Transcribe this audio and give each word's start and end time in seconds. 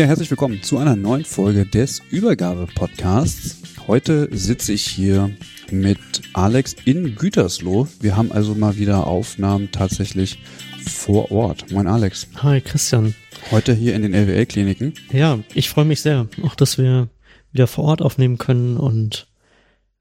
Ja, 0.00 0.06
herzlich 0.06 0.30
willkommen 0.30 0.62
zu 0.62 0.78
einer 0.78 0.96
neuen 0.96 1.26
Folge 1.26 1.66
des 1.66 2.00
Übergabe-Podcasts. 2.08 3.58
Heute 3.86 4.34
sitze 4.34 4.72
ich 4.72 4.86
hier 4.86 5.30
mit 5.70 5.98
Alex 6.32 6.74
in 6.86 7.16
Gütersloh. 7.16 7.86
Wir 8.00 8.16
haben 8.16 8.32
also 8.32 8.54
mal 8.54 8.78
wieder 8.78 9.06
Aufnahmen 9.06 9.70
tatsächlich 9.72 10.42
vor 10.88 11.30
Ort. 11.30 11.70
Moin 11.70 11.86
Alex. 11.86 12.28
Hi 12.36 12.62
Christian. 12.62 13.14
Heute 13.50 13.74
hier 13.74 13.94
in 13.94 14.00
den 14.00 14.14
LWL-Kliniken. 14.14 14.94
Ja, 15.12 15.38
ich 15.52 15.68
freue 15.68 15.84
mich 15.84 16.00
sehr, 16.00 16.28
auch 16.44 16.54
dass 16.54 16.78
wir 16.78 17.10
wieder 17.52 17.66
vor 17.66 17.84
Ort 17.84 18.00
aufnehmen 18.00 18.38
können 18.38 18.78
und 18.78 19.26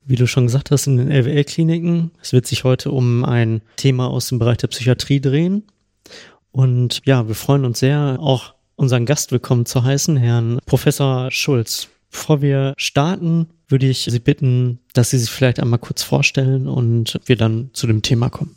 wie 0.05 0.15
du 0.15 0.27
schon 0.27 0.45
gesagt 0.45 0.71
hast, 0.71 0.87
in 0.87 0.95
den 0.95 1.11
LWL-Kliniken. 1.11 2.11
Es 2.21 2.31
wird 2.31 2.47
sich 2.47 2.63
heute 2.63 2.91
um 2.91 3.25
ein 3.25 3.61
Thema 3.75 4.09
aus 4.09 4.29
dem 4.29 4.39
Bereich 4.39 4.59
der 4.59 4.67
Psychiatrie 4.67 5.19
drehen. 5.19 5.63
Und 6.53 7.01
ja, 7.03 7.27
wir 7.27 7.35
freuen 7.35 7.65
uns 7.65 7.79
sehr, 7.79 8.15
auch 8.21 8.53
unseren 8.79 9.05
Gast 9.05 9.33
willkommen 9.33 9.65
zu 9.65 9.83
heißen, 9.83 10.15
Herrn 10.15 10.59
Professor 10.65 11.29
Schulz. 11.31 11.89
Bevor 12.11 12.41
wir 12.41 12.73
starten, 12.77 13.47
würde 13.67 13.87
ich 13.87 14.07
Sie 14.09 14.19
bitten, 14.19 14.79
dass 14.93 15.09
Sie 15.09 15.19
sich 15.19 15.29
vielleicht 15.29 15.59
einmal 15.59 15.79
kurz 15.79 16.01
vorstellen 16.01 16.65
und 16.65 17.19
wir 17.25 17.35
dann 17.35 17.71
zu 17.73 17.87
dem 17.87 18.01
Thema 18.01 18.29
kommen. 18.29 18.55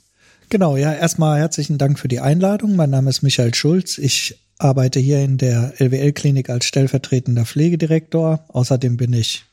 Genau, 0.48 0.76
ja, 0.76 0.94
erstmal 0.94 1.40
herzlichen 1.40 1.76
Dank 1.76 1.98
für 1.98 2.06
die 2.06 2.20
Einladung. 2.20 2.76
Mein 2.76 2.90
Name 2.90 3.10
ist 3.10 3.22
Michael 3.22 3.52
Schulz. 3.52 3.98
Ich 3.98 4.38
arbeite 4.58 5.00
hier 5.00 5.18
in 5.24 5.38
der 5.38 5.74
LWL-Klinik 5.78 6.50
als 6.50 6.66
stellvertretender 6.66 7.44
Pflegedirektor. 7.44 8.44
Außerdem 8.46 8.96
bin 8.96 9.12
ich 9.14 9.44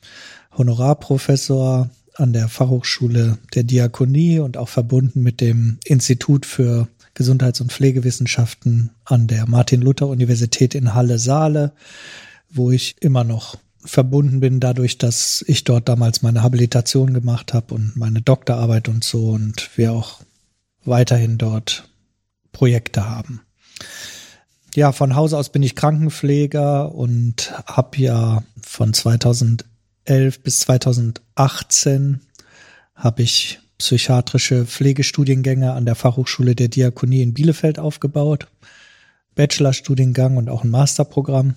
Honorarprofessor 0.55 1.89
an 2.13 2.33
der 2.33 2.47
Fachhochschule 2.47 3.39
der 3.55 3.63
Diakonie 3.63 4.37
und 4.37 4.55
auch 4.55 4.69
verbunden 4.69 5.23
mit 5.23 5.41
dem 5.41 5.79
Institut 5.85 6.45
für 6.45 6.87
Gesundheits- 7.19 7.59
und 7.59 7.73
Pflegewissenschaften 7.73 8.91
an 9.03 9.27
der 9.27 9.45
Martin-Luther-Universität 9.45 10.73
in 10.73 10.93
Halle-Saale, 10.93 11.73
wo 12.49 12.71
ich 12.71 12.95
immer 13.01 13.25
noch 13.25 13.57
verbunden 13.83 14.39
bin 14.39 14.61
dadurch, 14.61 14.97
dass 14.97 15.43
ich 15.45 15.65
dort 15.65 15.89
damals 15.89 16.21
meine 16.21 16.43
Habilitation 16.43 17.13
gemacht 17.13 17.53
habe 17.53 17.75
und 17.75 17.97
meine 17.97 18.21
Doktorarbeit 18.21 18.87
und 18.87 19.03
so 19.03 19.31
und 19.31 19.69
wir 19.75 19.91
auch 19.91 20.21
weiterhin 20.85 21.37
dort 21.37 21.89
Projekte 22.53 23.09
haben. 23.09 23.41
Ja, 24.73 24.93
von 24.93 25.13
Hause 25.13 25.37
aus 25.37 25.49
bin 25.49 25.61
ich 25.61 25.75
Krankenpfleger 25.75 26.95
und 26.95 27.51
habe 27.65 27.97
ja 27.97 28.43
von 28.61 28.93
2011 28.93 29.65
bis 30.41 30.59
2018 30.61 32.21
habe 32.95 33.23
ich 33.23 33.59
psychiatrische 33.79 34.65
Pflegestudiengänge 34.65 35.73
an 35.73 35.85
der 35.85 35.95
Fachhochschule 35.95 36.53
der 36.53 36.67
Diakonie 36.67 37.23
in 37.23 37.33
Bielefeld 37.33 37.79
aufgebaut. 37.79 38.47
Bachelorstudiengang 39.35 40.37
und 40.37 40.49
auch 40.49 40.63
ein 40.63 40.69
Masterprogramm. 40.69 41.55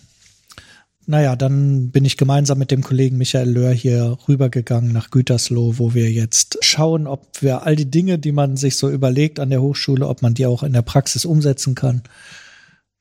Naja, 1.05 1.35
dann 1.35 1.91
bin 1.91 2.05
ich 2.05 2.17
gemeinsam 2.17 2.59
mit 2.59 2.71
dem 2.71 2.83
Kollegen 2.83 3.19
Michael 3.19 3.51
Löhr 3.51 3.73
hier 3.73 4.19
rübergegangen 4.29 4.93
nach 4.93 5.11
Gütersloh, 5.11 5.79
wo 5.79 5.95
wir 5.95 6.11
jetzt 6.13 6.59
schauen, 6.61 7.09
ob 7.09 7.43
wir 7.43 7.65
all 7.67 7.75
die 7.75 7.91
Dinge, 7.91 8.21
die 8.21 8.31
man 8.31 8.57
sich 8.57 8.77
so 8.77 8.89
überlegt 8.89 9.41
an 9.41 9.51
der 9.51 9.61
Hochschule, 9.61 10.07
ob 10.07 10.23
man 10.23 10.35
die 10.35 10.47
auch 10.47 10.63
in 10.63 10.73
der 10.73 10.83
Praxis 10.83 11.25
umsetzen 11.25 11.75
kann. 11.75 12.03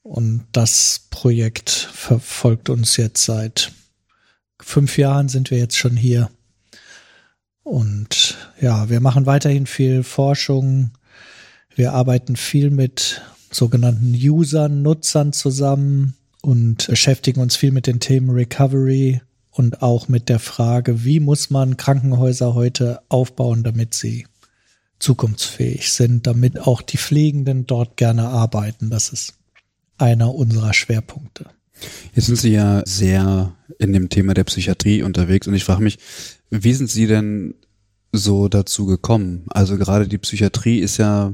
Und 0.01 0.45
das 0.51 1.07
Projekt 1.11 1.69
verfolgt 1.69 2.69
uns 2.69 2.97
jetzt 2.97 3.23
seit 3.23 3.71
fünf 4.59 4.97
Jahren 4.97 5.29
sind 5.29 5.51
wir 5.51 5.59
jetzt 5.59 5.77
schon 5.77 5.95
hier. 5.95 6.31
Und 7.71 8.35
ja, 8.59 8.89
wir 8.89 8.99
machen 8.99 9.25
weiterhin 9.25 9.65
viel 9.65 10.03
Forschung. 10.03 10.91
Wir 11.73 11.93
arbeiten 11.93 12.35
viel 12.35 12.69
mit 12.69 13.21
sogenannten 13.49 14.13
Usern, 14.13 14.81
Nutzern 14.81 15.31
zusammen 15.31 16.15
und 16.41 16.87
beschäftigen 16.87 17.39
uns 17.39 17.55
viel 17.55 17.71
mit 17.71 17.87
den 17.87 18.01
Themen 18.01 18.29
Recovery 18.31 19.21
und 19.51 19.81
auch 19.81 20.09
mit 20.09 20.27
der 20.27 20.39
Frage, 20.39 21.05
wie 21.05 21.21
muss 21.21 21.49
man 21.49 21.77
Krankenhäuser 21.77 22.55
heute 22.55 22.99
aufbauen, 23.07 23.63
damit 23.63 23.93
sie 23.93 24.27
zukunftsfähig 24.99 25.93
sind, 25.93 26.27
damit 26.27 26.59
auch 26.59 26.81
die 26.81 26.97
Pflegenden 26.97 27.67
dort 27.67 27.95
gerne 27.95 28.27
arbeiten. 28.27 28.89
Das 28.89 29.07
ist 29.07 29.35
einer 29.97 30.35
unserer 30.35 30.73
Schwerpunkte. 30.73 31.45
Jetzt 32.13 32.25
sind 32.25 32.35
Sie 32.35 32.51
ja 32.51 32.83
sehr 32.85 33.55
in 33.79 33.93
dem 33.93 34.09
Thema 34.09 34.33
der 34.33 34.43
Psychiatrie 34.43 35.03
unterwegs 35.03 35.47
und 35.47 35.53
ich 35.53 35.63
frage 35.63 35.81
mich, 35.81 35.99
wie 36.51 36.73
sind 36.73 36.89
Sie 36.89 37.07
denn 37.07 37.55
so 38.11 38.49
dazu 38.49 38.85
gekommen? 38.85 39.45
Also 39.49 39.77
gerade 39.77 40.07
die 40.07 40.17
Psychiatrie 40.17 40.79
ist 40.79 40.97
ja 40.97 41.33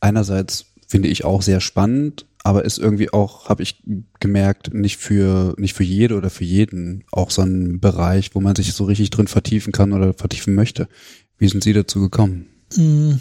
einerseits, 0.00 0.66
finde 0.86 1.08
ich, 1.08 1.24
auch 1.24 1.42
sehr 1.42 1.60
spannend, 1.60 2.26
aber 2.42 2.64
ist 2.64 2.78
irgendwie 2.78 3.12
auch, 3.12 3.48
habe 3.48 3.62
ich 3.62 3.82
gemerkt, 4.20 4.72
nicht 4.72 4.96
für, 4.96 5.54
nicht 5.58 5.74
für 5.74 5.84
jede 5.84 6.16
oder 6.16 6.30
für 6.30 6.44
jeden 6.44 7.04
auch 7.12 7.30
so 7.30 7.42
ein 7.42 7.78
Bereich, 7.78 8.34
wo 8.34 8.40
man 8.40 8.56
sich 8.56 8.72
so 8.72 8.84
richtig 8.84 9.10
drin 9.10 9.26
vertiefen 9.26 9.72
kann 9.72 9.92
oder 9.92 10.14
vertiefen 10.14 10.54
möchte. 10.54 10.88
Wie 11.36 11.48
sind 11.48 11.62
Sie 11.62 11.74
dazu 11.74 12.00
gekommen? 12.00 12.46
Mm, 12.74 13.16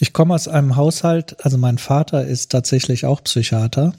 ich 0.00 0.12
komme 0.12 0.34
aus 0.34 0.48
einem 0.48 0.74
Haushalt, 0.74 1.44
also 1.44 1.58
mein 1.58 1.78
Vater 1.78 2.26
ist 2.26 2.50
tatsächlich 2.50 3.06
auch 3.06 3.22
Psychiater, 3.22 3.94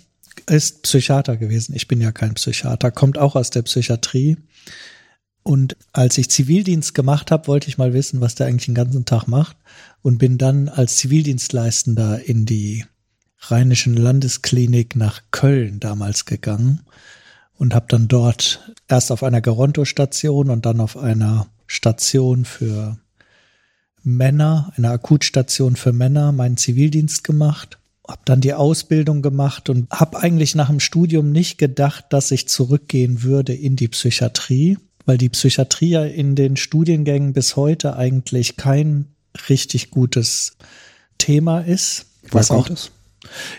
ist 0.47 0.83
Psychiater 0.83 1.37
gewesen. 1.37 1.73
Ich 1.75 1.87
bin 1.87 2.01
ja 2.01 2.11
kein 2.11 2.33
Psychiater, 2.33 2.91
kommt 2.91 3.17
auch 3.17 3.37
aus 3.37 3.51
der 3.51 3.61
Psychiatrie. 3.61 4.37
Und 5.43 5.75
als 5.91 6.17
ich 6.17 6.29
Zivildienst 6.29 6.93
gemacht 6.93 7.29
habe, 7.29 7.47
wollte 7.47 7.67
ich 7.67 7.77
mal 7.77 7.93
wissen, 7.93 8.21
was 8.21 8.35
der 8.35 8.47
eigentlich 8.47 8.65
den 8.65 8.75
ganzen 8.75 9.05
Tag 9.05 9.27
macht. 9.27 9.57
Und 10.01 10.17
bin 10.17 10.37
dann 10.37 10.69
als 10.69 10.97
Zivildienstleistender 10.97 12.23
in 12.25 12.45
die 12.45 12.85
Rheinischen 13.39 13.95
Landesklinik 13.97 14.95
nach 14.95 15.21
Köln 15.31 15.81
damals 15.81 16.25
gegangen 16.25 16.81
und 17.57 17.75
habe 17.75 17.87
dann 17.89 18.07
dort 18.07 18.73
erst 18.87 19.11
auf 19.11 19.23
einer 19.23 19.41
Geronto-Station 19.41 20.49
und 20.49 20.65
dann 20.65 20.79
auf 20.79 20.97
einer 20.97 21.47
Station 21.67 22.45
für 22.45 22.97
Männer, 24.01 24.71
einer 24.75 24.91
Akutstation 24.91 25.75
für 25.75 25.93
Männer, 25.93 26.31
meinen 26.31 26.57
Zivildienst 26.57 27.23
gemacht, 27.23 27.79
habe 28.07 28.21
dann 28.25 28.41
die 28.41 28.53
Ausbildung 28.53 29.21
gemacht 29.21 29.69
und 29.69 29.89
habe 29.91 30.21
eigentlich 30.21 30.55
nach 30.55 30.67
dem 30.69 30.79
Studium 30.79 31.31
nicht 31.31 31.57
gedacht, 31.57 32.05
dass 32.09 32.31
ich 32.31 32.47
zurückgehen 32.47 33.23
würde 33.23 33.53
in 33.53 33.75
die 33.75 33.87
Psychiatrie, 33.87 34.77
weil 35.05 35.17
die 35.17 35.29
Psychiatrie 35.29 35.89
ja 35.89 36.03
in 36.03 36.35
den 36.35 36.55
Studiengängen 36.55 37.33
bis 37.33 37.55
heute 37.55 37.95
eigentlich 37.95 38.57
kein 38.57 39.07
richtig 39.49 39.91
gutes 39.91 40.55
Thema 41.17 41.61
ist. 41.61 42.05
Was 42.31 42.51
auch 42.51 42.67
das? 42.67 42.91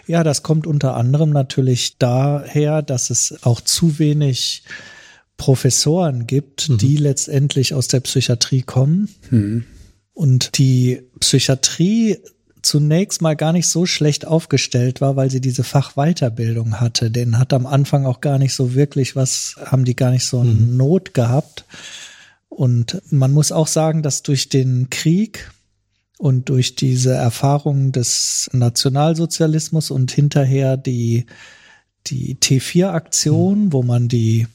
Ja, 0.07 0.23
das 0.23 0.43
kommt 0.43 0.67
unter 0.67 0.95
anderem 0.95 1.31
natürlich 1.31 1.97
daher, 1.99 2.83
dass 2.83 3.11
es 3.11 3.43
auch 3.43 3.61
zu 3.61 3.99
wenig 3.99 4.63
Professoren 5.37 6.27
gibt, 6.27 6.69
mhm. 6.69 6.79
die 6.79 6.97
letztendlich 6.97 7.75
aus 7.75 7.89
der 7.89 8.01
Psychiatrie 8.01 8.63
kommen. 8.63 9.09
Mhm. 9.31 9.65
Und 10.13 10.59
die 10.59 11.03
Psychiatrie 11.19 12.19
zunächst 12.65 13.23
mal 13.23 13.37
gar 13.37 13.53
nicht 13.53 13.69
so 13.69 13.87
schlecht 13.87 14.27
aufgestellt 14.27 15.01
war, 15.01 15.17
weil 15.17 15.31
sie 15.31 15.41
diese 15.41 15.65
Fachweiterbildung 15.65 16.81
hatte. 16.81 17.11
Den 17.11 17.39
hat 17.39 17.53
am 17.53 17.67
Anfang 17.67 18.07
auch 18.07 18.21
gar 18.21 18.39
nicht 18.39 18.55
so 18.55 18.75
wirklich 18.75 19.15
was, 19.17 19.57
haben 19.65 19.85
die 19.85 19.97
gar 19.97 20.11
nicht 20.11 20.27
so 20.27 20.41
eine 20.41 20.51
mhm. 20.51 20.77
Not 20.77 21.15
gehabt. 21.15 21.65
Und 22.49 23.03
man 23.11 23.33
muss 23.33 23.53
auch 23.53 23.67
sagen, 23.67 24.03
dass 24.03 24.23
durch 24.23 24.49
den 24.49 24.89
Krieg 24.91 25.51
Und 26.17 26.49
durch 26.49 26.77
diese 26.77 27.13
Erfahrung 27.13 27.91
des 27.91 28.49
Nationalsozialismus 28.53 29.91
und 29.91 30.13
hinterher 30.13 30.77
die, 30.77 31.27
die 32.07 32.37
T4-Aktion, 32.37 33.67
mhm. 33.67 33.73
wo 33.73 33.83
man 33.83 34.09
die 34.09 34.47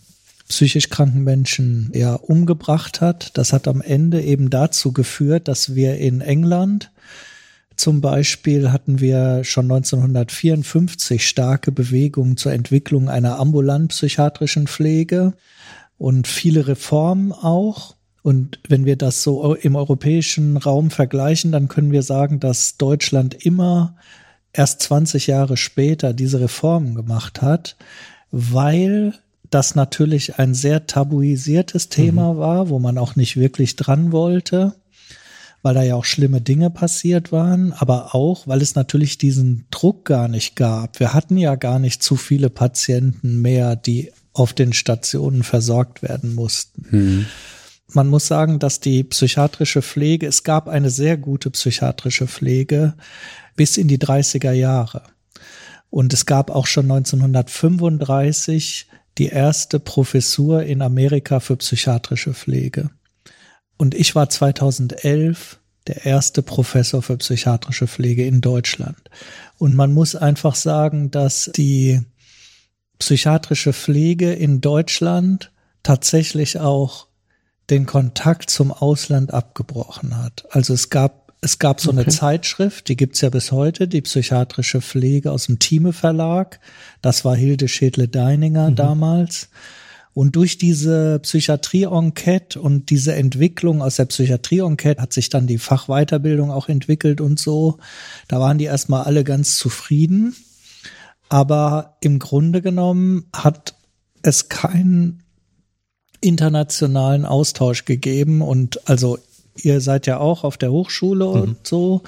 psychisch 0.48 0.90
kranken 0.90 1.24
Menschen 1.24 1.92
eher 1.92 2.30
umgebracht 2.30 3.02
hat, 3.02 3.38
das 3.38 3.54
hat 3.54 3.68
am 3.68 3.82
Ende 3.82 4.22
eben 4.24 4.50
dazu 4.50 4.94
geführt, 4.94 5.48
dass 5.48 5.76
wir 5.76 5.98
in 5.98 6.22
England 6.22 6.92
zum 7.80 8.02
Beispiel 8.02 8.72
hatten 8.72 9.00
wir 9.00 9.46
schon 9.46 9.72
1954 9.72 11.26
starke 11.26 11.72
Bewegungen 11.72 12.36
zur 12.36 12.52
Entwicklung 12.52 13.08
einer 13.08 13.40
ambulant 13.40 13.92
psychiatrischen 13.92 14.68
Pflege 14.68 15.34
und 15.98 16.28
viele 16.28 16.68
Reformen 16.68 17.32
auch. 17.32 17.96
Und 18.22 18.60
wenn 18.68 18.84
wir 18.84 18.98
das 18.98 19.24
so 19.24 19.56
im 19.56 19.78
europäischen 19.78 20.58
Raum 20.58 20.92
vergleichen, 20.92 21.54
dann 21.54 21.70
können 21.70 21.94
wir 21.94 22.04
sagen, 22.04 22.42
dass 22.42 22.76
Deutschland 22.76 23.46
immer 23.46 23.96
erst 24.52 24.82
20 24.82 25.28
Jahre 25.28 25.56
später 25.56 26.14
diese 26.14 26.42
Reformen 26.42 26.96
gemacht 26.96 27.42
hat, 27.42 27.78
weil 28.30 29.14
das 29.50 29.76
natürlich 29.76 30.38
ein 30.38 30.54
sehr 30.54 30.86
tabuisiertes 30.86 31.88
Thema 31.88 32.34
mhm. 32.34 32.38
war, 32.40 32.70
wo 32.70 32.80
man 32.80 32.98
auch 32.98 33.16
nicht 33.16 33.38
wirklich 33.38 33.78
dran 33.78 34.12
wollte 34.12 34.76
weil 35.62 35.74
da 35.74 35.84
ja 35.84 35.96
auch 35.96 36.06
schlimme 36.06 36.42
Dinge 36.42 36.70
passiert 36.70 37.32
waren, 37.32 37.74
aber 37.74 38.16
auch, 38.16 38.48
weil 38.48 38.62
es 38.62 38.76
natürlich 38.76 39.18
diesen 39.18 39.66
Druck 39.72 40.06
gar 40.06 40.28
nicht 40.28 40.56
gab. 40.56 41.00
Wir 41.00 41.14
hatten 41.14 41.38
ja 41.38 41.56
gar 41.56 41.80
nicht 41.80 42.02
zu 42.02 42.16
viele 42.16 42.50
Patienten 42.50 43.42
mehr, 43.42 43.76
die 43.76 44.12
auf 44.34 44.54
den 44.54 44.74
Stationen 44.74 45.44
versorgt 45.44 46.02
werden 46.02 46.36
mussten. 46.36 46.86
Hm. 46.90 47.26
Man 47.92 48.08
muss 48.08 48.28
sagen, 48.28 48.60
dass 48.60 48.80
die 48.80 49.04
psychiatrische 49.04 49.82
Pflege, 49.82 50.28
es 50.28 50.44
gab 50.44 50.68
eine 50.68 50.92
sehr 50.92 51.18
gute 51.18 51.50
psychiatrische 51.50 52.28
Pflege 52.28 52.94
bis 53.56 53.78
in 53.78 53.88
die 53.88 53.98
30er 53.98 54.52
Jahre. 54.52 55.04
Und 55.90 56.14
es 56.14 56.28
gab 56.28 56.52
auch 56.52 56.68
schon 56.68 56.86
1935 56.86 58.88
die 59.18 59.28
erste 59.28 59.80
Professur 59.80 60.64
in 60.64 60.84
Amerika 60.84 61.40
für 61.40 61.58
psychiatrische 61.58 62.36
Pflege. 62.36 62.92
Und 63.80 63.96
ich 63.96 64.14
war 64.14 64.30
2011 64.30 65.58
der 65.88 66.06
erste 66.06 66.42
Professor 66.42 67.02
für 67.02 67.16
psychiatrische 67.16 67.88
Pflege 67.88 68.26
in 68.26 68.42
Deutschland. 68.42 68.98
Und 69.58 69.74
man 69.74 69.94
muss 69.94 70.18
einfach 70.18 70.56
sagen, 70.56 71.12
dass 71.12 71.50
die 71.56 72.02
psychiatrische 73.00 73.72
Pflege 73.72 74.34
in 74.34 74.60
Deutschland 74.60 75.54
tatsächlich 75.82 76.60
auch 76.60 77.08
den 77.70 77.86
Kontakt 77.86 78.50
zum 78.50 78.74
Ausland 78.74 79.34
abgebrochen 79.34 80.18
hat. 80.18 80.46
Also 80.50 80.74
es 80.74 80.90
gab 80.90 81.32
es 81.42 81.58
gab 81.58 81.80
so 81.80 81.92
okay. 81.92 82.02
eine 82.02 82.10
Zeitschrift, 82.10 82.90
die 82.90 82.98
gibt's 82.98 83.22
ja 83.22 83.30
bis 83.30 83.54
heute, 83.54 83.88
die 83.88 84.02
psychiatrische 84.02 84.82
Pflege 84.82 85.32
aus 85.32 85.46
dem 85.46 85.58
Thieme 85.58 85.94
Verlag. 85.94 86.60
Das 87.02 87.24
war 87.24 87.34
Hilde 87.34 87.70
Schädle-Deininger 87.70 88.72
mhm. 88.72 88.76
damals. 88.76 89.48
Und 90.14 90.36
durch 90.36 90.58
diese 90.58 91.20
Psychiatrie-Enquete 91.20 92.60
und 92.60 92.90
diese 92.90 93.16
Entwicklung 93.16 93.82
aus 93.82 93.98
der 93.98 94.06
Psychiatrie-Enquete 94.06 95.02
hat 95.02 95.14
sich 95.14 95.30
dann 95.30 95.48
die 95.48 95.60
Fachweiterbildung 95.60 96.52
auch 96.52 96.68
entwickelt 96.68 97.22
und 97.22 97.40
so. 97.40 97.78
Da 98.28 98.40
waren 98.40 98.58
die 98.58 98.66
erstmal 98.66 99.04
alle 99.04 99.24
ganz 99.24 99.58
zufrieden. 99.58 100.36
Aber 101.30 101.98
im 102.02 102.18
Grunde 102.20 102.62
genommen 102.62 103.26
hat 103.34 103.76
es 104.24 104.50
keinen 104.50 105.24
internationalen 106.22 107.26
Austausch 107.26 107.86
gegeben 107.86 108.42
und 108.42 108.90
also 108.90 109.20
ihr 109.56 109.80
seid 109.80 110.08
ja 110.08 110.18
auch 110.18 110.44
auf 110.44 110.58
der 110.58 110.72
Hochschule 110.72 111.26
mhm. 111.26 111.42
und 111.42 111.68
so. 111.68 112.02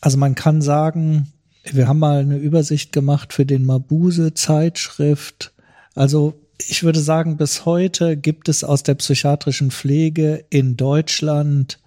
Also 0.00 0.18
man 0.18 0.34
kann 0.34 0.60
sagen, 0.60 1.32
wir 1.72 1.88
haben 1.88 1.98
mal 1.98 2.20
eine 2.20 2.36
Übersicht 2.36 2.92
gemacht 2.92 3.32
für 3.32 3.46
den 3.46 3.64
Mabuse 3.64 4.34
Zeitschrift. 4.34 5.52
Also 5.94 6.34
ich 6.58 6.82
würde 6.82 7.00
sagen, 7.00 7.36
bis 7.36 7.64
heute 7.64 8.16
gibt 8.16 8.48
es 8.48 8.64
aus 8.64 8.82
der 8.82 8.94
psychiatrischen 8.94 9.70
Pflege 9.70 10.44
in 10.50 10.76
Deutschland 10.76 11.78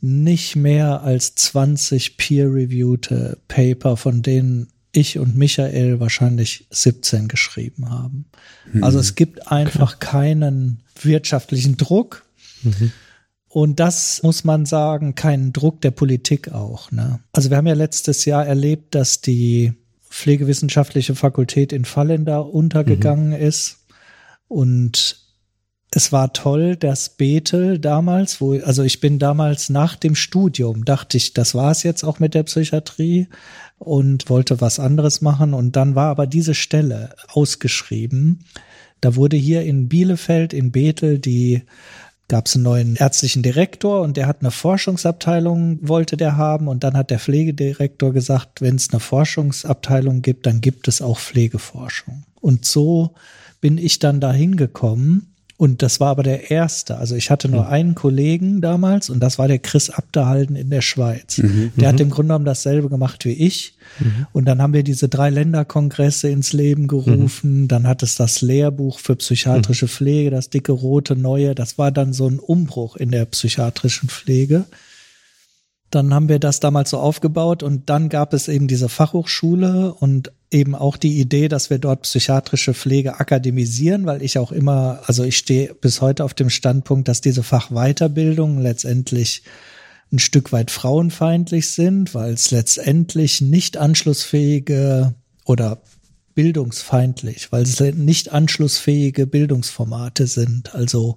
nicht 0.00 0.56
mehr 0.56 1.02
als 1.02 1.34
20 1.34 2.16
peer-reviewte 2.16 3.38
Paper, 3.48 3.96
von 3.96 4.22
denen 4.22 4.68
ich 4.92 5.18
und 5.18 5.36
Michael 5.36 6.00
wahrscheinlich 6.00 6.66
17 6.70 7.28
geschrieben 7.28 7.90
haben. 7.90 8.26
Mhm. 8.72 8.84
Also 8.84 8.98
es 8.98 9.14
gibt 9.14 9.50
einfach 9.50 9.96
okay. 9.96 10.06
keinen 10.06 10.80
wirtschaftlichen 11.02 11.76
Druck. 11.76 12.24
Mhm. 12.62 12.92
Und 13.48 13.80
das 13.80 14.22
muss 14.22 14.44
man 14.44 14.66
sagen, 14.66 15.14
keinen 15.14 15.52
Druck 15.52 15.80
der 15.80 15.90
Politik 15.90 16.52
auch. 16.52 16.90
Ne? 16.92 17.20
Also 17.32 17.50
wir 17.50 17.56
haben 17.56 17.66
ja 17.66 17.74
letztes 17.74 18.24
Jahr 18.24 18.46
erlebt, 18.46 18.94
dass 18.94 19.20
die 19.20 19.72
Pflegewissenschaftliche 20.10 21.14
Fakultät 21.14 21.72
in 21.72 21.84
Fallen 21.84 22.24
da 22.24 22.38
untergegangen 22.38 23.28
mhm. 23.28 23.46
ist. 23.46 23.78
Und 24.48 25.28
es 25.90 26.12
war 26.12 26.32
toll, 26.32 26.76
dass 26.76 27.10
Bethel 27.10 27.78
damals, 27.78 28.40
wo, 28.40 28.58
also 28.58 28.82
ich 28.82 29.00
bin 29.00 29.18
damals 29.18 29.70
nach 29.70 29.96
dem 29.96 30.14
Studium, 30.14 30.84
dachte 30.84 31.16
ich, 31.16 31.32
das 31.32 31.54
war 31.54 31.70
es 31.70 31.82
jetzt 31.82 32.04
auch 32.04 32.18
mit 32.18 32.34
der 32.34 32.42
Psychiatrie 32.42 33.28
und 33.78 34.28
wollte 34.28 34.60
was 34.60 34.78
anderes 34.80 35.22
machen. 35.22 35.54
Und 35.54 35.76
dann 35.76 35.94
war 35.94 36.08
aber 36.08 36.26
diese 36.26 36.54
Stelle 36.54 37.14
ausgeschrieben. 37.28 38.44
Da 39.00 39.16
wurde 39.16 39.36
hier 39.36 39.62
in 39.62 39.88
Bielefeld, 39.88 40.52
in 40.52 40.72
Bethel, 40.72 41.18
die 41.18 41.62
gab 42.28 42.46
es 42.46 42.54
einen 42.54 42.64
neuen 42.64 42.96
ärztlichen 42.96 43.42
Direktor 43.42 44.02
und 44.02 44.18
der 44.18 44.26
hat 44.26 44.40
eine 44.40 44.50
Forschungsabteilung, 44.50 45.78
wollte 45.88 46.18
der 46.18 46.36
haben. 46.36 46.68
Und 46.68 46.84
dann 46.84 46.96
hat 46.98 47.10
der 47.10 47.18
Pflegedirektor 47.18 48.12
gesagt, 48.12 48.60
wenn 48.60 48.76
es 48.76 48.90
eine 48.90 49.00
Forschungsabteilung 49.00 50.20
gibt, 50.20 50.44
dann 50.44 50.60
gibt 50.60 50.88
es 50.88 51.00
auch 51.00 51.18
Pflegeforschung. 51.18 52.24
Und 52.40 52.66
so 52.66 53.14
bin 53.60 53.78
ich 53.78 53.98
dann 53.98 54.20
da 54.20 54.32
hingekommen. 54.32 55.34
Und 55.58 55.82
das 55.82 55.98
war 55.98 56.10
aber 56.10 56.22
der 56.22 56.52
erste. 56.52 56.98
Also 56.98 57.16
ich 57.16 57.32
hatte 57.32 57.48
nur 57.48 57.64
mhm. 57.64 57.70
einen 57.70 57.94
Kollegen 57.96 58.60
damals 58.60 59.10
und 59.10 59.18
das 59.18 59.40
war 59.40 59.48
der 59.48 59.58
Chris 59.58 59.90
Abderhalden 59.90 60.54
in 60.54 60.70
der 60.70 60.82
Schweiz. 60.82 61.38
Mhm, 61.38 61.72
der 61.76 61.88
hat 61.88 61.96
mhm. 61.96 62.02
im 62.02 62.10
Grunde 62.10 62.28
genommen 62.28 62.44
dasselbe 62.44 62.88
gemacht 62.88 63.24
wie 63.24 63.32
ich. 63.32 63.76
Mhm. 63.98 64.28
Und 64.32 64.44
dann 64.44 64.62
haben 64.62 64.72
wir 64.72 64.84
diese 64.84 65.08
drei 65.08 65.30
Länderkongresse 65.30 66.28
ins 66.28 66.52
Leben 66.52 66.86
gerufen. 66.86 67.62
Mhm. 67.62 67.68
Dann 67.68 67.88
hat 67.88 68.04
es 68.04 68.14
das 68.14 68.40
Lehrbuch 68.40 69.00
für 69.00 69.16
psychiatrische 69.16 69.86
mhm. 69.86 69.90
Pflege, 69.90 70.30
das 70.30 70.48
dicke 70.48 70.70
rote 70.70 71.16
neue. 71.16 71.56
Das 71.56 71.76
war 71.76 71.90
dann 71.90 72.12
so 72.12 72.28
ein 72.28 72.38
Umbruch 72.38 72.94
in 72.94 73.10
der 73.10 73.24
psychiatrischen 73.24 74.08
Pflege. 74.08 74.64
Dann 75.90 76.14
haben 76.14 76.28
wir 76.28 76.38
das 76.38 76.60
damals 76.60 76.90
so 76.90 76.98
aufgebaut 76.98 77.64
und 77.64 77.90
dann 77.90 78.10
gab 78.10 78.32
es 78.32 78.46
eben 78.46 78.68
diese 78.68 78.88
Fachhochschule 78.88 79.92
und 79.94 80.30
eben 80.50 80.74
auch 80.74 80.96
die 80.96 81.20
Idee, 81.20 81.48
dass 81.48 81.70
wir 81.70 81.78
dort 81.78 82.02
psychiatrische 82.02 82.74
Pflege 82.74 83.20
akademisieren, 83.20 84.06
weil 84.06 84.22
ich 84.22 84.38
auch 84.38 84.52
immer, 84.52 85.02
also 85.06 85.24
ich 85.24 85.36
stehe 85.36 85.74
bis 85.74 86.00
heute 86.00 86.24
auf 86.24 86.34
dem 86.34 86.50
Standpunkt, 86.50 87.08
dass 87.08 87.20
diese 87.20 87.42
Fachweiterbildungen 87.42 88.62
letztendlich 88.62 89.42
ein 90.10 90.18
Stück 90.18 90.52
weit 90.52 90.70
frauenfeindlich 90.70 91.68
sind, 91.70 92.14
weil 92.14 92.32
es 92.32 92.50
letztendlich 92.50 93.42
nicht 93.42 93.76
anschlussfähige 93.76 95.14
oder 95.44 95.82
bildungsfeindlich, 96.34 97.52
weil 97.52 97.64
es 97.64 97.80
nicht 97.80 98.32
anschlussfähige 98.32 99.26
Bildungsformate 99.26 100.26
sind. 100.26 100.74
Also 100.74 101.16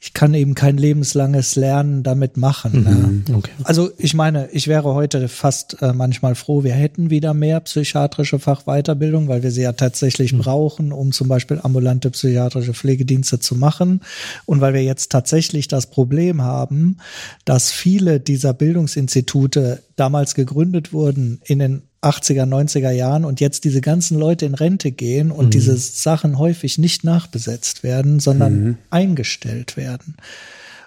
ich 0.00 0.14
kann 0.14 0.32
eben 0.32 0.54
kein 0.54 0.76
lebenslanges 0.76 1.56
Lernen 1.56 2.04
damit 2.04 2.36
machen. 2.36 2.84
Mhm, 2.84 3.24
ne? 3.28 3.36
okay. 3.36 3.50
Also 3.64 3.90
ich 3.98 4.14
meine, 4.14 4.48
ich 4.52 4.68
wäre 4.68 4.94
heute 4.94 5.28
fast 5.28 5.82
äh, 5.82 5.92
manchmal 5.92 6.36
froh, 6.36 6.62
wir 6.62 6.72
hätten 6.72 7.10
wieder 7.10 7.34
mehr 7.34 7.58
psychiatrische 7.60 8.38
Fachweiterbildung, 8.38 9.26
weil 9.26 9.42
wir 9.42 9.50
sie 9.50 9.62
ja 9.62 9.72
tatsächlich 9.72 10.32
mhm. 10.32 10.38
brauchen, 10.38 10.92
um 10.92 11.10
zum 11.10 11.26
Beispiel 11.26 11.58
ambulante 11.60 12.10
psychiatrische 12.10 12.74
Pflegedienste 12.74 13.40
zu 13.40 13.56
machen. 13.56 14.02
Und 14.46 14.60
weil 14.60 14.72
wir 14.72 14.84
jetzt 14.84 15.10
tatsächlich 15.10 15.66
das 15.66 15.90
Problem 15.90 16.42
haben, 16.42 16.98
dass 17.44 17.72
viele 17.72 18.20
dieser 18.20 18.54
Bildungsinstitute 18.54 19.82
damals 19.96 20.36
gegründet 20.36 20.92
wurden 20.92 21.40
in 21.44 21.58
den 21.58 21.82
80er, 22.02 22.44
90er 22.44 22.90
Jahren 22.90 23.24
und 23.24 23.40
jetzt 23.40 23.64
diese 23.64 23.80
ganzen 23.80 24.18
Leute 24.18 24.46
in 24.46 24.54
Rente 24.54 24.92
gehen 24.92 25.30
und 25.30 25.46
mhm. 25.46 25.50
diese 25.50 25.76
Sachen 25.76 26.38
häufig 26.38 26.78
nicht 26.78 27.02
nachbesetzt 27.04 27.82
werden, 27.82 28.20
sondern 28.20 28.62
mhm. 28.62 28.78
eingestellt 28.90 29.76
werden. 29.76 30.16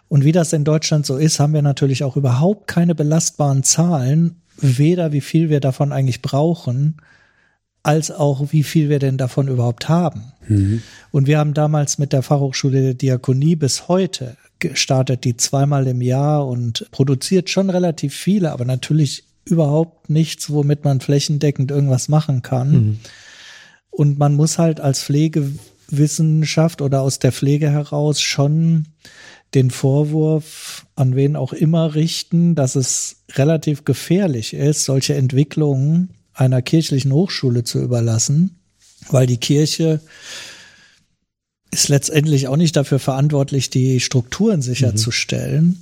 Und 0.08 0.24
wie 0.24 0.32
das 0.32 0.54
in 0.54 0.64
Deutschland 0.64 1.06
so 1.06 1.18
ist, 1.18 1.40
haben 1.40 1.54
wir 1.54 1.62
natürlich 1.62 2.04
auch 2.04 2.18
überhaupt 2.18 2.68
keine 2.68 2.96
belastbaren 2.96 3.64
Zahlen, 3.64 4.42
weder 4.58 5.12
wie 5.12 5.22
viel 5.22 5.50
wir 5.50 5.60
davon 5.60 5.92
eigentlich 5.92 6.22
brauchen, 6.22 6.98
als 7.84 8.12
auch 8.12 8.52
wie 8.52 8.64
viel 8.64 8.90
wir 8.90 9.00
denn 9.00 9.18
davon 9.18 9.48
überhaupt 9.48 9.90
haben. 9.90 10.34
Mhm. 10.48 10.82
Und 11.12 11.28
wir 11.28 11.40
haben 11.40 11.54
damals 11.54 11.98
mit 11.98 12.14
der 12.14 12.22
Fachhochschule 12.22 12.82
der 12.82 12.94
Diakonie 12.94 13.56
bis 13.56 13.88
heute 13.88 14.38
gestartet, 14.60 15.24
die 15.24 15.36
zweimal 15.36 15.88
im 15.88 16.02
Jahr 16.02 16.48
und 16.48 16.88
produziert 16.92 17.50
schon 17.50 17.70
relativ 17.70 18.14
viele, 18.14 18.52
aber 18.52 18.66
natürlich 18.66 19.26
überhaupt 19.46 20.10
nichts, 20.10 20.50
womit 20.50 20.84
man 20.84 21.02
flächendeckend 21.02 21.72
irgendwas 21.72 22.10
machen 22.10 22.42
kann. 22.42 22.72
Mhm. 22.72 23.00
Und 23.90 24.20
man 24.20 24.36
muss 24.36 24.58
halt 24.58 24.80
als 24.80 25.04
Pflege 25.04 25.52
Pflegewissenschaft 25.92 26.82
oder 26.82 27.02
aus 27.02 27.20
der 27.20 27.32
Pflege 27.32 27.70
heraus 27.70 28.22
schon 28.22 28.88
den 29.54 29.70
Vorwurf 29.70 30.86
an 30.96 31.16
wen 31.16 31.36
auch 31.36 31.52
immer 31.52 31.94
richten, 31.94 32.56
dass 32.56 32.76
es 32.76 33.18
relativ 33.34 33.84
gefährlich 33.84 34.54
ist, 34.54 34.86
solche 34.86 35.16
Entwicklungen 35.16 36.12
einer 36.34 36.62
kirchlichen 36.62 37.12
Hochschule 37.12 37.66
zu 37.66 37.82
überlassen, 37.82 38.62
weil 39.10 39.28
die 39.28 39.38
Kirche 39.38 40.00
ist 41.72 41.90
letztendlich 41.90 42.48
auch 42.48 42.56
nicht 42.56 42.76
dafür 42.76 43.00
verantwortlich, 43.00 43.70
die 43.70 44.00
Strukturen 44.00 44.62
sicherzustellen. 44.62 45.66
Mhm. 45.66 45.78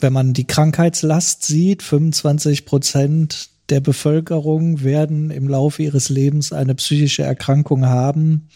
Wenn 0.00 0.12
man 0.12 0.32
die 0.32 0.46
Krankheitslast 0.46 1.44
sieht, 1.44 1.82
25 1.82 2.64
Prozent 2.64 3.50
der 3.68 3.80
Bevölkerung 3.80 4.82
werden 4.82 5.30
im 5.30 5.48
Laufe 5.48 5.82
ihres 5.82 6.08
Lebens 6.08 6.52
eine 6.52 6.74
psychische 6.74 7.22
Erkrankung 7.22 7.86
haben, 7.86 8.48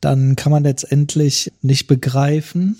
dann 0.00 0.34
kann 0.34 0.50
man 0.50 0.64
letztendlich 0.64 1.52
nicht 1.62 1.86
begreifen, 1.86 2.76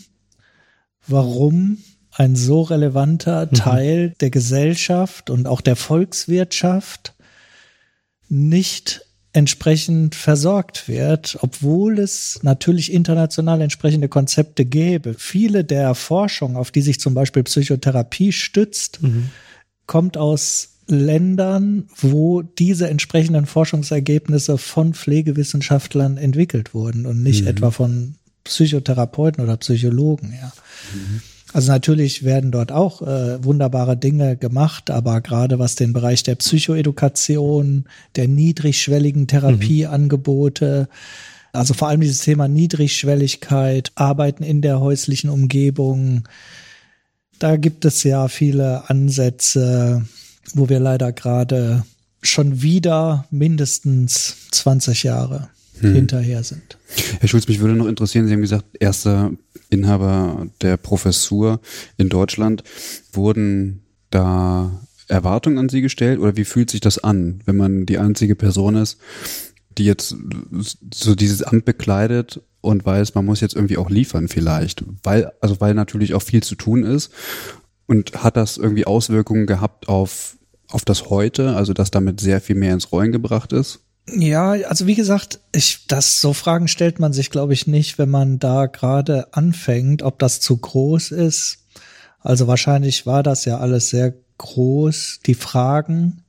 warum 1.07 1.79
ein 2.11 2.37
so 2.37 2.63
relevanter 2.63 3.47
mhm. 3.47 3.55
Teil 3.55 4.15
der 4.21 4.31
Gesellschaft 4.31 5.31
und 5.31 5.47
auch 5.47 5.61
der 5.61 5.77
Volkswirtschaft 5.77 7.15
nicht 8.29 9.07
entsprechend 9.33 10.15
versorgt 10.15 10.89
wird, 10.89 11.39
obwohl 11.41 11.99
es 11.99 12.41
natürlich 12.43 12.93
international 12.93 13.63
entsprechende 13.63 14.09
Konzepte 14.09 14.65
gäbe. 14.65 15.15
Viele 15.19 15.65
der 15.65 15.95
Forschung, 15.95 16.57
auf 16.57 16.71
die 16.71 16.83
sich 16.83 17.01
zum 17.01 17.15
Beispiel 17.15 17.43
Psychotherapie 17.43 18.33
stützt, 18.33 19.03
mhm. 19.03 19.31
kommt 19.87 20.19
aus 20.19 20.69
Ländern, 20.87 21.89
wo 21.97 22.43
diese 22.43 22.89
entsprechenden 22.89 23.47
Forschungsergebnisse 23.47 24.59
von 24.59 24.93
Pflegewissenschaftlern 24.93 26.19
entwickelt 26.19 26.75
wurden 26.75 27.07
und 27.07 27.23
nicht 27.23 27.43
mhm. 27.43 27.49
etwa 27.49 27.71
von 27.71 28.17
Psychotherapeuten 28.45 29.43
oder 29.43 29.57
Psychologen, 29.57 30.35
ja. 30.39 30.53
Mhm. 30.95 31.23
Also 31.53 31.71
natürlich 31.71 32.25
werden 32.25 32.51
dort 32.51 32.73
auch 32.73 33.03
äh, 33.03 33.45
wunderbare 33.45 33.97
Dinge 33.97 34.37
gemacht, 34.37 34.91
aber 34.91 35.21
gerade 35.21 35.59
was 35.59 35.75
den 35.75 35.93
Bereich 35.93 36.23
der 36.23 36.37
Psychoedukation, 36.37 37.85
der 38.17 38.29
niedrigschwelligen 38.29 39.27
Therapieangebote, 39.27 40.89
mhm. 40.89 40.97
also 41.53 41.75
vor 41.75 41.89
allem 41.89 42.01
dieses 42.01 42.21
Thema 42.21 42.49
Niedrigschwelligkeit, 42.49 43.93
Arbeiten 43.97 44.45
in 44.45 44.63
der 44.63 44.81
häuslichen 44.81 45.29
Umgebung, 45.29 46.27
da 47.39 47.57
gibt 47.57 47.85
es 47.85 48.03
ja 48.03 48.29
viele 48.29 48.89
Ansätze, 48.89 50.07
wo 50.55 50.69
wir 50.69 50.81
leider 50.81 51.13
gerade 51.13 51.85
schon 52.23 52.63
wieder 52.63 53.27
mindestens 53.31 54.37
20 54.53 55.03
Jahre 55.03 55.51
hm. 55.81 55.95
hinterher 55.95 56.43
sind. 56.43 56.79
Herr 57.21 57.29
Schulz, 57.29 57.49
mich 57.49 57.61
würde 57.61 57.75
noch 57.75 57.87
interessieren, 57.87 58.27
Sie 58.27 58.33
haben 58.33 58.41
gesagt, 58.41 58.65
erster 58.79 59.33
Inhaber 59.71 60.47
der 60.61 60.77
Professur 60.77 61.61
in 61.97 62.09
Deutschland. 62.09 62.63
Wurden 63.13 63.83
da 64.11 64.87
Erwartungen 65.09 65.59
an 65.59 65.69
Sie 65.69 65.81
gestellt 65.81 66.21
oder 66.21 66.37
wie 66.37 66.45
fühlt 66.45 66.71
sich 66.71 66.81
das 66.81 66.99
an, 66.99 67.41
wenn 67.45 67.57
man 67.57 67.87
die 67.87 67.99
einzige 67.99 68.35
Person 68.35 68.77
ist, 68.77 68.99
die 69.79 69.85
jetzt 69.85 70.15
so 70.93 71.15
dieses 71.15 71.43
Amt 71.43 71.65
bekleidet 71.65 72.41
und 72.61 72.85
weiß, 72.85 73.15
man 73.15 73.25
muss 73.25 73.41
jetzt 73.41 73.55
irgendwie 73.55 73.77
auch 73.77 73.91
liefern 73.91 74.29
vielleicht, 74.29 74.85
weil 75.03 75.33
also 75.41 75.61
weil 75.61 75.75
natürlich 75.75 76.15
auch 76.15 76.23
viel 76.23 76.43
zu 76.43 76.55
tun 76.55 76.85
ist 76.85 77.11
und 77.87 78.23
hat 78.23 78.37
das 78.37 78.57
irgendwie 78.57 78.87
Auswirkungen 78.87 79.47
gehabt 79.47 79.89
auf 79.89 80.37
auf 80.69 80.85
das 80.85 81.11
heute, 81.11 81.55
also 81.55 81.75
dass 81.75 81.91
damit 81.91 82.21
sehr 82.21 82.41
viel 82.41 82.57
mehr 82.57 82.73
ins 82.73 82.93
Rollen 82.93 83.13
gebracht 83.13 83.53
ist? 83.53 83.81
Ja, 84.09 84.51
also 84.51 84.87
wie 84.87 84.97
gesagt, 84.97 85.39
ich, 85.53 85.87
das 85.87 86.21
so 86.21 86.33
Fragen 86.33 86.67
stellt 86.69 86.99
man 86.99 87.13
sich, 87.13 87.31
glaube 87.31 87.53
ich, 87.53 87.67
nicht, 87.67 87.99
wenn 87.99 88.11
man 88.11 88.39
da 88.39 88.67
gerade 88.67 89.33
anfängt, 89.33 90.03
ob 90.03 90.19
das 90.19 90.41
zu 90.41 90.57
groß 90.57 91.13
ist. 91.13 91.59
Also 92.21 92.47
wahrscheinlich 92.47 93.07
war 93.07 93.23
das 93.23 93.45
ja 93.45 93.59
alles 93.59 93.91
sehr 93.91 94.15
groß, 94.39 95.21
die 95.25 95.35
Fragen. 95.35 96.25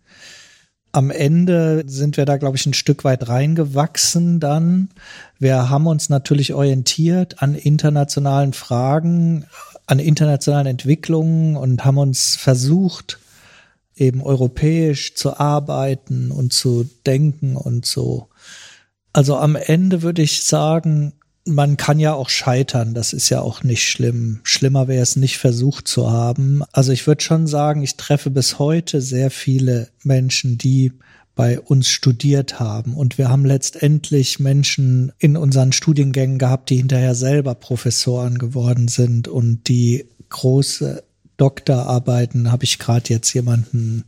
Am 0.92 1.10
Ende 1.10 1.84
sind 1.88 2.18
wir 2.18 2.26
da, 2.26 2.38
glaube 2.38 2.58
ich, 2.58 2.66
ein 2.68 2.76
Stück 2.76 3.04
weit 3.04 3.28
reingewachsen 3.28 4.40
dann. 4.40 4.90
Wir 5.40 5.70
haben 5.70 5.88
uns 5.88 6.10
natürlich 6.10 6.54
orientiert 6.54 7.42
an 7.42 7.56
internationalen 7.56 8.54
Fragen, 8.54 9.46
an 9.88 9.98
internationalen 9.98 10.68
Entwicklungen 10.68 11.58
und 11.58 11.84
haben 11.84 11.98
uns 11.98 12.36
versucht, 12.36 13.20
eben 13.96 14.22
europäisch 14.22 15.16
zu 15.16 15.40
arbeiten 15.40 16.32
und 16.32 16.54
zu 16.54 16.90
denken 17.06 17.56
und 17.56 17.86
so. 17.86 18.30
Also 19.12 19.38
am 19.38 19.56
Ende 19.56 20.02
würde 20.02 20.22
ich 20.22 20.44
sagen, 20.44 21.14
man 21.46 21.78
kann 21.78 22.00
ja 22.00 22.14
auch 22.14 22.30
scheitern, 22.30 22.94
das 22.94 23.14
ist 23.14 23.30
ja 23.30 23.42
auch 23.42 23.64
nicht 23.64 23.88
schlimm. 23.88 24.40
Schlimmer 24.44 24.88
wäre 24.88 25.04
es 25.04 25.16
nicht 25.16 25.38
versucht 25.38 25.88
zu 25.88 26.10
haben. 26.10 26.64
Also 26.72 26.92
ich 26.92 27.06
würde 27.06 27.24
schon 27.24 27.48
sagen, 27.48 27.84
ich 27.84 27.98
treffe 27.98 28.30
bis 28.30 28.60
heute 28.60 29.02
sehr 29.02 29.30
viele 29.30 29.90
Menschen, 30.04 30.58
die 30.58 30.94
bei 31.36 31.60
uns 31.60 31.90
studiert 31.90 32.60
haben. 32.60 32.96
Und 32.96 33.18
wir 33.18 33.30
haben 33.30 33.46
letztendlich 33.46 34.40
Menschen 34.40 35.12
in 35.18 35.36
unseren 35.36 35.72
Studiengängen 35.72 36.38
gehabt, 36.38 36.70
die 36.70 36.78
hinterher 36.78 37.16
selber 37.16 37.56
Professoren 37.56 38.38
geworden 38.38 38.88
sind 38.88 39.28
und 39.28 39.68
die 39.68 40.06
große 40.30 41.04
Doktorarbeiten 41.38 42.52
habe 42.52 42.64
ich 42.64 42.80
gerade 42.80 43.10
jetzt 43.10 43.34
jemanden, 43.34 44.06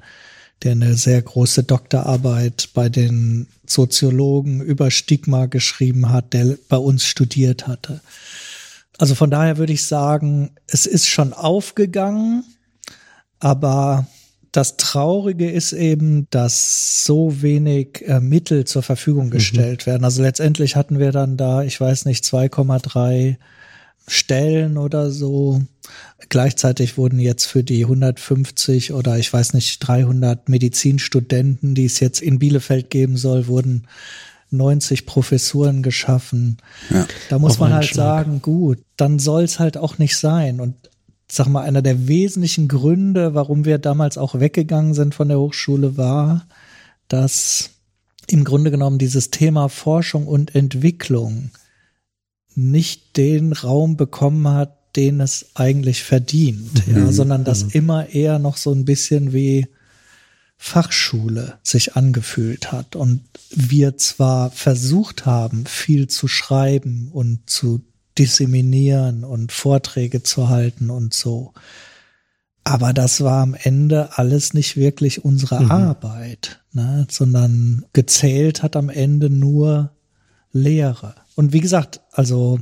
der 0.63 0.71
eine 0.71 0.95
sehr 0.95 1.21
große 1.21 1.63
Doktorarbeit 1.63 2.69
bei 2.73 2.89
den 2.89 3.47
Soziologen 3.65 4.61
über 4.61 4.91
Stigma 4.91 5.47
geschrieben 5.47 6.09
hat, 6.09 6.33
der 6.33 6.57
bei 6.69 6.77
uns 6.77 7.05
studiert 7.05 7.67
hatte. 7.67 8.01
Also 8.97 9.15
von 9.15 9.29
daher 9.29 9.57
würde 9.57 9.73
ich 9.73 9.85
sagen, 9.85 10.51
es 10.67 10.85
ist 10.85 11.07
schon 11.07 11.33
aufgegangen, 11.33 12.45
aber 13.39 14.07
das 14.55 14.77
Traurige 14.77 15.51
ist 15.51 15.73
eben, 15.73 16.27
dass 16.29 17.03
so 17.03 17.41
wenig 17.41 18.03
äh, 18.07 18.21
Mittel 18.21 18.63
zur 18.63 18.83
Verfügung 18.83 19.27
mhm. 19.27 19.31
gestellt 19.31 19.85
mhm. 19.85 19.91
werden. 19.91 20.05
Also 20.05 20.21
letztendlich 20.21 20.77
hatten 20.77 20.97
wir 20.97 21.11
dann 21.11 21.35
da, 21.35 21.63
ich 21.63 21.79
weiß 21.79 22.05
nicht, 22.05 22.23
2,3 22.23 23.35
Stellen 24.07 24.77
oder 24.77 25.11
so. 25.11 25.61
Gleichzeitig 26.29 26.97
wurden 26.97 27.19
jetzt 27.19 27.45
für 27.45 27.63
die 27.63 27.83
150 27.83 28.93
oder 28.93 29.17
ich 29.17 29.31
weiß 29.31 29.53
nicht 29.53 29.79
300 29.79 30.49
Medizinstudenten, 30.49 31.75
die 31.75 31.85
es 31.85 31.99
jetzt 31.99 32.21
in 32.21 32.39
Bielefeld 32.39 32.89
geben 32.89 33.17
soll, 33.17 33.47
wurden 33.47 33.87
90 34.51 35.05
Professuren 35.05 35.83
geschaffen. 35.83 36.57
Ja, 36.89 37.07
da 37.29 37.39
muss 37.39 37.59
man 37.59 37.73
halt 37.73 37.85
Schlag. 37.85 38.25
sagen, 38.25 38.41
gut, 38.41 38.79
dann 38.97 39.19
soll 39.19 39.43
es 39.43 39.59
halt 39.59 39.77
auch 39.77 39.97
nicht 39.97 40.17
sein. 40.17 40.59
Und 40.59 40.75
sag 41.29 41.47
mal, 41.47 41.63
einer 41.63 41.81
der 41.81 42.07
wesentlichen 42.07 42.67
Gründe, 42.67 43.33
warum 43.33 43.65
wir 43.65 43.77
damals 43.77 44.17
auch 44.17 44.39
weggegangen 44.39 44.93
sind 44.93 45.15
von 45.15 45.27
der 45.27 45.39
Hochschule, 45.39 45.97
war, 45.97 46.45
dass 47.07 47.71
im 48.27 48.43
Grunde 48.43 48.71
genommen 48.71 48.97
dieses 48.97 49.31
Thema 49.31 49.69
Forschung 49.69 50.27
und 50.27 50.55
Entwicklung 50.55 51.51
nicht 52.55 53.17
den 53.17 53.53
Raum 53.53 53.97
bekommen 53.97 54.47
hat, 54.47 54.77
den 54.95 55.19
es 55.21 55.47
eigentlich 55.55 56.03
verdient, 56.03 56.87
mhm. 56.87 56.95
ja, 56.95 57.11
sondern 57.11 57.43
das 57.43 57.65
mhm. 57.65 57.69
immer 57.73 58.09
eher 58.09 58.39
noch 58.39 58.57
so 58.57 58.71
ein 58.71 58.85
bisschen 58.85 59.33
wie 59.33 59.67
Fachschule 60.57 61.57
sich 61.63 61.95
angefühlt 61.95 62.71
hat 62.71 62.95
und 62.95 63.21
wir 63.49 63.97
zwar 63.97 64.51
versucht 64.51 65.25
haben, 65.25 65.65
viel 65.65 66.07
zu 66.07 66.27
schreiben 66.27 67.09
und 67.11 67.49
zu 67.49 67.81
disseminieren 68.17 69.23
und 69.25 69.51
Vorträge 69.51 70.23
zu 70.23 70.49
halten 70.49 70.89
und 70.89 71.13
so. 71.13 71.53
Aber 72.63 72.93
das 72.93 73.21
war 73.21 73.43
am 73.43 73.53
Ende 73.53 74.17
alles 74.17 74.53
nicht 74.53 74.75
wirklich 74.75 75.23
unsere 75.23 75.65
mhm. 75.65 75.71
Arbeit, 75.71 76.61
ne, 76.71 77.05
sondern 77.11 77.85
gezählt 77.93 78.63
hat 78.63 78.75
am 78.75 78.89
Ende 78.89 79.29
nur 79.29 79.91
Lehre. 80.51 81.15
Und 81.35 81.53
wie 81.53 81.59
gesagt, 81.59 82.01
also 82.11 82.59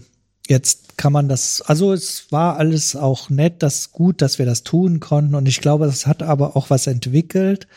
jetzt 0.48 0.98
kann 0.98 1.14
man 1.14 1.30
das, 1.30 1.62
also 1.62 1.94
es 1.94 2.32
war 2.32 2.58
alles 2.58 2.96
auch 2.96 3.30
nett, 3.30 3.64
das 3.64 3.92
gut, 3.92 4.22
dass 4.22 4.40
wir 4.40 4.46
das 4.46 4.64
tun 4.64 5.00
konnten. 5.00 5.36
Und 5.36 5.48
ich 5.48 5.62
glaube, 5.62 5.86
das 5.86 6.06
hat 6.06 6.24
aber 6.24 6.56
auch 6.56 6.70
was 6.70 6.88
entwickelt. 6.88 7.68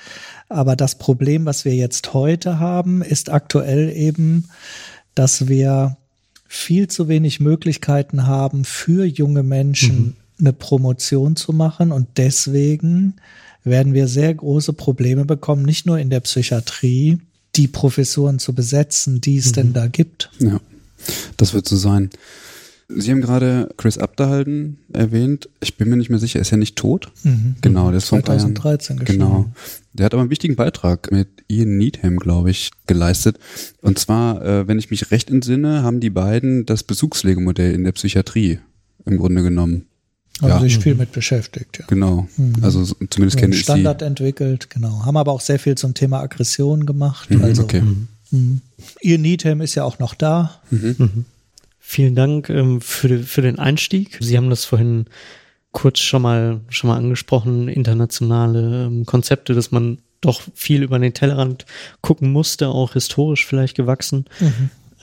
Aber 0.48 0.76
das 0.76 0.96
Problem, 0.96 1.44
was 1.44 1.64
wir 1.64 1.74
jetzt 1.74 2.12
heute 2.14 2.58
haben, 2.58 3.02
ist 3.02 3.30
aktuell 3.30 3.90
eben, 3.90 4.48
dass 5.14 5.48
wir 5.48 5.96
viel 6.46 6.88
zu 6.88 7.08
wenig 7.08 7.40
Möglichkeiten 7.40 8.26
haben, 8.26 8.64
für 8.64 9.04
junge 9.04 9.42
Menschen 9.42 9.96
mhm. 9.96 10.14
eine 10.38 10.52
Promotion 10.52 11.36
zu 11.36 11.52
machen. 11.52 11.90
Und 11.90 12.06
deswegen 12.16 13.14
werden 13.64 13.94
wir 13.94 14.06
sehr 14.06 14.32
große 14.32 14.72
Probleme 14.72 15.24
bekommen, 15.24 15.64
nicht 15.64 15.86
nur 15.86 15.98
in 15.98 16.10
der 16.10 16.20
Psychiatrie, 16.20 17.18
die 17.56 17.68
Professuren 17.68 18.38
zu 18.38 18.52
besetzen, 18.52 19.20
die 19.20 19.38
es 19.38 19.46
mhm. 19.50 19.54
denn 19.54 19.72
da 19.72 19.86
gibt. 19.88 20.30
Ja. 20.38 20.60
Das 21.36 21.54
wird 21.54 21.66
so 21.66 21.76
sein. 21.76 22.10
Sie 22.88 23.10
haben 23.10 23.20
gerade 23.20 23.68
Chris 23.76 23.98
Abderhalden 23.98 24.78
erwähnt. 24.92 25.48
Ich 25.60 25.76
bin 25.76 25.88
mir 25.88 25.96
nicht 25.96 26.08
mehr 26.08 26.20
sicher, 26.20 26.38
ist 26.38 26.52
er 26.52 26.58
nicht 26.58 26.76
tot? 26.76 27.10
Mhm. 27.24 27.56
Genau, 27.60 27.88
der 27.90 27.98
ist 27.98 28.04
vor 28.08 28.18
ein 28.18 28.24
paar 28.24 28.36
Jahren- 28.36 28.54
2013 28.54 28.98
gestorben. 29.00 29.18
Genau. 29.18 29.50
Der 29.92 30.06
hat 30.06 30.14
aber 30.14 30.20
einen 30.22 30.30
wichtigen 30.30 30.54
Beitrag 30.54 31.10
mit 31.10 31.28
Ian 31.48 31.78
Needham, 31.78 32.16
glaube 32.16 32.50
ich, 32.50 32.70
geleistet. 32.86 33.38
Und 33.82 33.98
zwar, 33.98 34.44
äh, 34.44 34.68
wenn 34.68 34.78
ich 34.78 34.90
mich 34.90 35.10
recht 35.10 35.30
entsinne, 35.30 35.82
haben 35.82 35.98
die 36.00 36.10
beiden 36.10 36.64
das 36.64 36.84
Bezugspflegemodell 36.84 37.74
in 37.74 37.82
der 37.82 37.92
Psychiatrie 37.92 38.60
im 39.04 39.16
Grunde 39.18 39.42
genommen. 39.42 39.86
Haben 40.40 40.48
Ja. 40.50 40.60
sich 40.60 40.78
viel 40.78 40.94
mit 40.94 41.10
beschäftigt, 41.12 41.78
ja. 41.78 41.86
Genau. 41.88 42.28
Mhm. 42.36 42.56
Also 42.62 42.84
so- 42.84 42.94
zumindest 43.10 43.38
Einen 43.38 43.40
kenne 43.40 43.54
ich 43.56 43.62
Standard 43.62 44.02
entwickelt, 44.02 44.68
genau. 44.70 45.04
Haben 45.04 45.16
aber 45.16 45.32
auch 45.32 45.40
sehr 45.40 45.58
viel 45.58 45.76
zum 45.76 45.94
Thema 45.94 46.20
Aggression 46.20 46.86
gemacht. 46.86 47.28
sie. 47.30 47.36
Mhm, 47.36 47.44
also, 47.44 47.62
okay. 47.64 47.82
mh. 48.30 48.58
Ihr 49.00 49.18
Needham 49.18 49.60
ist 49.62 49.74
ja 49.76 49.84
auch 49.84 49.98
noch 49.98 50.14
da. 50.14 50.60
Vielen 51.88 52.16
Dank 52.16 52.50
ähm, 52.50 52.80
für, 52.80 53.20
für 53.20 53.42
den 53.42 53.60
Einstieg. 53.60 54.18
Sie 54.20 54.36
haben 54.36 54.50
das 54.50 54.64
vorhin 54.64 55.04
kurz 55.70 56.00
schon 56.00 56.20
mal, 56.20 56.60
schon 56.68 56.88
mal 56.90 56.96
angesprochen, 56.96 57.68
internationale 57.68 58.86
ähm, 58.86 59.06
Konzepte, 59.06 59.54
dass 59.54 59.70
man 59.70 60.02
doch 60.20 60.42
viel 60.52 60.82
über 60.82 60.98
den 60.98 61.14
Tellerrand 61.14 61.64
gucken 62.00 62.32
musste, 62.32 62.70
auch 62.70 62.94
historisch 62.94 63.46
vielleicht 63.46 63.76
gewachsen. 63.76 64.24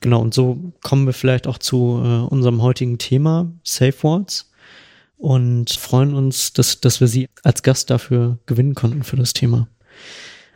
Genau, 0.02 0.20
und 0.20 0.34
so 0.34 0.74
kommen 0.82 1.06
wir 1.06 1.14
vielleicht 1.14 1.48
auch 1.48 1.58
zu 1.58 2.02
äh, 2.04 2.34
unserem 2.34 2.62
heutigen 2.62 2.98
Thema, 2.98 3.50
Safe 3.64 3.96
Words. 4.02 4.52
Und 5.16 5.72
freuen 5.72 6.14
uns, 6.14 6.52
dass, 6.52 6.82
dass 6.82 7.00
wir 7.00 7.08
Sie 7.08 7.30
als 7.44 7.64
Gast 7.64 7.92
dafür 7.92 8.40
gewinnen 8.46 8.76
konnten 8.76 9.04
für 9.04 9.16
das 9.16 9.32
Thema. 9.32 9.70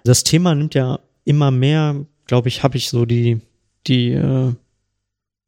Das 0.03 0.25
Thema 0.25 0.53
nimmt 0.55 0.75
ja 0.75 0.99
immer 1.23 1.51
mehr, 1.51 2.05
glaube 2.25 2.49
ich, 2.49 2.63
habe 2.63 2.75
ich 2.75 2.89
so 2.89 3.05
die, 3.05 3.39
die, 3.87 4.11
äh, 4.11 4.51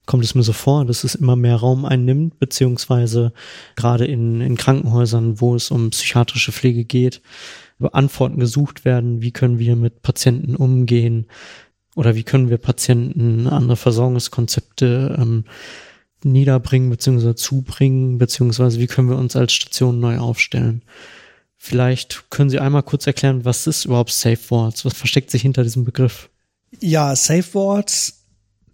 kommt 0.10 0.24
es 0.24 0.34
mir 0.34 0.42
so 0.42 0.54
vor, 0.54 0.86
dass 0.86 1.04
es 1.04 1.14
immer 1.14 1.36
mehr 1.36 1.58
Raum 1.58 1.86
einnimmt, 1.86 2.40
beziehungsweise 2.40 3.32
gerade 3.76 4.06
in, 4.06 4.42
in 4.42 4.58
Krankenhäusern, 4.58 5.40
wo 5.40 5.54
es 5.54 5.70
um 5.70 5.92
psychiatrische 5.92 6.52
Pflege 6.52 6.84
geht, 6.84 7.22
Antworten 7.80 8.40
gesucht 8.40 8.86
werden, 8.86 9.22
wie 9.22 9.30
können 9.30 9.60
wir 9.60 9.76
mit 9.76 10.02
Patienten 10.02 10.56
umgehen 10.56 11.28
oder 11.96 12.16
wie 12.16 12.24
können 12.24 12.50
wir 12.50 12.58
Patienten 12.58 13.46
andere 13.46 13.76
Versorgungskonzepte 13.76 15.16
ähm, 15.20 15.44
niederbringen 16.24 16.90
beziehungsweise 16.90 17.36
zubringen, 17.36 18.18
beziehungsweise 18.18 18.80
wie 18.80 18.88
können 18.88 19.10
wir 19.10 19.18
uns 19.18 19.36
als 19.36 19.54
Station 19.54 20.00
neu 20.00 20.18
aufstellen. 20.18 20.82
Vielleicht 21.56 22.32
können 22.32 22.50
Sie 22.50 22.58
einmal 22.58 22.82
kurz 22.82 23.06
erklären, 23.06 23.46
was 23.46 23.68
ist 23.68 23.86
überhaupt 23.86 24.12
Safe 24.12 24.40
Words? 24.50 24.86
Was 24.86 24.96
versteckt 24.96 25.30
sich 25.30 25.44
hinter 25.44 25.62
diesem 25.62 25.86
Begriff? 25.86 26.32
Ja, 26.80 27.16
Safe 27.16 27.54
Words. 27.54 28.19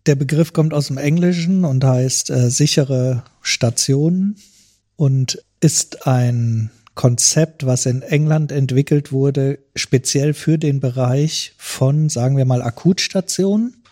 Der 0.05 0.15
Begriff 0.15 0.53
kommt 0.53 0.73
aus 0.73 0.87
dem 0.87 0.97
Englischen 0.97 1.65
und 1.65 1.83
heißt 1.83 2.29
äh, 2.29 2.49
sichere 2.51 3.23
Stationen 3.41 4.37
und 4.95 5.43
ist 5.61 6.05
ein 6.05 6.69
Konzept, 6.93 7.65
was 7.65 7.85
in 7.85 8.03
England 8.03 8.51
entwickelt 8.51 9.11
wurde, 9.11 9.59
speziell 9.75 10.33
für 10.33 10.57
den 10.57 10.79
Bereich 10.79 11.53
von, 11.57 12.09
sagen 12.09 12.37
wir 12.37 12.45
mal, 12.45 12.61
Akutstationen. 12.61 13.83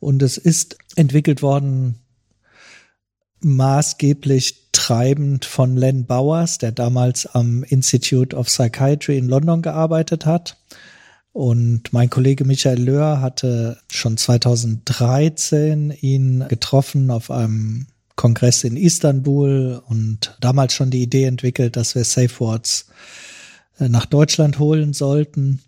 Und 0.00 0.22
es 0.22 0.38
ist 0.38 0.78
entwickelt 0.96 1.42
worden 1.42 1.96
maßgeblich 3.40 4.68
treibend 4.72 5.44
von 5.44 5.76
Len 5.76 6.06
Bowers, 6.06 6.58
der 6.58 6.72
damals 6.72 7.26
am 7.26 7.64
Institute 7.64 8.34
of 8.34 8.46
Psychiatry 8.46 9.18
in 9.18 9.28
London 9.28 9.62
gearbeitet 9.62 10.24
hat. 10.24 10.56
Und 11.38 11.92
mein 11.92 12.10
Kollege 12.10 12.44
Michael 12.44 12.82
Löhr 12.82 13.20
hatte 13.20 13.78
schon 13.88 14.16
2013 14.16 15.92
ihn 15.92 16.44
getroffen 16.48 17.12
auf 17.12 17.30
einem 17.30 17.86
Kongress 18.16 18.64
in 18.64 18.76
Istanbul 18.76 19.80
und 19.86 20.36
damals 20.40 20.74
schon 20.74 20.90
die 20.90 21.00
Idee 21.00 21.26
entwickelt, 21.26 21.76
dass 21.76 21.94
wir 21.94 22.02
Safe 22.02 22.40
Words 22.40 22.86
äh, 23.78 23.88
nach 23.88 24.06
Deutschland 24.06 24.58
holen 24.58 24.92
sollten. 24.94 25.62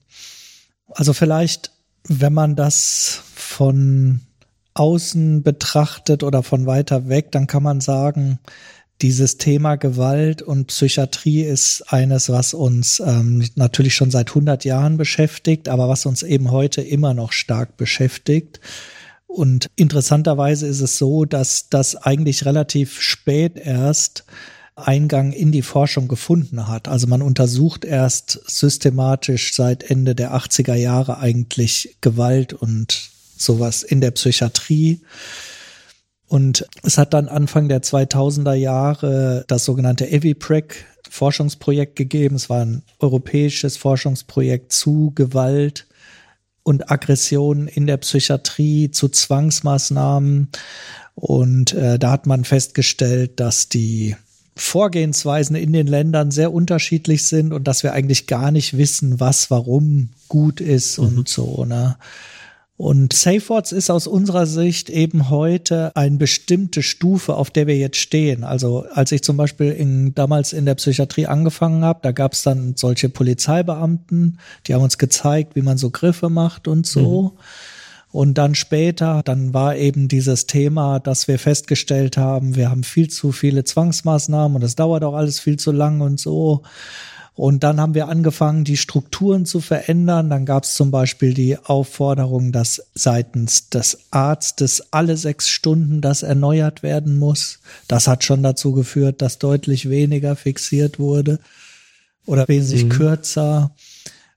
Also 0.89 1.13
vielleicht, 1.13 1.71
wenn 2.03 2.35
man 2.35 2.57
das 2.57 3.23
von 3.37 4.23
außen 4.75 5.45
betrachtet 5.45 6.25
oder 6.25 6.43
von 6.43 6.67
weiter 6.67 7.09
weg, 7.09 7.31
dann 7.31 7.47
kann 7.47 7.63
man 7.63 7.81
sagen, 7.81 8.41
dieses 9.03 9.39
Thema 9.39 9.77
Gewalt 9.77 10.43
und 10.43 10.67
Psychiatrie 10.67 11.43
ist 11.43 11.83
eines, 11.93 12.29
was 12.29 12.55
uns 12.55 13.01
ähm, 13.01 13.49
natürlich 13.55 13.95
schon 13.95 14.11
seit 14.11 14.29
100 14.29 14.65
Jahren 14.65 14.97
beschäftigt, 14.97 15.69
aber 15.69 15.89
was 15.89 16.07
uns 16.07 16.23
eben 16.23 16.51
heute 16.51 16.83
immer 16.83 17.15
noch 17.15 17.33
stark 17.33 17.77
beschäftigt. 17.77 18.61
Und 19.27 19.71
interessanterweise 19.77 20.67
ist 20.67 20.81
es 20.81 20.99
so, 20.99 21.25
dass 21.25 21.69
das 21.69 21.97
eigentlich 21.97 22.45
relativ 22.45 23.01
spät 23.01 23.57
erst 23.57 24.25
Eingang 24.75 25.33
in 25.33 25.53
die 25.53 25.63
Forschung 25.63 26.09
gefunden 26.09 26.69
hat. 26.69 26.89
Also 26.89 27.07
man 27.07 27.23
untersucht 27.23 27.85
erst 27.85 28.41
systematisch 28.47 29.55
seit 29.55 29.85
Ende 29.91 30.15
der 30.15 30.35
80er 30.35 30.75
Jahre 30.75 31.19
eigentlich 31.19 31.97
Gewalt 32.01 32.53
und 32.53 33.11
sowas 33.37 33.83
in 33.83 34.01
der 34.01 34.11
Psychiatrie. 34.11 35.01
Und 36.31 36.65
es 36.85 36.97
hat 36.97 37.13
dann 37.13 37.27
Anfang 37.27 37.69
der 37.69 37.83
2000er 37.83 38.55
Jahre 38.55 39.45
das 39.49 39.65
sogenannte 39.65 40.09
EVIPREC 40.09 40.87
Forschungsprojekt 41.11 41.97
gegeben. 41.97 42.37
Es 42.37 42.49
war 42.49 42.65
ein 42.65 42.83
europäisches 43.01 43.77
Forschungsprojekt 43.77 44.73
zu 44.73 45.11
Gewalt 45.17 45.89
und 46.63 46.89
Aggression 46.89 47.67
in 47.67 47.89
der 47.89 47.97
Psychiatrie, 47.97 48.93
zu 48.93 49.09
Zwangsmaßnahmen. 49.09 50.51
Und 51.17 51.73
äh, 51.73 51.99
da 51.99 52.13
hat 52.13 52.29
man 52.29 52.45
festgestellt, 52.45 53.41
dass 53.41 53.69
die 53.69 54.15
Vorgehensweisen 54.55 55.57
in 55.57 55.73
den 55.73 55.89
Ländern 55.89 56.31
sehr 56.31 56.53
unterschiedlich 56.53 57.25
sind 57.25 57.53
und 57.53 57.65
dass 57.67 57.83
wir 57.83 57.93
eigentlich 57.93 58.29
gar 58.29 58.53
nicht 58.53 58.77
wissen, 58.77 59.19
was 59.19 59.51
warum 59.51 60.11
gut 60.29 60.61
ist 60.61 61.01
und 61.01 61.29
so. 61.29 61.65
Ne? 61.65 61.97
Und 62.81 63.13
SafeWords 63.13 63.73
ist 63.73 63.91
aus 63.91 64.07
unserer 64.07 64.47
Sicht 64.47 64.89
eben 64.89 65.29
heute 65.29 65.95
eine 65.97 66.17
bestimmte 66.17 66.83
Stufe, 66.83 67.35
auf 67.35 67.51
der 67.51 67.67
wir 67.67 67.77
jetzt 67.77 67.99
stehen. 67.99 68.43
Also 68.43 68.87
als 68.95 69.13
ich 69.13 69.23
zum 69.23 69.37
Beispiel 69.37 69.71
in, 69.71 70.15
damals 70.15 70.55
in 70.55 70.65
der 70.65 70.77
Psychiatrie 70.77 71.27
angefangen 71.27 71.85
habe, 71.85 71.99
da 72.01 72.13
gab 72.13 72.33
es 72.33 72.43
dann 72.43 72.77
solche 72.77 73.11
Polizeibeamten, 73.11 74.39
die 74.67 74.73
haben 74.73 74.83
uns 74.83 74.97
gezeigt, 74.97 75.57
wie 75.57 75.61
man 75.61 75.77
so 75.77 75.91
Griffe 75.91 76.31
macht 76.31 76.69
und 76.69 76.87
so. 76.87 77.37
Und 78.13 78.39
dann 78.39 78.55
später, 78.55 79.21
dann 79.27 79.53
war 79.53 79.77
eben 79.77 80.09
dieses 80.09 80.47
Thema, 80.47 81.01
dass 81.01 81.29
wir 81.29 81.39
festgestellt 81.39 82.17
haben, 82.17 82.57
wir 82.57 82.71
haben 82.71 82.83
viel 82.83 83.11
zu 83.11 83.31
viele 83.31 83.63
Zwangsmaßnahmen 83.63 84.57
und 84.57 84.63
es 84.63 84.75
dauert 84.75 85.05
auch 85.05 85.15
alles 85.15 85.39
viel 85.39 85.59
zu 85.59 85.71
lang 85.71 86.01
und 86.01 86.19
so. 86.19 86.63
Und 87.41 87.65
dann 87.65 87.81
haben 87.81 87.95
wir 87.95 88.09
angefangen, 88.09 88.65
die 88.65 88.77
Strukturen 88.77 89.47
zu 89.47 89.61
verändern. 89.61 90.29
Dann 90.29 90.45
gab 90.45 90.65
es 90.65 90.75
zum 90.75 90.91
Beispiel 90.91 91.33
die 91.33 91.57
Aufforderung, 91.57 92.53
dass 92.53 92.83
seitens 92.95 93.71
des 93.71 93.99
Arztes 94.11 94.93
alle 94.93 95.17
sechs 95.17 95.49
Stunden 95.49 96.03
das 96.03 96.23
erneuert 96.23 96.83
werden 96.83 97.19
muss. 97.19 97.61
Das 97.89 98.09
hat 98.09 98.25
schon 98.25 98.43
dazu 98.43 98.73
geführt, 98.73 99.23
dass 99.23 99.39
deutlich 99.39 99.89
weniger 99.89 100.37
fixiert 100.37 100.99
wurde 100.99 101.39
oder 102.27 102.47
wesentlich 102.47 102.91
kürzer. 102.91 103.75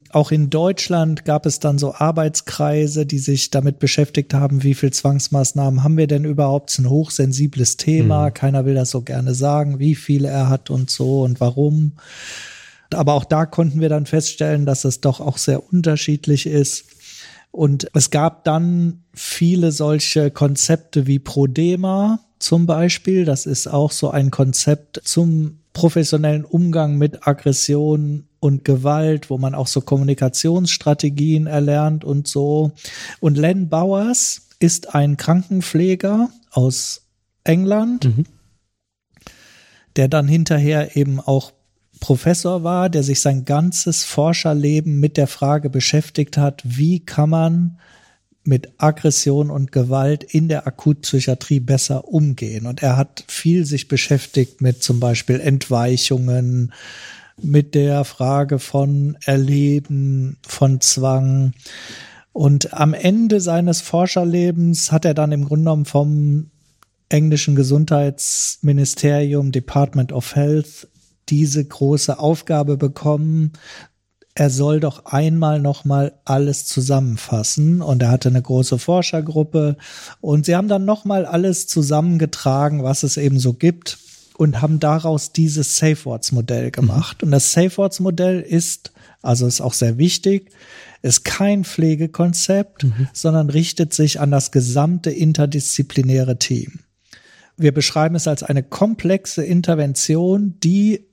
Auch 0.10 0.32
in 0.32 0.50
Deutschland 0.50 1.26
gab 1.26 1.46
es 1.46 1.60
dann 1.60 1.78
so 1.78 1.94
Arbeitskreise, 1.94 3.06
die 3.06 3.20
sich 3.20 3.52
damit 3.52 3.80
beschäftigt 3.80 4.34
haben, 4.34 4.64
wie 4.64 4.76
viel 4.76 4.94
Zwangsmaßnahmen 4.94 5.84
haben 5.84 5.98
wir 5.98 6.08
denn 6.08 6.24
überhaupt? 6.24 6.70
Es 6.70 6.76
ist 6.76 6.86
ein 6.86 6.90
hochsensibles 6.90 7.76
Thema. 7.76 8.32
Keiner 8.32 8.64
will 8.64 8.76
das 8.76 8.92
so 8.92 9.02
gerne 9.02 9.34
sagen, 9.34 9.80
wie 9.80 9.96
viele 9.96 10.30
er 10.30 10.48
hat 10.48 10.70
und 10.70 10.90
so 10.90 11.24
und 11.24 11.42
warum. 11.42 11.92
Aber 12.94 13.14
auch 13.14 13.26
da 13.26 13.46
konnten 13.46 13.82
wir 13.82 13.90
dann 13.90 14.06
feststellen, 14.06 14.66
dass 14.66 14.86
es 14.86 15.02
doch 15.02 15.20
auch 15.20 15.38
sehr 15.38 15.72
unterschiedlich 15.72 16.46
ist. 16.46 16.86
Und 17.52 17.88
es 17.94 18.10
gab 18.10 18.44
dann 18.46 19.04
viele 19.14 19.72
solche 19.72 20.32
Konzepte 20.32 21.06
wie 21.06 21.20
Prodema 21.20 22.20
zum 22.40 22.66
Beispiel. 22.66 23.26
Das 23.26 23.46
ist 23.46 23.68
auch 23.68 23.92
so 23.92 24.10
ein 24.10 24.32
Konzept 24.32 25.02
zum 25.04 25.60
professionellen 25.74 26.46
Umgang 26.46 26.98
mit 26.98 27.28
Aggression 27.28 28.28
und 28.40 28.66
Gewalt, 28.66 29.30
wo 29.30 29.38
man 29.38 29.56
auch 29.56 29.68
so 29.68 29.82
Kommunikationsstrategien 29.82 31.48
erlernt 31.48 32.04
und 32.04 32.28
so. 32.28 32.72
Und 33.20 33.38
Len 33.38 33.70
Bowers 33.70 34.50
ist 34.60 34.94
ein 34.94 35.16
Krankenpfleger 35.16 36.30
aus 36.52 37.08
England, 37.44 38.10
der 39.96 40.08
dann 40.08 40.28
hinterher 40.28 40.96
eben 40.98 41.20
auch 41.20 41.53
Professor 42.04 42.66
war, 42.66 42.90
der 42.90 43.02
sich 43.02 43.22
sein 43.22 43.46
ganzes 43.46 44.04
Forscherleben 44.04 45.00
mit 45.00 45.16
der 45.16 45.28
Frage 45.28 45.70
beschäftigt 45.70 46.36
hat, 46.38 46.62
wie 46.66 47.00
kann 47.00 47.30
man 47.30 47.80
mit 48.44 48.74
Aggression 48.78 49.50
und 49.50 49.72
Gewalt 49.72 50.26
in 50.26 50.50
der 50.50 50.68
Akutpsychiatrie 50.68 51.62
besser 51.62 52.10
umgehen. 52.10 52.66
Und 52.66 52.84
er 52.84 52.98
hat 52.98 53.24
viel 53.30 53.66
sich 53.66 53.88
beschäftigt 53.88 54.60
mit 54.60 54.84
zum 54.84 55.00
Beispiel 55.00 55.40
Entweichungen, 55.40 56.74
mit 57.42 57.74
der 57.74 58.04
Frage 58.04 58.60
von 58.60 59.18
Erleben, 59.24 60.36
von 60.46 60.82
Zwang. 60.82 61.54
Und 62.34 62.74
am 62.74 62.94
Ende 62.94 63.40
seines 63.40 63.80
Forscherlebens 63.80 64.92
hat 64.92 65.06
er 65.06 65.14
dann 65.14 65.32
im 65.32 65.46
Grunde 65.46 65.64
genommen 65.64 65.86
vom 65.86 66.52
englischen 67.08 67.56
Gesundheitsministerium, 67.56 69.54
Department 69.54 70.12
of 70.12 70.36
Health, 70.36 70.90
diese 71.30 71.64
große 71.64 72.20
Aufgabe 72.20 72.78
bekommen, 72.78 73.54
er 74.36 74.50
soll 74.50 74.80
doch 74.80 75.06
einmal 75.06 75.60
noch 75.60 75.86
mal 75.86 76.14
alles 76.26 76.66
zusammenfassen 76.66 77.82
und 77.82 78.02
er 78.02 78.10
hatte 78.10 78.30
eine 78.30 78.42
große 78.42 78.80
Forschergruppe 78.80 79.78
und 80.22 80.46
sie 80.46 80.56
haben 80.56 80.68
dann 80.68 80.86
noch 80.86 81.06
mal 81.06 81.26
alles 81.26 81.68
zusammengetragen, 81.68 82.84
was 82.84 83.04
es 83.04 83.18
eben 83.18 83.38
so 83.38 83.54
gibt 83.54 84.00
und 84.38 84.60
haben 84.62 84.80
daraus 84.80 85.34
dieses 85.34 85.78
Safe 85.78 86.06
Words 86.06 86.32
Modell 86.32 86.72
gemacht 86.72 87.22
mhm. 87.22 87.28
und 87.28 87.32
das 87.32 87.52
Safe 87.52 87.78
Words 87.78 88.00
Modell 88.00 88.42
ist 88.42 88.92
also 89.22 89.46
ist 89.46 89.62
auch 89.62 89.74
sehr 89.74 89.98
wichtig 90.00 90.52
ist 91.04 91.26
kein 91.26 91.66
Pflegekonzept, 91.66 92.86
mhm. 92.86 93.08
sondern 93.14 93.50
richtet 93.50 93.94
sich 93.94 94.20
an 94.20 94.32
das 94.32 94.52
gesamte 94.52 95.12
interdisziplinäre 95.12 96.40
Team. 96.40 96.80
Wir 97.58 97.74
beschreiben 97.74 98.16
es 98.16 98.28
als 98.28 98.42
eine 98.42 98.64
komplexe 98.64 99.44
Intervention, 99.44 100.56
die 100.64 101.06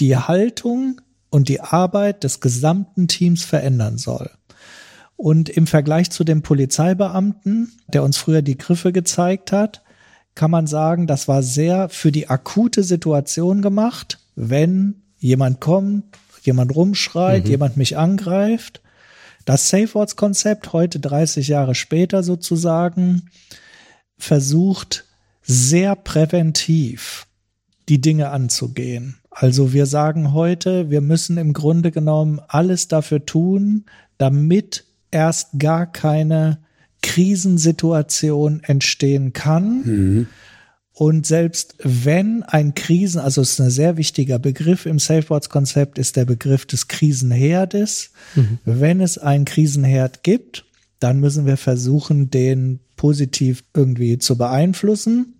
die 0.00 0.16
Haltung 0.16 1.00
und 1.30 1.48
die 1.48 1.60
Arbeit 1.60 2.24
des 2.24 2.40
gesamten 2.40 3.08
Teams 3.08 3.44
verändern 3.44 3.98
soll. 3.98 4.30
Und 5.16 5.48
im 5.48 5.66
Vergleich 5.66 6.10
zu 6.10 6.24
dem 6.24 6.42
Polizeibeamten, 6.42 7.72
der 7.88 8.02
uns 8.02 8.18
früher 8.18 8.42
die 8.42 8.58
Griffe 8.58 8.92
gezeigt 8.92 9.52
hat, 9.52 9.82
kann 10.34 10.50
man 10.50 10.66
sagen, 10.66 11.06
das 11.06 11.28
war 11.28 11.42
sehr 11.42 11.88
für 11.88 12.12
die 12.12 12.28
akute 12.28 12.82
Situation 12.82 13.62
gemacht, 13.62 14.18
wenn 14.34 15.02
jemand 15.18 15.60
kommt, 15.60 16.04
jemand 16.42 16.74
rumschreit, 16.74 17.44
mhm. 17.44 17.50
jemand 17.50 17.76
mich 17.78 17.96
angreift. 17.96 18.82
Das 19.46 19.70
Safe 19.70 19.94
Words 19.94 20.16
Konzept, 20.16 20.72
heute 20.72 21.00
30 21.00 21.48
Jahre 21.48 21.74
später 21.74 22.22
sozusagen, 22.22 23.30
versucht 24.18 25.06
sehr 25.42 25.96
präventiv 25.96 27.26
die 27.88 28.00
Dinge 28.00 28.30
anzugehen. 28.30 29.16
Also 29.38 29.74
wir 29.74 29.84
sagen 29.84 30.32
heute, 30.32 30.88
wir 30.88 31.02
müssen 31.02 31.36
im 31.36 31.52
Grunde 31.52 31.90
genommen 31.90 32.40
alles 32.48 32.88
dafür 32.88 33.26
tun, 33.26 33.84
damit 34.16 34.84
erst 35.10 35.58
gar 35.58 35.84
keine 35.84 36.56
Krisensituation 37.02 38.62
entstehen 38.62 39.34
kann. 39.34 39.82
Mhm. 39.84 40.26
Und 40.94 41.26
selbst 41.26 41.74
wenn 41.82 42.44
ein 42.44 42.74
Krisen, 42.74 43.20
also 43.20 43.42
es 43.42 43.52
ist 43.52 43.60
ein 43.60 43.68
sehr 43.68 43.98
wichtiger 43.98 44.38
Begriff 44.38 44.86
im 44.86 44.98
Safeboards-Konzept, 44.98 45.98
ist 45.98 46.16
der 46.16 46.24
Begriff 46.24 46.64
des 46.64 46.88
Krisenherdes. 46.88 48.12
Mhm. 48.36 48.58
Wenn 48.64 49.02
es 49.02 49.18
einen 49.18 49.44
Krisenherd 49.44 50.22
gibt, 50.22 50.64
dann 50.98 51.20
müssen 51.20 51.44
wir 51.44 51.58
versuchen, 51.58 52.30
den 52.30 52.80
positiv 52.96 53.64
irgendwie 53.74 54.16
zu 54.16 54.38
beeinflussen. 54.38 55.34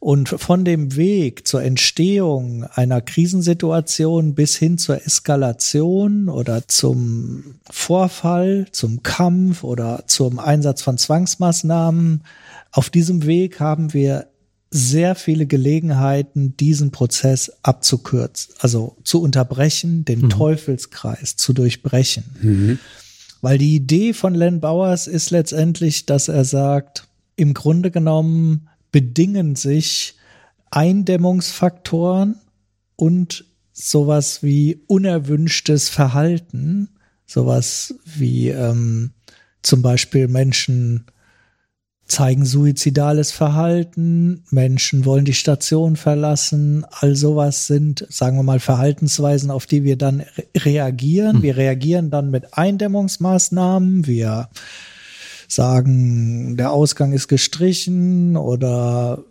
Und 0.00 0.30
von 0.30 0.64
dem 0.64 0.96
Weg 0.96 1.46
zur 1.46 1.62
Entstehung 1.62 2.64
einer 2.64 3.02
Krisensituation 3.02 4.34
bis 4.34 4.56
hin 4.56 4.78
zur 4.78 5.04
Eskalation 5.06 6.30
oder 6.30 6.66
zum 6.66 7.56
Vorfall, 7.70 8.66
zum 8.72 9.02
Kampf 9.02 9.62
oder 9.62 10.04
zum 10.06 10.38
Einsatz 10.38 10.80
von 10.80 10.96
Zwangsmaßnahmen, 10.96 12.24
auf 12.72 12.88
diesem 12.88 13.26
Weg 13.26 13.60
haben 13.60 13.92
wir 13.92 14.28
sehr 14.70 15.16
viele 15.16 15.46
Gelegenheiten, 15.46 16.56
diesen 16.56 16.92
Prozess 16.92 17.52
abzukürzen, 17.62 18.54
also 18.60 18.96
zu 19.04 19.20
unterbrechen, 19.20 20.06
den 20.06 20.22
mhm. 20.22 20.30
Teufelskreis 20.30 21.36
zu 21.36 21.52
durchbrechen. 21.52 22.24
Mhm. 22.40 22.78
Weil 23.42 23.58
die 23.58 23.74
Idee 23.74 24.14
von 24.14 24.34
Len 24.34 24.60
Bowers 24.60 25.06
ist 25.08 25.30
letztendlich, 25.30 26.06
dass 26.06 26.28
er 26.28 26.44
sagt, 26.44 27.06
im 27.36 27.52
Grunde 27.52 27.90
genommen 27.90 28.68
bedingen 28.92 29.56
sich 29.56 30.16
Eindämmungsfaktoren 30.70 32.36
und 32.96 33.44
sowas 33.72 34.42
wie 34.42 34.82
unerwünschtes 34.86 35.88
Verhalten, 35.88 36.90
sowas 37.26 37.94
wie 38.04 38.48
ähm, 38.48 39.12
zum 39.62 39.82
Beispiel 39.82 40.28
Menschen 40.28 41.06
zeigen 42.10 42.44
suizidales 42.44 43.30
Verhalten, 43.30 44.42
Menschen 44.50 45.04
wollen 45.04 45.24
die 45.24 45.34
Station 45.34 45.96
verlassen, 45.96 46.84
all 46.90 47.14
sowas 47.14 47.68
sind, 47.68 48.04
sagen 48.10 48.36
wir 48.36 48.42
mal, 48.42 48.58
Verhaltensweisen, 48.58 49.50
auf 49.50 49.66
die 49.66 49.84
wir 49.84 49.96
dann 49.96 50.20
re 50.20 50.44
reagieren. 50.56 51.36
Hm. 51.36 51.42
Wir 51.42 51.56
reagieren 51.56 52.10
dann 52.10 52.30
mit 52.30 52.58
Eindämmungsmaßnahmen, 52.58 54.06
wir 54.06 54.48
sagen, 55.52 56.56
der 56.56 56.72
Ausgang 56.72 57.12
ist 57.12 57.28
gestrichen 57.28 58.36
oder 58.36 59.24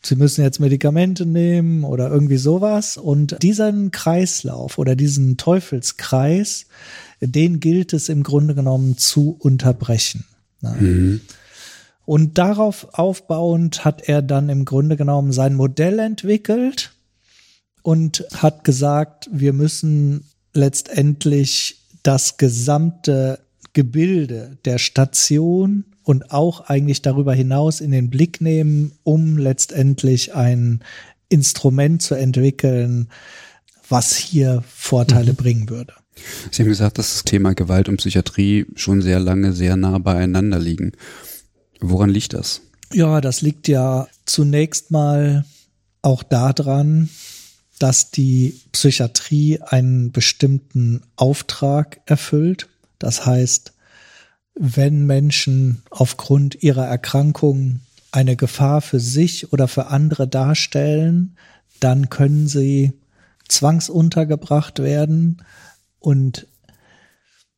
Sie 0.00 0.14
müssen 0.14 0.42
jetzt 0.42 0.60
Medikamente 0.60 1.26
nehmen 1.26 1.84
oder 1.84 2.08
irgendwie 2.08 2.36
sowas. 2.36 2.96
Und 2.96 3.42
diesen 3.42 3.90
Kreislauf 3.90 4.78
oder 4.78 4.94
diesen 4.94 5.36
Teufelskreis, 5.36 6.66
den 7.20 7.58
gilt 7.60 7.92
es 7.92 8.08
im 8.08 8.22
Grunde 8.22 8.54
genommen 8.54 8.96
zu 8.96 9.36
unterbrechen. 9.40 10.24
Mhm. 10.60 11.20
Und 12.04 12.38
darauf 12.38 12.94
aufbauend 12.94 13.84
hat 13.84 14.08
er 14.08 14.22
dann 14.22 14.48
im 14.48 14.64
Grunde 14.64 14.96
genommen 14.96 15.32
sein 15.32 15.54
Modell 15.54 15.98
entwickelt 15.98 16.92
und 17.82 18.24
hat 18.34 18.64
gesagt, 18.64 19.28
wir 19.32 19.52
müssen 19.52 20.24
letztendlich 20.54 21.82
das 22.02 22.38
gesamte 22.38 23.40
Gebilde 23.78 24.58
der 24.64 24.78
Station 24.78 25.84
und 26.02 26.32
auch 26.32 26.62
eigentlich 26.62 27.00
darüber 27.00 27.32
hinaus 27.32 27.80
in 27.80 27.92
den 27.92 28.10
Blick 28.10 28.40
nehmen, 28.40 28.90
um 29.04 29.38
letztendlich 29.38 30.34
ein 30.34 30.82
Instrument 31.28 32.02
zu 32.02 32.16
entwickeln, 32.16 33.08
was 33.88 34.16
hier 34.16 34.64
Vorteile 34.66 35.30
mhm. 35.30 35.36
bringen 35.36 35.70
würde. 35.70 35.92
Sie 36.50 36.62
haben 36.62 36.68
gesagt, 36.68 36.98
dass 36.98 37.12
das 37.14 37.22
Thema 37.22 37.54
Gewalt 37.54 37.88
und 37.88 37.98
Psychiatrie 37.98 38.66
schon 38.74 39.00
sehr 39.00 39.20
lange 39.20 39.52
sehr 39.52 39.76
nah 39.76 39.98
beieinander 39.98 40.58
liegen. 40.58 40.90
Woran 41.78 42.10
liegt 42.10 42.32
das? 42.32 42.62
Ja, 42.92 43.20
das 43.20 43.42
liegt 43.42 43.68
ja 43.68 44.08
zunächst 44.26 44.90
mal 44.90 45.44
auch 46.02 46.24
daran, 46.24 47.10
dass 47.78 48.10
die 48.10 48.60
Psychiatrie 48.72 49.60
einen 49.62 50.10
bestimmten 50.10 51.02
Auftrag 51.14 52.00
erfüllt. 52.06 52.66
Das 52.98 53.26
heißt, 53.26 53.72
wenn 54.54 55.06
Menschen 55.06 55.82
aufgrund 55.90 56.62
ihrer 56.62 56.86
Erkrankung 56.86 57.80
eine 58.10 58.36
Gefahr 58.36 58.80
für 58.80 59.00
sich 59.00 59.52
oder 59.52 59.68
für 59.68 59.86
andere 59.86 60.26
darstellen, 60.26 61.36
dann 61.80 62.10
können 62.10 62.48
sie 62.48 62.92
zwangsuntergebracht 63.48 64.80
werden 64.80 65.42
und 66.00 66.46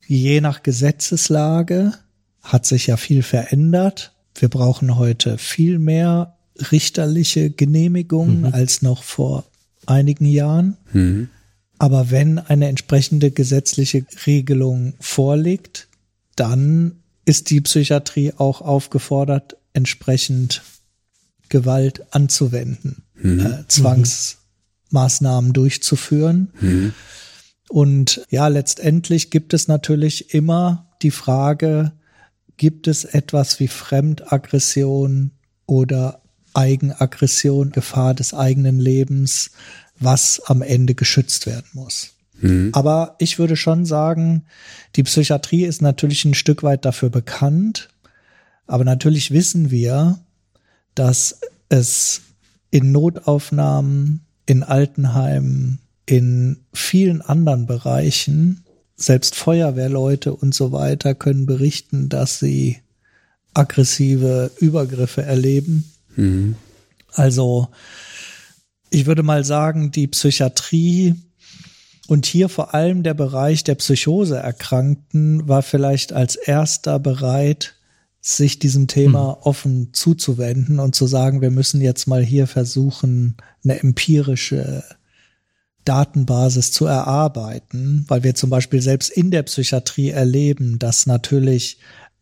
je 0.07 0.41
nach 0.41 0.63
Gesetzeslage 0.63 1.95
hat 2.43 2.67
sich 2.67 2.89
ja 2.89 2.97
viel 2.97 3.23
verändert. 3.23 4.13
Wir 4.35 4.49
brauchen 4.49 4.97
heute 4.97 5.39
viel 5.39 5.79
mehr 5.79 6.37
richterliche 6.73 7.51
Genehmigungen 7.51 8.41
mhm. 8.41 8.55
als 8.55 8.83
noch 8.83 9.03
vor 9.03 9.45
einigen 9.87 10.27
Jahren. 10.27 10.77
Mhm. 10.93 11.29
Aber 11.81 12.11
wenn 12.11 12.39
eine 12.39 12.69
entsprechende 12.69 13.31
gesetzliche 13.31 14.05
Regelung 14.27 14.93
vorliegt, 15.01 15.89
dann 16.37 17.01
ist 17.25 17.49
die 17.49 17.63
Psychiatrie 17.63 18.35
auch 18.37 18.61
aufgefordert, 18.61 19.57
entsprechend 19.73 20.61
Gewalt 21.49 22.05
anzuwenden, 22.15 23.05
mhm. 23.15 23.41
äh, 23.41 23.65
Zwangsmaßnahmen 23.67 25.55
durchzuführen. 25.55 26.53
Mhm. 26.61 26.93
Und 27.71 28.27
ja, 28.29 28.49
letztendlich 28.49 29.31
gibt 29.31 29.55
es 29.55 29.67
natürlich 29.67 30.35
immer 30.35 30.87
die 31.01 31.11
Frage, 31.11 31.93
gibt 32.59 32.89
es 32.89 33.05
etwas 33.07 33.59
wie 33.59 33.69
Fremdaggression 33.69 35.31
oder 35.65 36.21
Eigenaggression, 36.53 37.71
Gefahr 37.71 38.13
des 38.13 38.35
eigenen 38.35 38.81
Lebens, 38.81 39.53
was 40.01 40.41
am 40.47 40.63
Ende 40.63 40.95
geschützt 40.95 41.47
werden 41.47 41.69
muss. 41.75 42.15
Mhm. 42.41 42.71
Aber 42.73 43.17
ich 43.19 43.39
würde 43.39 43.57
schon 43.57 43.87
sagen, 43.87 44.45
die 44.97 45.03
Psychiatrie 45.03 45.65
ist 45.65 45.83
natürlich 45.83 46.25
ein 46.25 46.35
Stück 46.35 46.63
weit 46.63 46.85
dafür 46.85 47.11
bekannt. 47.11 47.91
Aber 48.67 48.85
natürlich 48.85 49.31
wissen 49.31 49.71
wir, 49.71 50.19
dass 50.95 51.41
es 51.69 52.23
in 52.71 52.93
Notaufnahmen, 52.93 54.23
in 54.47 54.63
Altenheimen, 54.63 55.81
in 56.07 56.65
vielen 56.73 57.21
anderen 57.21 57.67
Bereichen 57.67 58.65
selbst 58.97 59.35
Feuerwehrleute 59.35 60.35
und 60.35 60.55
so 60.55 60.73
weiter 60.73 61.15
können 61.15 61.47
berichten, 61.47 62.09
dass 62.09 62.39
sie 62.39 62.79
aggressive 63.55 64.51
Übergriffe 64.59 65.23
erleben. 65.23 65.91
Mhm. 66.17 66.57
Also 67.13 67.69
ich 68.91 69.07
würde 69.07 69.23
mal 69.23 69.45
sagen, 69.45 69.91
die 69.91 70.09
Psychiatrie 70.09 71.15
und 72.09 72.27
hier 72.27 72.49
vor 72.49 72.75
allem 72.75 73.03
der 73.03 73.15
Bereich 73.15 73.63
der 73.63 73.77
Psychoseerkrankten 73.77 75.49
war 75.49 75.63
vielleicht 75.63 76.13
als 76.13 76.35
erster 76.35 76.99
bereit, 76.99 77.77
sich 78.21 78.59
diesem 78.59 78.89
Thema 78.89 79.37
mhm. 79.37 79.43
offen 79.43 79.89
zuzuwenden 79.93 80.79
und 80.79 80.95
zu 80.95 81.07
sagen, 81.07 81.41
wir 81.41 81.51
müssen 81.51 81.81
jetzt 81.81 82.07
mal 82.07 82.23
hier 82.23 82.47
versuchen, 82.47 83.37
eine 83.65 83.81
empirische 83.81 84.83
Datenbasis 85.85 86.73
zu 86.73 86.85
erarbeiten, 86.85 88.05
weil 88.09 88.23
wir 88.23 88.35
zum 88.35 88.51
Beispiel 88.51 88.83
selbst 88.83 89.11
in 89.11 89.31
der 89.31 89.45
Psychiatrie 89.45 90.11
erleben, 90.11 90.79
dass 90.79 91.07
natürlich 91.07 91.79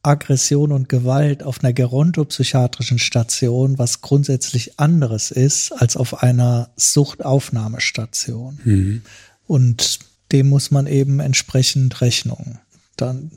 Aggression 0.09 0.73
und 0.73 0.89
Gewalt 0.89 1.43
auf 1.43 1.63
einer 1.63 1.73
gerontopsychiatrischen 1.73 2.99
Station 2.99 3.79
was 3.79 4.01
grundsätzlich 4.01 4.81
anderes 4.81 5.31
ist 5.31 5.73
als 5.73 5.97
auf 5.97 6.23
einer 6.23 6.71
Suchtaufnahmestation. 6.77 8.59
Mhm. 8.65 9.03
Und 9.47 9.99
dem 10.33 10.49
muss 10.49 10.71
man 10.71 10.87
eben 10.87 11.21
entsprechend 11.21 12.01
Rechnung 12.01 12.59
dann 12.97 13.31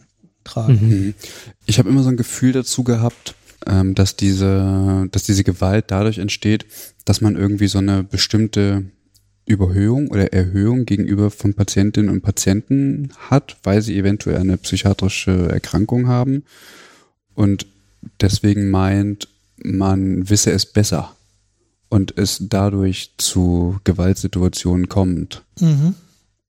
tragen. 0.44 0.90
Mhm. 0.90 1.14
Ich 1.66 1.78
habe 1.78 1.90
immer 1.90 2.04
so 2.04 2.10
ein 2.10 2.18
Gefühl 2.18 2.54
dazu 2.54 2.84
gehabt, 2.84 3.36
ähm, 3.68 3.94
dass 3.94 4.16
diese, 4.16 5.08
dass 5.12 5.24
diese 5.24 5.44
Gewalt 5.44 5.86
dadurch 5.90 6.18
entsteht, 6.18 6.66
dass 7.06 7.22
man 7.22 7.36
irgendwie 7.36 7.68
so 7.68 7.78
eine 7.78 8.04
bestimmte 8.04 8.86
Überhöhung 9.46 10.08
oder 10.10 10.34
Erhöhung 10.34 10.86
gegenüber 10.86 11.32
von 11.32 11.54
Patientinnen 11.54 12.10
und 12.10 12.22
Patienten 12.22 13.12
hat, 13.30 13.58
weil 13.64 13.82
sie 13.82 13.98
eventuell 13.98 14.38
eine 14.38 14.58
psychiatrische 14.58 15.50
Erkrankung 15.50 16.08
haben 16.08 16.44
und 17.34 17.66
deswegen 18.20 18.70
meint, 18.70 19.28
man 19.64 20.30
wisse 20.30 20.52
es 20.52 20.66
besser 20.66 21.16
und 21.90 22.18
es 22.18 22.38
dadurch 22.50 23.14
zu 23.18 23.80
Gewaltsituationen 23.84 24.90
kommt. 24.90 25.44
Mhm. 25.60 25.96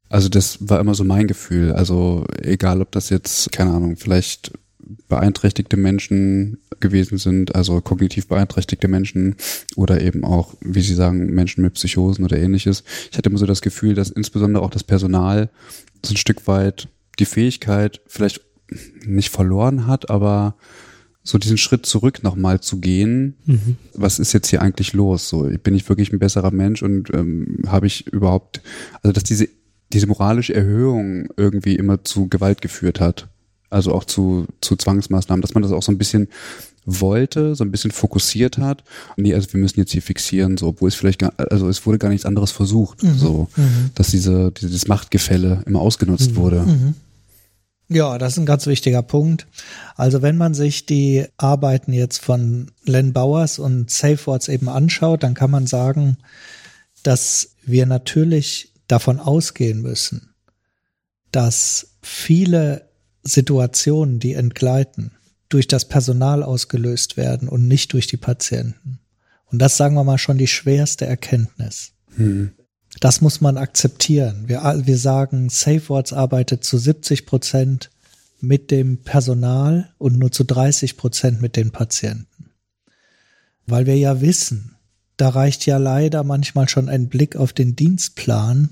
Also 0.09 0.29
das 0.29 0.59
war 0.61 0.79
immer 0.79 0.95
so 0.95 1.05
mein 1.05 1.27
Gefühl. 1.27 1.73
Also 1.73 2.27
egal, 2.41 2.83
ob 2.83 2.93
das 2.93 3.09
jetzt, 3.09 3.51
keine 3.51 3.73
Ahnung, 3.73 3.97
vielleicht 3.97 4.53
beeinträchtigte 5.09 5.77
Menschen 5.77 6.59
gewesen 6.81 7.19
sind, 7.19 7.55
also 7.55 7.81
kognitiv 7.81 8.29
beeinträchtigte 8.29 8.89
Menschen 8.89 9.37
oder 9.77 10.01
eben 10.01 10.25
auch, 10.25 10.55
wie 10.61 10.81
Sie 10.81 10.95
sagen, 10.95 11.27
Menschen 11.27 11.63
mit 11.63 11.75
Psychosen 11.75 12.25
oder 12.25 12.39
ähnliches. 12.39 12.85
Ich 13.11 13.19
hatte 13.19 13.31
immer 13.31 13.39
so 13.39 13.47
das 13.47 13.63
Gefühl, 13.63 13.95
dass 13.95 14.11
insbesondere 14.11 14.63
auch 14.63 14.71
das 14.71 14.85
Personal 14.85 15.51
so 16.05 16.15
ein 16.15 16.19
Stück 16.19 16.47
weit 16.47 16.89
die 17.19 17.27
Fähigkeit 17.27 18.01
vielleicht 18.07 18.41
nicht 19.05 19.31
verloren 19.31 19.87
hat, 19.87 20.11
aber 20.11 20.57
so 21.23 21.39
diesen 21.39 21.59
Schritt 21.59 21.87
zurück 21.87 22.23
nochmal 22.23 22.61
zu 22.61 22.81
gehen. 22.81 23.37
Mhm. 23.47 23.77
Was 23.95 24.19
ist 24.19 24.33
jetzt 24.33 24.49
hier 24.49 24.63
eigentlich 24.63 24.93
los? 24.93 25.29
So, 25.29 25.49
bin 25.63 25.75
ich 25.75 25.89
wirklich 25.89 26.13
ein 26.13 26.19
besserer 26.19 26.51
Mensch 26.51 26.83
und 26.83 27.15
ähm, 27.15 27.59
habe 27.67 27.87
ich 27.87 28.09
überhaupt, 28.09 28.61
also 29.03 29.13
dass 29.13 29.23
diese 29.23 29.49
diese 29.93 30.07
moralische 30.07 30.55
Erhöhung 30.55 31.29
irgendwie 31.37 31.77
immer 31.77 32.05
zu 32.05 32.29
Gewalt 32.29 32.63
geführt 32.63 33.01
hat. 33.01 33.29
Also 33.73 33.93
auch 33.93 34.05
zu, 34.05 34.47
zu 34.61 34.77
Zwangsmaßnahmen, 34.77 35.43
dass 35.43 35.55
man 35.55 35.63
das 35.63 35.73
auch 35.73 35.83
so 35.83 35.93
ein 35.93 35.99
bisschen 35.99 36.29
wollte, 36.85 37.55
so 37.55 37.65
ein 37.65 37.71
bisschen 37.71 37.91
fokussiert 37.91 38.59
hat. 38.59 38.83
Nee, 39.17 39.35
also 39.35 39.53
wir 39.53 39.61
müssen 39.61 39.81
jetzt 39.81 39.93
hier 39.93 40.03
fixieren, 40.03 40.57
so, 40.57 40.69
obwohl 40.69 40.89
es 40.89 40.95
vielleicht 40.95 41.21
gar, 41.21 41.33
also 41.37 41.69
es 41.69 41.87
wurde 41.87 41.99
gar 41.99 42.09
nichts 42.09 42.27
anderes 42.27 42.51
versucht, 42.51 43.03
mhm. 43.03 43.19
so, 43.19 43.49
mhm. 43.57 43.91
dass 43.95 44.11
diese, 44.11 44.53
dieses 44.53 44.89
Machtgefälle 44.89 45.63
immer 45.67 45.81
ausgenutzt 45.81 46.33
mhm. 46.33 46.37
wurde. 46.37 46.61
Mhm. 46.63 46.95
Ja, 47.89 48.19
das 48.19 48.33
ist 48.33 48.39
ein 48.39 48.47
ganz 48.47 48.67
wichtiger 48.67 49.03
Punkt. 49.03 49.47
Also 49.97 50.23
wenn 50.23 50.37
man 50.37 50.55
sich 50.55 50.87
die 50.87 51.27
Arbeiten 51.37 51.93
jetzt 51.93 52.19
von 52.19 52.71
Len 52.85 53.13
Bowers 53.13 53.59
und 53.59 53.91
SafeWords 53.91 54.49
eben 54.49 54.69
anschaut, 54.69 55.23
dann 55.23 55.35
kann 55.35 55.51
man 55.51 55.67
sagen, 55.67 56.17
dass 57.03 57.51
wir 57.65 57.87
natürlich 57.87 58.73
davon 58.89 59.21
ausgehen 59.21 59.83
müssen, 59.83 60.31
dass 61.33 61.89
viele 62.03 62.89
Situationen, 63.23 64.19
die 64.19 64.35
entgleiten, 64.35 65.13
durch 65.49 65.69
das 65.69 65.87
Personal 65.87 66.43
ausgelöst 66.43 67.17
werden 67.17 67.49
und 67.49 67.69
nicht 67.69 67.93
durch 67.93 68.07
die 68.07 68.17
Patienten. 68.17 68.99
Und 69.47 69.59
das 69.59 69.77
sagen 69.77 69.95
wir 69.95 70.05
mal 70.05 70.19
schon 70.19 70.39
die 70.39 70.47
schwerste 70.47 71.05
Erkenntnis. 71.07 71.93
Mhm. 72.17 72.53
Das 73.01 73.21
muss 73.21 73.41
man 73.41 73.59
akzeptieren. 73.59 74.45
Wir, 74.47 74.63
wir 74.85 74.99
sagen, 74.99 75.49
SafeWords 75.49 76.13
arbeitet 76.13 76.65
zu 76.65 76.79
70 76.79 77.27
Prozent 77.27 77.91
mit 78.41 78.71
dem 78.71 78.99
Personal 78.99 79.93
und 79.99 80.19
nur 80.19 80.33
zu 80.33 80.45
30 80.45 80.97
Prozent 80.97 81.41
mit 81.41 81.57
den 81.57 81.71
Patienten. 81.71 82.51
Weil 83.67 83.87
wir 83.87 83.97
ja 83.97 84.21
wissen, 84.21 84.77
da 85.17 85.29
reicht 85.29 85.67
ja 85.67 85.77
leider 85.77 86.25
manchmal 86.25 86.69
schon 86.69 86.89
ein 86.89 87.09
Blick 87.09 87.37
auf 87.37 87.53
den 87.53 87.77
Dienstplan, 87.77 88.71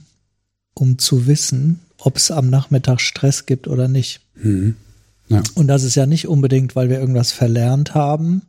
um 0.74 0.98
zu 0.98 1.26
wissen, 1.26 1.80
ob 2.00 2.16
es 2.16 2.30
am 2.30 2.50
Nachmittag 2.50 3.00
Stress 3.00 3.46
gibt 3.46 3.68
oder 3.68 3.88
nicht. 3.88 4.20
Mhm. 4.34 4.76
Ja. 5.28 5.42
Und 5.54 5.68
das 5.68 5.84
ist 5.84 5.94
ja 5.94 6.06
nicht 6.06 6.26
unbedingt, 6.26 6.74
weil 6.74 6.88
wir 6.88 6.98
irgendwas 6.98 7.30
verlernt 7.30 7.94
haben, 7.94 8.42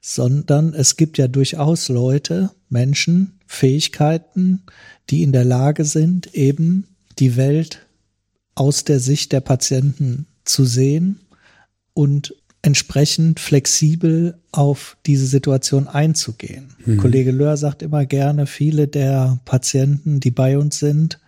sondern 0.00 0.72
es 0.74 0.96
gibt 0.96 1.18
ja 1.18 1.28
durchaus 1.28 1.88
Leute, 1.88 2.50
Menschen, 2.68 3.38
Fähigkeiten, 3.46 4.62
die 5.10 5.22
in 5.22 5.32
der 5.32 5.44
Lage 5.44 5.84
sind, 5.84 6.34
eben 6.34 6.88
die 7.18 7.36
Welt 7.36 7.86
aus 8.54 8.84
der 8.84 8.98
Sicht 8.98 9.32
der 9.32 9.40
Patienten 9.40 10.26
zu 10.44 10.64
sehen 10.64 11.20
und 11.94 12.34
entsprechend 12.62 13.40
flexibel 13.40 14.38
auf 14.52 14.96
diese 15.06 15.26
Situation 15.26 15.88
einzugehen. 15.88 16.74
Mhm. 16.84 16.98
Kollege 16.98 17.32
Löhr 17.32 17.56
sagt 17.56 17.82
immer 17.82 18.06
gerne, 18.06 18.46
viele 18.46 18.88
der 18.88 19.38
Patienten, 19.44 20.20
die 20.20 20.30
bei 20.30 20.56
uns 20.56 20.78
sind, 20.78 21.18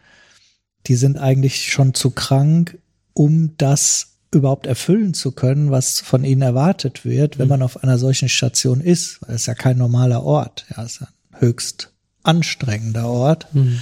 die 0.87 0.97
sind 0.97 1.19
eigentlich 1.19 1.73
schon 1.73 1.95
zu 1.95 2.11
krank, 2.11 2.79
um 3.13 3.57
das 3.57 4.09
überhaupt 4.33 4.67
erfüllen 4.67 5.15
zu 5.15 5.33
können, 5.33 5.71
was 5.71 6.01
von 6.01 6.25
ihnen 6.25 6.43
erwartet 6.43 7.05
wird, 7.05 7.39
wenn 7.39 7.47
mhm. 7.47 7.51
man 7.51 7.63
auf 7.63 7.83
einer 7.83 7.99
solchen 7.99 8.29
Station 8.29 8.81
ist. 8.81 9.21
Weil 9.23 9.37
es 9.37 9.47
ja 9.47 9.55
kein 9.55 9.79
normaler 9.79 10.25
Ort. 10.25 10.67
Ja, 10.77 10.85
es 10.85 10.97
ist 10.97 11.03
ein 11.03 11.41
höchst 11.41 11.93
anstrengender 12.23 13.09
Ort. 13.09 13.55
Mhm. 13.55 13.81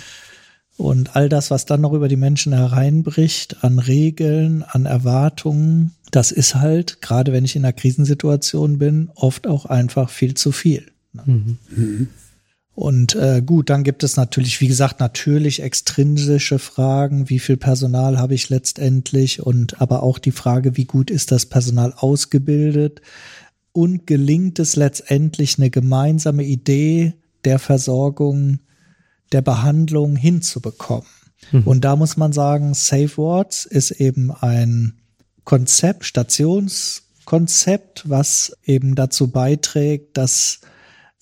Und 0.77 1.17
all 1.17 1.29
das, 1.29 1.51
was 1.51 1.65
dann 1.65 1.81
noch 1.81 1.93
über 1.93 2.09
die 2.09 2.17
Menschen 2.17 2.53
hereinbricht, 2.53 3.63
an 3.63 3.79
Regeln, 3.79 4.63
an 4.63 4.87
Erwartungen, 4.87 5.95
das 6.11 6.33
ist 6.33 6.57
halt, 6.57 7.01
gerade 7.01 7.33
wenn 7.33 7.45
ich 7.45 7.57
in 7.57 7.65
einer 7.65 7.73
Krisensituation 7.73 8.79
bin, 8.79 9.11
oft 9.15 9.47
auch 9.47 9.67
einfach 9.67 10.11
viel 10.11 10.35
zu 10.35 10.53
viel. 10.53 10.91
Mhm. 11.13 11.59
mhm. 11.71 12.09
Und 12.75 13.15
äh, 13.15 13.43
gut, 13.45 13.69
dann 13.69 13.85
gibt 13.85 14.03
es 14.03 14.17
natürlich, 14.17 14.63
wie 14.63 14.69
gesagt, 14.69 14.99
natürlich 14.99 15.63
extrinsische 15.63 16.59
Fragen, 16.59 17.29
wie 17.29 17.39
viel 17.39 17.59
Personal 17.59 18.19
habe 18.19 18.35
ich 18.35 18.49
letztendlich 18.49 19.43
und 19.43 19.83
aber 19.83 20.03
auch 20.03 20.19
die 20.19 20.33
Frage, 20.33 20.79
wie 20.79 20.87
gut 20.87 21.11
ist 21.11 21.33
das 21.33 21.45
Personal 21.47 21.93
ausgebildet 21.95 23.03
und 23.73 24.07
gelingt 24.07 24.59
es 24.59 24.77
letztendlich 24.77 25.59
eine 25.59 25.69
gemeinsame 25.69 26.45
Idee 26.45 27.13
der 27.45 27.59
Versorgung, 27.59 28.61
der 29.33 29.43
Behandlung 29.43 30.17
hinzubekommen. 30.17 31.09
Mhm. 31.51 31.65
Und 31.65 31.85
da 31.85 31.97
muss 31.97 32.17
man 32.17 32.33
sagen, 32.33 32.73
Safe 32.73 33.19
Wards 33.19 33.67
ist 33.67 33.91
eben 33.91 34.31
ein 34.31 34.95
Konzept, 35.45 36.07
Stationskonzept, 36.07 38.09
was 38.09 38.57
eben 38.65 38.95
dazu 38.95 39.31
beiträgt, 39.31 40.17
dass 40.17 40.61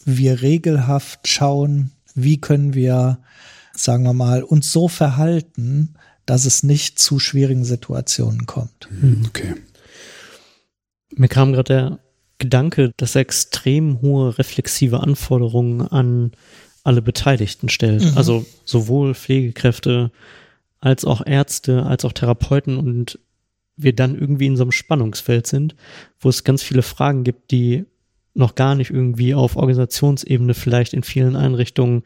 wir 0.04 0.42
regelhaft 0.42 1.28
schauen, 1.28 1.92
wie 2.14 2.40
können 2.40 2.74
wir, 2.74 3.20
sagen 3.72 4.04
wir 4.04 4.12
mal, 4.12 4.42
uns 4.42 4.72
so 4.72 4.88
verhalten, 4.88 5.94
dass 6.26 6.44
es 6.44 6.62
nicht 6.62 6.98
zu 6.98 7.18
schwierigen 7.18 7.64
Situationen 7.64 8.46
kommt. 8.46 8.88
Hm, 9.00 9.24
okay. 9.26 9.54
Mir 11.16 11.28
kam 11.28 11.52
gerade 11.52 11.64
der 11.64 11.98
Gedanke, 12.38 12.92
dass 12.96 13.14
er 13.14 13.22
extrem 13.22 14.00
hohe 14.00 14.38
reflexive 14.38 15.00
Anforderungen 15.00 15.82
an 15.82 16.32
alle 16.82 17.02
Beteiligten 17.02 17.68
stellt. 17.68 18.02
Mhm. 18.02 18.16
Also 18.16 18.46
sowohl 18.64 19.14
Pflegekräfte 19.14 20.10
als 20.80 21.04
auch 21.04 21.24
Ärzte, 21.24 21.84
als 21.84 22.04
auch 22.04 22.12
Therapeuten 22.12 22.78
und 22.78 23.18
wir 23.76 23.94
dann 23.94 24.18
irgendwie 24.18 24.46
in 24.46 24.56
so 24.56 24.62
einem 24.62 24.72
Spannungsfeld 24.72 25.46
sind, 25.46 25.74
wo 26.18 26.28
es 26.28 26.44
ganz 26.44 26.62
viele 26.62 26.82
Fragen 26.82 27.24
gibt, 27.24 27.50
die 27.50 27.84
noch 28.34 28.54
gar 28.54 28.74
nicht 28.74 28.90
irgendwie 28.90 29.34
auf 29.34 29.56
Organisationsebene 29.56 30.54
vielleicht 30.54 30.94
in 30.94 31.02
vielen 31.02 31.36
Einrichtungen 31.36 32.02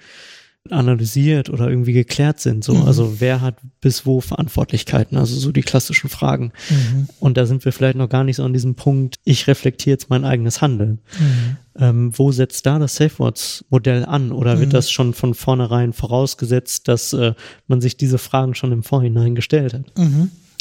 analysiert 0.70 1.50
oder 1.50 1.68
irgendwie 1.68 1.92
geklärt 1.92 2.40
sind. 2.40 2.64
So, 2.64 2.74
mhm. 2.74 2.82
also 2.84 3.20
wer 3.20 3.42
hat 3.42 3.56
bis 3.82 4.06
wo 4.06 4.22
Verantwortlichkeiten? 4.22 5.18
Also 5.18 5.36
so 5.36 5.52
die 5.52 5.60
klassischen 5.60 6.08
Fragen. 6.08 6.52
Mhm. 6.70 7.08
Und 7.20 7.36
da 7.36 7.44
sind 7.44 7.66
wir 7.66 7.72
vielleicht 7.72 7.98
noch 7.98 8.08
gar 8.08 8.24
nicht 8.24 8.36
so 8.36 8.44
an 8.44 8.54
diesem 8.54 8.74
Punkt, 8.74 9.18
ich 9.24 9.46
reflektiere 9.46 9.92
jetzt 9.92 10.08
mein 10.08 10.24
eigenes 10.24 10.62
Handeln. 10.62 11.00
Mhm. 11.20 11.56
Ähm, 11.76 12.18
wo 12.18 12.32
setzt 12.32 12.64
da 12.64 12.78
das 12.78 12.96
SafeWords-Modell 12.96 14.06
an? 14.06 14.32
Oder 14.32 14.58
wird 14.58 14.68
mhm. 14.68 14.74
das 14.74 14.90
schon 14.90 15.12
von 15.12 15.34
vornherein 15.34 15.92
vorausgesetzt, 15.92 16.88
dass 16.88 17.12
äh, 17.12 17.34
man 17.66 17.82
sich 17.82 17.98
diese 17.98 18.18
Fragen 18.18 18.54
schon 18.54 18.72
im 18.72 18.82
Vorhinein 18.82 19.34
gestellt 19.34 19.74
hat? 19.74 19.98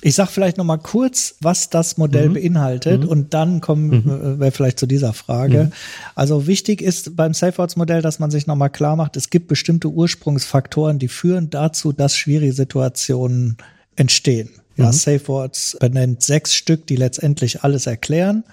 Ich 0.05 0.15
sag 0.15 0.29
vielleicht 0.29 0.57
noch 0.57 0.65
mal 0.65 0.77
kurz, 0.77 1.35
was 1.39 1.69
das 1.69 1.97
Modell 1.97 2.27
mhm. 2.29 2.33
beinhaltet 2.33 3.03
mhm. 3.03 3.07
und 3.07 3.33
dann 3.33 3.61
kommen 3.61 3.87
mhm. 3.87 4.35
Äh, 4.35 4.39
wir 4.41 4.51
vielleicht 4.51 4.77
zu 4.77 4.85
dieser 4.85 5.13
Frage. 5.13 5.65
Mhm. 5.65 5.71
Also 6.13 6.45
wichtig 6.45 6.81
ist 6.81 7.15
beim 7.15 7.33
SafeWords-Modell, 7.33 8.01
dass 8.01 8.19
man 8.19 8.29
sich 8.29 8.45
noch 8.45 8.57
mal 8.57 8.67
klar 8.67 8.97
macht, 8.97 9.15
es 9.15 9.29
gibt 9.29 9.47
bestimmte 9.47 9.87
Ursprungsfaktoren, 9.87 10.99
die 10.99 11.07
führen 11.07 11.49
dazu, 11.49 11.93
dass 11.93 12.17
schwierige 12.17 12.51
Situationen 12.51 13.57
entstehen. 13.95 14.49
Ja, 14.75 14.87
mhm. 14.87 14.91
SafeWords 14.91 15.77
benennt 15.79 16.21
sechs 16.21 16.53
Stück, 16.53 16.85
die 16.87 16.97
letztendlich 16.97 17.63
alles 17.63 17.87
erklären. 17.87 18.43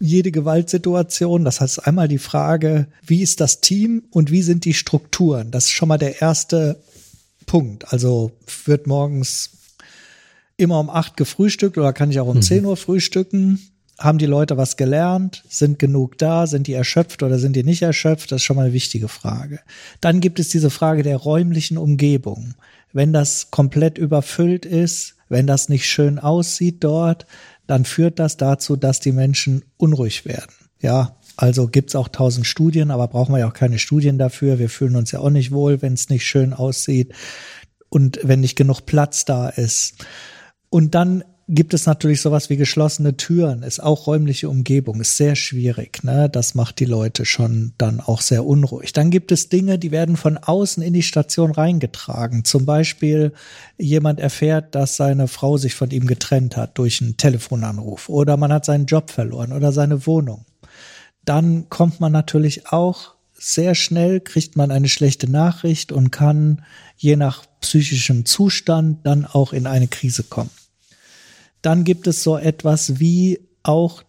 jede 0.00 0.30
Gewaltsituation. 0.30 1.44
Das 1.44 1.60
heißt 1.60 1.86
einmal 1.86 2.08
die 2.08 2.18
Frage, 2.18 2.86
wie 3.06 3.22
ist 3.22 3.40
das 3.40 3.60
Team 3.60 4.02
und 4.10 4.30
wie 4.30 4.42
sind 4.42 4.64
die 4.64 4.74
Strukturen? 4.74 5.50
Das 5.50 5.64
ist 5.64 5.70
schon 5.70 5.88
mal 5.88 5.98
der 5.98 6.20
erste 6.20 6.76
Punkt. 7.46 7.92
Also 7.92 8.32
wird 8.66 8.86
morgens 8.86 9.50
immer 10.56 10.80
um 10.80 10.90
acht 10.90 11.16
gefrühstückt 11.16 11.78
oder 11.78 11.92
kann 11.92 12.10
ich 12.10 12.20
auch 12.20 12.28
um 12.28 12.36
mhm. 12.36 12.42
zehn 12.42 12.64
Uhr 12.64 12.76
frühstücken? 12.76 13.60
Haben 13.98 14.18
die 14.18 14.26
Leute 14.26 14.56
was 14.56 14.76
gelernt? 14.76 15.44
Sind 15.48 15.78
genug 15.78 16.18
da? 16.18 16.46
Sind 16.46 16.66
die 16.66 16.72
erschöpft 16.72 17.22
oder 17.22 17.38
sind 17.38 17.54
die 17.54 17.62
nicht 17.62 17.82
erschöpft? 17.82 18.32
Das 18.32 18.36
ist 18.36 18.44
schon 18.44 18.56
mal 18.56 18.64
eine 18.64 18.72
wichtige 18.72 19.08
Frage. 19.08 19.60
Dann 20.00 20.20
gibt 20.20 20.40
es 20.40 20.48
diese 20.48 20.70
Frage 20.70 21.02
der 21.02 21.16
räumlichen 21.16 21.78
Umgebung. 21.78 22.54
Wenn 22.92 23.12
das 23.12 23.50
komplett 23.50 23.98
überfüllt 23.98 24.66
ist, 24.66 25.16
wenn 25.28 25.46
das 25.46 25.68
nicht 25.68 25.86
schön 25.86 26.18
aussieht 26.18 26.82
dort, 26.82 27.26
dann 27.66 27.84
führt 27.84 28.18
das 28.18 28.36
dazu, 28.36 28.76
dass 28.76 29.00
die 29.00 29.12
Menschen 29.12 29.64
unruhig 29.76 30.24
werden. 30.24 30.52
Ja, 30.80 31.16
also 31.36 31.66
gibt's 31.66 31.96
auch 31.96 32.08
tausend 32.08 32.46
Studien, 32.46 32.90
aber 32.90 33.08
brauchen 33.08 33.32
wir 33.34 33.40
ja 33.40 33.48
auch 33.48 33.54
keine 33.54 33.78
Studien 33.78 34.18
dafür. 34.18 34.58
Wir 34.58 34.68
fühlen 34.68 34.96
uns 34.96 35.12
ja 35.12 35.20
auch 35.20 35.30
nicht 35.30 35.50
wohl, 35.50 35.82
wenn 35.82 35.94
es 35.94 36.08
nicht 36.08 36.24
schön 36.24 36.52
aussieht 36.52 37.12
und 37.88 38.20
wenn 38.22 38.40
nicht 38.40 38.56
genug 38.56 38.86
Platz 38.86 39.24
da 39.24 39.48
ist. 39.48 40.04
Und 40.74 40.96
dann 40.96 41.22
gibt 41.46 41.72
es 41.72 41.86
natürlich 41.86 42.20
sowas 42.20 42.50
wie 42.50 42.56
geschlossene 42.56 43.16
Türen, 43.16 43.62
ist 43.62 43.80
auch 43.80 44.08
räumliche 44.08 44.48
Umgebung, 44.48 45.00
ist 45.00 45.16
sehr 45.16 45.36
schwierig. 45.36 46.02
Ne? 46.02 46.28
Das 46.28 46.56
macht 46.56 46.80
die 46.80 46.84
Leute 46.84 47.24
schon 47.24 47.74
dann 47.78 48.00
auch 48.00 48.20
sehr 48.20 48.44
unruhig. 48.44 48.92
Dann 48.92 49.12
gibt 49.12 49.30
es 49.30 49.48
Dinge, 49.48 49.78
die 49.78 49.92
werden 49.92 50.16
von 50.16 50.36
außen 50.36 50.82
in 50.82 50.92
die 50.92 51.04
Station 51.04 51.52
reingetragen. 51.52 52.44
Zum 52.44 52.66
Beispiel 52.66 53.34
jemand 53.78 54.18
erfährt, 54.18 54.74
dass 54.74 54.96
seine 54.96 55.28
Frau 55.28 55.58
sich 55.58 55.76
von 55.76 55.92
ihm 55.92 56.08
getrennt 56.08 56.56
hat 56.56 56.76
durch 56.76 57.00
einen 57.00 57.18
Telefonanruf 57.18 58.08
oder 58.08 58.36
man 58.36 58.52
hat 58.52 58.64
seinen 58.64 58.86
Job 58.86 59.12
verloren 59.12 59.52
oder 59.52 59.70
seine 59.70 60.08
Wohnung. 60.08 60.44
Dann 61.24 61.68
kommt 61.68 62.00
man 62.00 62.10
natürlich 62.10 62.66
auch 62.72 63.14
sehr 63.32 63.76
schnell, 63.76 64.20
kriegt 64.20 64.56
man 64.56 64.72
eine 64.72 64.88
schlechte 64.88 65.30
Nachricht 65.30 65.92
und 65.92 66.10
kann 66.10 66.64
je 66.96 67.14
nach 67.14 67.44
psychischem 67.60 68.26
Zustand 68.26 69.06
dann 69.06 69.24
auch 69.24 69.52
in 69.52 69.68
eine 69.68 69.86
Krise 69.86 70.24
kommen. 70.24 70.50
Dann 71.64 71.84
gibt 71.84 72.06
es 72.06 72.22
so 72.22 72.36
etwas 72.36 73.00
wie 73.00 73.40
auch 73.62 74.02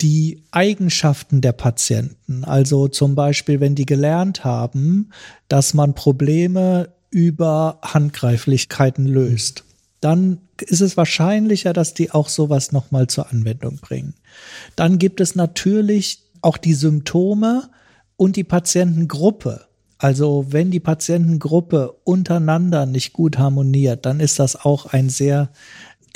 die 0.00 0.42
Eigenschaften 0.50 1.42
der 1.42 1.52
Patienten. 1.52 2.42
Also 2.44 2.88
zum 2.88 3.14
Beispiel, 3.14 3.60
wenn 3.60 3.74
die 3.74 3.84
gelernt 3.84 4.44
haben, 4.44 5.10
dass 5.48 5.74
man 5.74 5.94
Probleme 5.94 6.88
über 7.10 7.80
Handgreiflichkeiten 7.82 9.06
löst, 9.06 9.64
dann 10.00 10.40
ist 10.60 10.80
es 10.80 10.96
wahrscheinlicher, 10.96 11.74
dass 11.74 11.92
die 11.92 12.12
auch 12.12 12.30
sowas 12.30 12.72
nochmal 12.72 13.08
zur 13.08 13.30
Anwendung 13.30 13.76
bringen. 13.76 14.14
Dann 14.74 14.98
gibt 14.98 15.20
es 15.20 15.34
natürlich 15.34 16.22
auch 16.40 16.56
die 16.56 16.74
Symptome 16.74 17.68
und 18.16 18.36
die 18.36 18.44
Patientengruppe. 18.44 19.66
Also 19.98 20.46
wenn 20.50 20.70
die 20.70 20.80
Patientengruppe 20.80 21.92
untereinander 22.04 22.84
nicht 22.86 23.12
gut 23.12 23.38
harmoniert, 23.38 24.04
dann 24.04 24.20
ist 24.20 24.38
das 24.38 24.56
auch 24.56 24.86
ein 24.86 25.08
sehr 25.08 25.50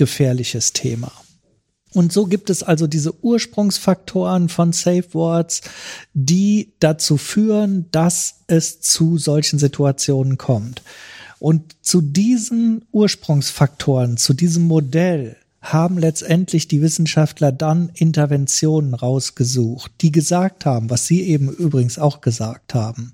gefährliches 0.01 0.73
Thema. 0.73 1.13
Und 1.93 2.11
so 2.11 2.25
gibt 2.25 2.49
es 2.49 2.63
also 2.63 2.87
diese 2.87 3.23
Ursprungsfaktoren 3.23 4.49
von 4.49 4.73
Safe 4.73 5.13
Words, 5.13 5.61
die 6.15 6.73
dazu 6.81 7.19
führen, 7.19 7.85
dass 7.93 8.37
es 8.47 8.81
zu 8.81 9.19
solchen 9.19 9.59
Situationen 9.59 10.39
kommt. 10.39 10.81
Und 11.39 11.77
zu 11.83 12.01
diesen 12.01 12.87
Ursprungsfaktoren, 12.93 14.17
zu 14.17 14.33
diesem 14.33 14.63
Modell 14.63 15.37
haben 15.61 15.99
letztendlich 15.99 16.67
die 16.67 16.81
Wissenschaftler 16.81 17.53
dann 17.53 17.91
Interventionen 17.93 18.95
rausgesucht, 18.95 19.93
die 20.01 20.13
gesagt 20.13 20.65
haben, 20.65 20.89
was 20.89 21.07
sie 21.07 21.25
eben 21.25 21.51
übrigens 21.51 21.99
auch 21.99 22.23
gesagt 22.23 22.73
haben. 22.73 23.13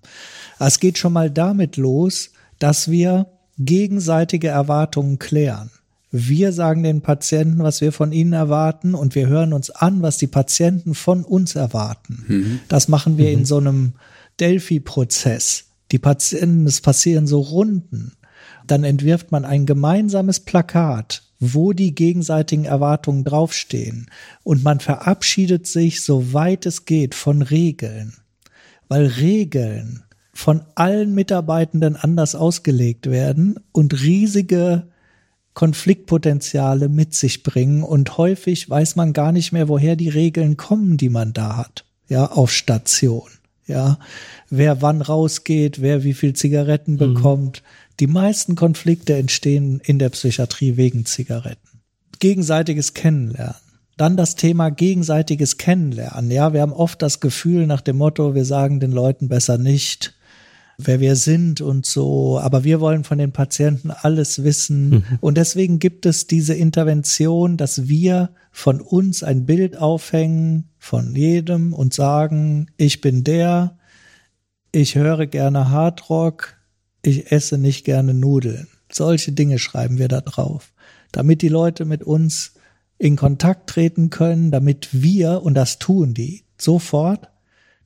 Es 0.60 0.78
geht 0.78 0.98
schon 0.98 1.12
mal 1.12 1.32
damit 1.32 1.76
los, 1.76 2.30
dass 2.60 2.88
wir 2.88 3.26
gegenseitige 3.58 4.48
Erwartungen 4.48 5.18
klären. 5.18 5.70
Wir 6.18 6.52
sagen 6.52 6.82
den 6.82 7.02
Patienten, 7.02 7.62
was 7.62 7.80
wir 7.80 7.92
von 7.92 8.12
ihnen 8.12 8.32
erwarten 8.32 8.94
und 8.94 9.14
wir 9.14 9.26
hören 9.26 9.52
uns 9.52 9.70
an, 9.70 10.02
was 10.02 10.18
die 10.18 10.26
Patienten 10.26 10.94
von 10.94 11.24
uns 11.24 11.54
erwarten. 11.54 12.24
Mhm. 12.26 12.60
Das 12.68 12.88
machen 12.88 13.18
wir 13.18 13.28
mhm. 13.28 13.38
in 13.38 13.44
so 13.44 13.58
einem 13.58 13.92
Delphi-Prozess. 14.40 15.64
Die 15.92 15.98
Patienten, 15.98 16.66
es 16.66 16.80
passieren 16.80 17.26
so 17.26 17.40
Runden. 17.40 18.12
Dann 18.66 18.82
entwirft 18.82 19.30
man 19.30 19.44
ein 19.44 19.66
gemeinsames 19.66 20.40
Plakat, 20.40 21.22
wo 21.38 21.72
die 21.72 21.94
gegenseitigen 21.94 22.64
Erwartungen 22.64 23.24
draufstehen. 23.24 24.10
Und 24.42 24.64
man 24.64 24.80
verabschiedet 24.80 25.66
sich, 25.66 26.02
soweit 26.02 26.66
es 26.66 26.84
geht, 26.86 27.14
von 27.14 27.42
Regeln. 27.42 28.14
Weil 28.88 29.06
Regeln 29.06 30.02
von 30.32 30.62
allen 30.74 31.14
Mitarbeitenden 31.14 31.96
anders 31.96 32.34
ausgelegt 32.34 33.10
werden 33.10 33.58
und 33.72 34.02
riesige 34.02 34.88
Konfliktpotenziale 35.56 36.90
mit 36.90 37.14
sich 37.14 37.42
bringen 37.42 37.82
und 37.82 38.18
häufig 38.18 38.68
weiß 38.68 38.94
man 38.94 39.14
gar 39.14 39.32
nicht 39.32 39.52
mehr, 39.52 39.68
woher 39.68 39.96
die 39.96 40.10
Regeln 40.10 40.58
kommen, 40.58 40.98
die 40.98 41.08
man 41.08 41.32
da 41.32 41.56
hat, 41.56 41.86
ja, 42.08 42.30
auf 42.30 42.52
Station, 42.52 43.30
ja, 43.66 43.98
wer 44.50 44.82
wann 44.82 45.00
rausgeht, 45.00 45.80
wer 45.80 46.04
wie 46.04 46.12
viel 46.12 46.34
Zigaretten 46.34 46.92
mhm. 46.92 46.98
bekommt. 46.98 47.62
Die 48.00 48.06
meisten 48.06 48.54
Konflikte 48.54 49.16
entstehen 49.16 49.80
in 49.82 49.98
der 49.98 50.10
Psychiatrie 50.10 50.76
wegen 50.76 51.06
Zigaretten. 51.06 51.80
Gegenseitiges 52.18 52.92
Kennenlernen. 52.92 53.56
Dann 53.96 54.18
das 54.18 54.36
Thema 54.36 54.68
gegenseitiges 54.68 55.56
Kennenlernen. 55.56 56.30
Ja, 56.30 56.52
wir 56.52 56.60
haben 56.60 56.74
oft 56.74 57.00
das 57.00 57.20
Gefühl 57.20 57.66
nach 57.66 57.80
dem 57.80 57.96
Motto, 57.96 58.34
wir 58.34 58.44
sagen 58.44 58.78
den 58.78 58.92
Leuten 58.92 59.30
besser 59.30 59.56
nicht, 59.56 60.15
wer 60.78 61.00
wir 61.00 61.16
sind 61.16 61.60
und 61.60 61.86
so. 61.86 62.38
Aber 62.38 62.64
wir 62.64 62.80
wollen 62.80 63.04
von 63.04 63.18
den 63.18 63.32
Patienten 63.32 63.90
alles 63.90 64.44
wissen. 64.44 64.90
Mhm. 64.90 65.04
Und 65.20 65.36
deswegen 65.36 65.78
gibt 65.78 66.06
es 66.06 66.26
diese 66.26 66.54
Intervention, 66.54 67.56
dass 67.56 67.88
wir 67.88 68.30
von 68.52 68.80
uns 68.80 69.22
ein 69.22 69.46
Bild 69.46 69.76
aufhängen 69.76 70.70
von 70.78 71.14
jedem 71.14 71.72
und 71.72 71.94
sagen, 71.94 72.68
ich 72.76 73.00
bin 73.00 73.24
der, 73.24 73.78
ich 74.72 74.94
höre 74.94 75.26
gerne 75.26 75.70
Hardrock, 75.70 76.54
ich 77.02 77.32
esse 77.32 77.58
nicht 77.58 77.84
gerne 77.84 78.14
Nudeln. 78.14 78.68
Solche 78.90 79.32
Dinge 79.32 79.58
schreiben 79.58 79.98
wir 79.98 80.08
da 80.08 80.20
drauf, 80.20 80.72
damit 81.12 81.42
die 81.42 81.48
Leute 81.48 81.84
mit 81.84 82.02
uns 82.02 82.54
in 82.98 83.16
Kontakt 83.16 83.68
treten 83.68 84.10
können, 84.10 84.50
damit 84.50 84.88
wir, 84.92 85.42
und 85.42 85.54
das 85.54 85.78
tun 85.78 86.14
die, 86.14 86.44
sofort 86.58 87.28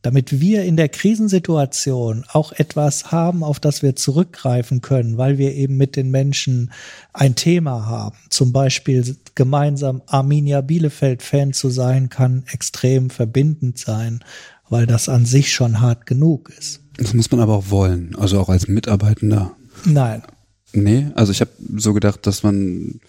damit 0.02 0.40
wir 0.40 0.64
in 0.64 0.76
der 0.76 0.88
Krisensituation 0.88 2.24
auch 2.32 2.52
etwas 2.52 3.12
haben, 3.12 3.44
auf 3.44 3.60
das 3.60 3.82
wir 3.82 3.96
zurückgreifen 3.96 4.80
können, 4.80 5.18
weil 5.18 5.38
wir 5.38 5.54
eben 5.54 5.76
mit 5.76 5.96
den 5.96 6.10
Menschen 6.10 6.72
ein 7.12 7.34
Thema 7.34 7.86
haben. 7.86 8.16
Zum 8.30 8.52
Beispiel 8.52 9.16
gemeinsam 9.34 10.02
Arminia 10.06 10.62
Bielefeld 10.62 11.22
Fan 11.22 11.52
zu 11.52 11.68
sein, 11.70 12.08
kann 12.08 12.44
extrem 12.50 13.10
verbindend 13.10 13.78
sein, 13.78 14.20
weil 14.68 14.86
das 14.86 15.08
an 15.08 15.26
sich 15.26 15.52
schon 15.52 15.80
hart 15.80 16.06
genug 16.06 16.50
ist. 16.58 16.80
Das 16.96 17.14
muss 17.14 17.30
man 17.30 17.40
aber 17.40 17.54
auch 17.54 17.70
wollen, 17.70 18.14
also 18.16 18.40
auch 18.40 18.48
als 18.48 18.68
Mitarbeitender. 18.68 19.52
Nein. 19.84 20.22
Nee, 20.72 21.08
also 21.14 21.32
ich 21.32 21.40
habe 21.40 21.50
so 21.76 21.92
gedacht, 21.92 22.26
dass 22.26 22.42
man 22.42 23.00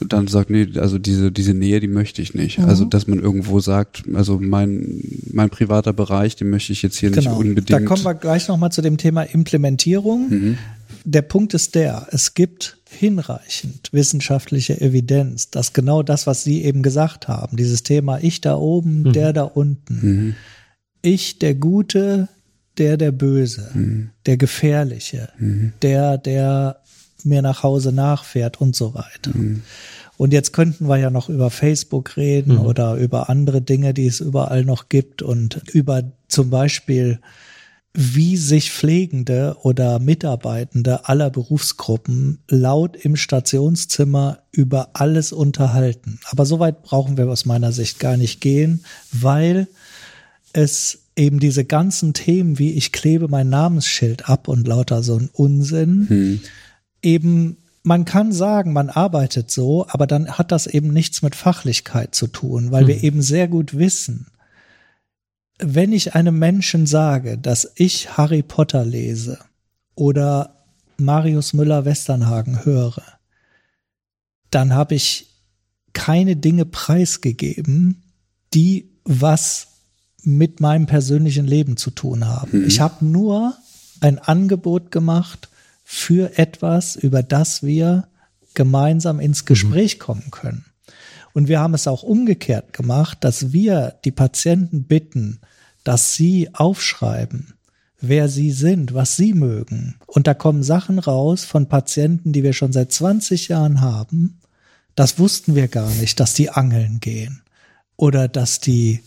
dann 0.00 0.28
sagt, 0.28 0.50
nee, 0.50 0.68
also 0.76 0.98
diese, 0.98 1.32
diese 1.32 1.54
Nähe, 1.54 1.80
die 1.80 1.88
möchte 1.88 2.22
ich 2.22 2.34
nicht. 2.34 2.58
Mhm. 2.58 2.66
Also, 2.66 2.84
dass 2.84 3.06
man 3.06 3.18
irgendwo 3.18 3.60
sagt, 3.60 4.04
also 4.14 4.38
mein, 4.40 5.02
mein 5.32 5.50
privater 5.50 5.92
Bereich, 5.92 6.36
den 6.36 6.50
möchte 6.50 6.72
ich 6.72 6.82
jetzt 6.82 6.98
hier 6.98 7.10
genau. 7.10 7.30
nicht 7.30 7.40
unbedingt. 7.40 7.70
Da 7.70 7.80
kommen 7.80 8.04
wir 8.04 8.14
gleich 8.14 8.48
nochmal 8.48 8.70
zu 8.72 8.82
dem 8.82 8.96
Thema 8.96 9.22
Implementierung. 9.22 10.28
Mhm. 10.30 10.58
Der 11.04 11.22
Punkt 11.22 11.54
ist 11.54 11.74
der, 11.74 12.06
es 12.10 12.34
gibt 12.34 12.78
hinreichend 12.88 13.88
wissenschaftliche 13.92 14.80
Evidenz, 14.80 15.50
dass 15.50 15.72
genau 15.72 16.02
das, 16.02 16.26
was 16.26 16.44
Sie 16.44 16.62
eben 16.62 16.82
gesagt 16.82 17.28
haben, 17.28 17.56
dieses 17.56 17.82
Thema 17.82 18.18
ich 18.20 18.40
da 18.40 18.56
oben, 18.56 19.02
mhm. 19.02 19.12
der 19.12 19.32
da 19.32 19.44
unten, 19.44 20.00
mhm. 20.02 20.34
ich 21.02 21.38
der 21.38 21.54
Gute, 21.54 22.28
der 22.78 22.96
der 22.96 23.12
Böse, 23.12 23.70
mhm. 23.74 24.10
der 24.26 24.36
Gefährliche, 24.36 25.30
mhm. 25.38 25.72
der 25.82 26.18
der 26.18 26.79
mir 27.24 27.42
nach 27.42 27.62
Hause 27.62 27.92
nachfährt 27.92 28.60
und 28.60 28.76
so 28.76 28.94
weiter. 28.94 29.30
Mhm. 29.34 29.62
Und 30.20 30.34
jetzt 30.34 30.52
könnten 30.52 30.86
wir 30.86 30.98
ja 30.98 31.08
noch 31.08 31.30
über 31.30 31.48
Facebook 31.48 32.18
reden 32.18 32.56
mhm. 32.56 32.60
oder 32.66 32.96
über 32.96 33.30
andere 33.30 33.62
Dinge, 33.62 33.94
die 33.94 34.06
es 34.06 34.20
überall 34.20 34.66
noch 34.66 34.90
gibt 34.90 35.22
und 35.22 35.62
über 35.72 36.12
zum 36.28 36.50
Beispiel, 36.50 37.20
wie 37.94 38.36
sich 38.36 38.70
Pflegende 38.70 39.56
oder 39.62 39.98
Mitarbeitende 39.98 41.08
aller 41.08 41.30
Berufsgruppen 41.30 42.40
laut 42.48 42.96
im 42.96 43.16
Stationszimmer 43.16 44.40
über 44.52 44.90
alles 44.92 45.32
unterhalten. 45.32 46.20
Aber 46.30 46.44
so 46.44 46.58
weit 46.58 46.82
brauchen 46.82 47.16
wir 47.16 47.26
aus 47.28 47.46
meiner 47.46 47.72
Sicht 47.72 47.98
gar 47.98 48.18
nicht 48.18 48.42
gehen, 48.42 48.84
weil 49.12 49.68
es 50.52 50.98
eben 51.16 51.40
diese 51.40 51.64
ganzen 51.64 52.12
Themen 52.12 52.58
wie 52.58 52.72
ich 52.72 52.92
klebe 52.92 53.28
mein 53.28 53.48
Namensschild 53.48 54.28
ab 54.28 54.48
und 54.48 54.68
lauter 54.68 55.02
so 55.02 55.16
ein 55.16 55.30
Unsinn, 55.32 56.06
hm 56.08 56.40
eben, 57.02 57.56
man 57.82 58.04
kann 58.04 58.32
sagen, 58.32 58.72
man 58.72 58.90
arbeitet 58.90 59.50
so, 59.50 59.86
aber 59.88 60.06
dann 60.06 60.38
hat 60.38 60.52
das 60.52 60.66
eben 60.66 60.92
nichts 60.92 61.22
mit 61.22 61.34
Fachlichkeit 61.34 62.14
zu 62.14 62.26
tun, 62.26 62.70
weil 62.70 62.84
mhm. 62.84 62.88
wir 62.88 63.02
eben 63.02 63.22
sehr 63.22 63.48
gut 63.48 63.76
wissen, 63.76 64.26
wenn 65.58 65.92
ich 65.92 66.14
einem 66.14 66.38
Menschen 66.38 66.86
sage, 66.86 67.36
dass 67.36 67.70
ich 67.74 68.16
Harry 68.16 68.42
Potter 68.42 68.84
lese 68.84 69.38
oder 69.94 70.56
Marius 70.96 71.52
Müller-Westernhagen 71.52 72.64
höre, 72.64 73.02
dann 74.50 74.74
habe 74.74 74.94
ich 74.94 75.26
keine 75.92 76.36
Dinge 76.36 76.64
preisgegeben, 76.64 78.02
die 78.54 78.90
was 79.04 79.68
mit 80.22 80.60
meinem 80.60 80.86
persönlichen 80.86 81.46
Leben 81.46 81.76
zu 81.76 81.90
tun 81.90 82.26
haben. 82.26 82.60
Mhm. 82.60 82.66
Ich 82.66 82.80
habe 82.80 83.04
nur 83.04 83.54
ein 84.00 84.18
Angebot 84.18 84.90
gemacht 84.90 85.48
für 85.92 86.38
etwas, 86.38 86.94
über 86.94 87.24
das 87.24 87.64
wir 87.64 88.06
gemeinsam 88.54 89.18
ins 89.18 89.44
Gespräch 89.44 89.96
mhm. 89.96 89.98
kommen 89.98 90.30
können. 90.30 90.64
Und 91.32 91.48
wir 91.48 91.58
haben 91.58 91.74
es 91.74 91.88
auch 91.88 92.04
umgekehrt 92.04 92.72
gemacht, 92.72 93.18
dass 93.22 93.52
wir 93.52 93.96
die 94.04 94.12
Patienten 94.12 94.84
bitten, 94.84 95.40
dass 95.82 96.14
sie 96.14 96.48
aufschreiben, 96.54 97.54
wer 98.00 98.28
sie 98.28 98.52
sind, 98.52 98.94
was 98.94 99.16
sie 99.16 99.34
mögen. 99.34 99.96
Und 100.06 100.28
da 100.28 100.34
kommen 100.34 100.62
Sachen 100.62 101.00
raus 101.00 101.44
von 101.44 101.68
Patienten, 101.68 102.32
die 102.32 102.44
wir 102.44 102.52
schon 102.52 102.72
seit 102.72 102.92
20 102.92 103.48
Jahren 103.48 103.80
haben. 103.80 104.38
Das 104.94 105.18
wussten 105.18 105.56
wir 105.56 105.66
gar 105.66 105.90
nicht, 105.94 106.20
dass 106.20 106.34
die 106.34 106.50
angeln 106.50 107.00
gehen 107.00 107.42
oder 107.96 108.28
dass 108.28 108.60
die 108.60 109.02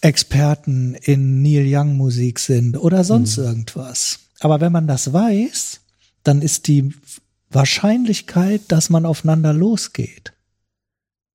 Experten 0.00 0.94
in 0.94 1.42
Neil 1.42 1.66
Young 1.66 1.96
Musik 1.96 2.38
sind 2.38 2.76
oder 2.76 3.02
sonst 3.02 3.38
mhm. 3.38 3.44
irgendwas. 3.44 4.20
Aber 4.38 4.60
wenn 4.60 4.70
man 4.70 4.86
das 4.86 5.12
weiß, 5.12 5.81
dann 6.22 6.42
ist 6.42 6.68
die 6.68 6.94
Wahrscheinlichkeit, 7.50 8.62
dass 8.68 8.90
man 8.90 9.06
aufeinander 9.06 9.52
losgeht, 9.52 10.32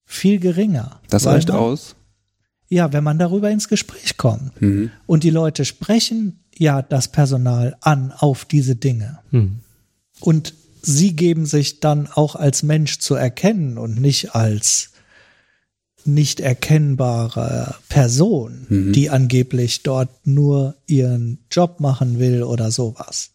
viel 0.06 0.40
geringer. 0.40 1.02
Das 1.10 1.26
reicht 1.26 1.50
man, 1.50 1.58
aus? 1.58 1.96
Ja, 2.70 2.92
wenn 2.94 3.04
man 3.04 3.20
darüber 3.20 3.50
ins 3.50 3.68
Gespräch 3.68 4.18
kommt. 4.18 4.60
Mhm. 4.62 4.92
Und 5.06 5.24
die 5.24 5.30
Leute 5.30 5.64
sprechen 5.66 6.44
ja 6.58 6.82
das 6.82 7.10
Personal 7.10 7.78
an 7.82 8.12
auf 8.12 8.46
diese 8.46 8.76
Dinge. 8.76 9.20
Mhm. 9.32 9.60
Und 10.20 10.54
sie 10.82 11.16
geben 11.16 11.46
sich 11.46 11.80
dann 11.80 12.08
auch 12.08 12.36
als 12.36 12.64
Mensch 12.64 13.00
zu 13.00 13.16
erkennen 13.16 13.78
und 13.78 14.02
nicht 14.02 14.36
als 14.36 14.92
nicht 16.06 16.40
erkennbare 16.40 17.76
Person, 17.90 18.66
mhm. 18.70 18.94
die 18.94 19.10
angeblich 19.10 19.84
dort 19.84 20.10
nur 20.26 20.76
ihren 20.88 21.40
Job 21.52 21.80
machen 21.80 22.18
will 22.18 22.44
oder 22.44 22.72
sowas. 22.72 23.32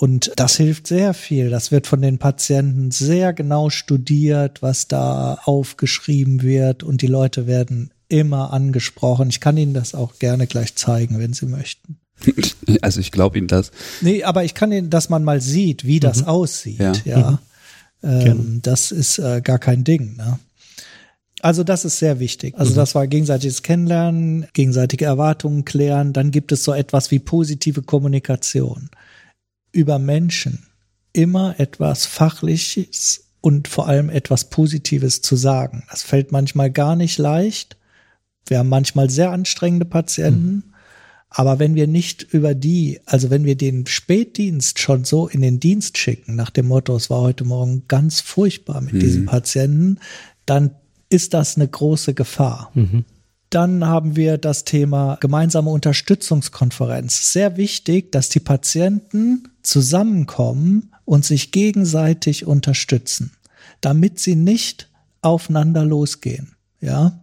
Und 0.00 0.32
das 0.36 0.56
hilft 0.56 0.86
sehr 0.86 1.12
viel. 1.12 1.50
Das 1.50 1.72
wird 1.72 1.86
von 1.86 2.00
den 2.00 2.16
Patienten 2.16 2.90
sehr 2.90 3.34
genau 3.34 3.68
studiert, 3.68 4.62
was 4.62 4.88
da 4.88 5.34
aufgeschrieben 5.44 6.40
wird 6.40 6.82
und 6.82 7.02
die 7.02 7.06
Leute 7.06 7.46
werden 7.46 7.90
immer 8.08 8.50
angesprochen. 8.50 9.28
Ich 9.28 9.40
kann 9.40 9.58
Ihnen 9.58 9.74
das 9.74 9.94
auch 9.94 10.18
gerne 10.18 10.46
gleich 10.46 10.74
zeigen, 10.74 11.18
wenn 11.18 11.34
Sie 11.34 11.46
möchten. 11.46 11.98
Also 12.82 13.00
ich 13.00 13.10
glaube 13.10 13.36
Ihnen 13.36 13.48
das. 13.48 13.72
Nee, 14.00 14.22
aber 14.22 14.44
ich 14.44 14.54
kann 14.54 14.72
Ihnen, 14.72 14.88
dass 14.88 15.10
man 15.10 15.22
mal 15.22 15.42
sieht, 15.42 15.84
wie 15.84 16.00
das 16.00 16.22
mhm. 16.22 16.28
aussieht. 16.28 16.78
Ja, 16.78 16.92
ja. 17.04 17.40
Mhm. 18.00 18.08
Ähm, 18.10 18.60
das 18.62 18.92
ist 18.92 19.18
äh, 19.18 19.42
gar 19.42 19.58
kein 19.58 19.84
Ding. 19.84 20.16
Ne? 20.16 20.38
Also 21.42 21.62
das 21.62 21.84
ist 21.84 21.98
sehr 21.98 22.20
wichtig. 22.20 22.54
Also 22.56 22.72
mhm. 22.72 22.76
das 22.76 22.94
war 22.94 23.06
gegenseitiges 23.06 23.62
Kennenlernen, 23.62 24.46
gegenseitige 24.54 25.04
Erwartungen 25.04 25.66
klären. 25.66 26.14
Dann 26.14 26.30
gibt 26.30 26.52
es 26.52 26.64
so 26.64 26.72
etwas 26.72 27.10
wie 27.10 27.18
positive 27.18 27.82
Kommunikation 27.82 28.88
über 29.72 29.98
Menschen. 29.98 30.66
Immer 31.12 31.58
etwas 31.58 32.06
Fachliches 32.06 33.24
und 33.40 33.68
vor 33.68 33.88
allem 33.88 34.10
etwas 34.10 34.50
Positives 34.50 35.22
zu 35.22 35.36
sagen. 35.36 35.84
Das 35.90 36.02
fällt 36.02 36.32
manchmal 36.32 36.70
gar 36.70 36.96
nicht 36.96 37.18
leicht. 37.18 37.76
Wir 38.46 38.58
haben 38.58 38.68
manchmal 38.68 39.10
sehr 39.10 39.30
anstrengende 39.30 39.86
Patienten. 39.86 40.54
Mhm. 40.54 40.62
Aber 41.30 41.60
wenn 41.60 41.76
wir 41.76 41.86
nicht 41.86 42.22
über 42.22 42.56
die, 42.56 43.00
also 43.06 43.30
wenn 43.30 43.44
wir 43.44 43.56
den 43.56 43.86
Spätdienst 43.86 44.80
schon 44.80 45.04
so 45.04 45.28
in 45.28 45.40
den 45.40 45.60
Dienst 45.60 45.96
schicken, 45.96 46.34
nach 46.34 46.50
dem 46.50 46.66
Motto, 46.66 46.96
es 46.96 47.08
war 47.08 47.20
heute 47.20 47.44
Morgen 47.44 47.84
ganz 47.86 48.20
furchtbar 48.20 48.80
mit 48.80 48.94
mhm. 48.94 49.00
diesem 49.00 49.26
Patienten, 49.26 50.00
dann 50.44 50.72
ist 51.08 51.32
das 51.32 51.56
eine 51.56 51.68
große 51.68 52.14
Gefahr. 52.14 52.72
Mhm. 52.74 53.04
Dann 53.50 53.84
haben 53.84 54.14
wir 54.14 54.38
das 54.38 54.64
Thema 54.64 55.18
gemeinsame 55.20 55.70
Unterstützungskonferenz. 55.70 57.32
Sehr 57.32 57.56
wichtig, 57.56 58.12
dass 58.12 58.28
die 58.28 58.40
Patienten 58.40 59.48
zusammenkommen 59.62 60.92
und 61.04 61.24
sich 61.24 61.50
gegenseitig 61.50 62.46
unterstützen, 62.46 63.32
damit 63.80 64.20
sie 64.20 64.36
nicht 64.36 64.88
aufeinander 65.22 65.84
losgehen. 65.84 66.54
Ja. 66.80 67.20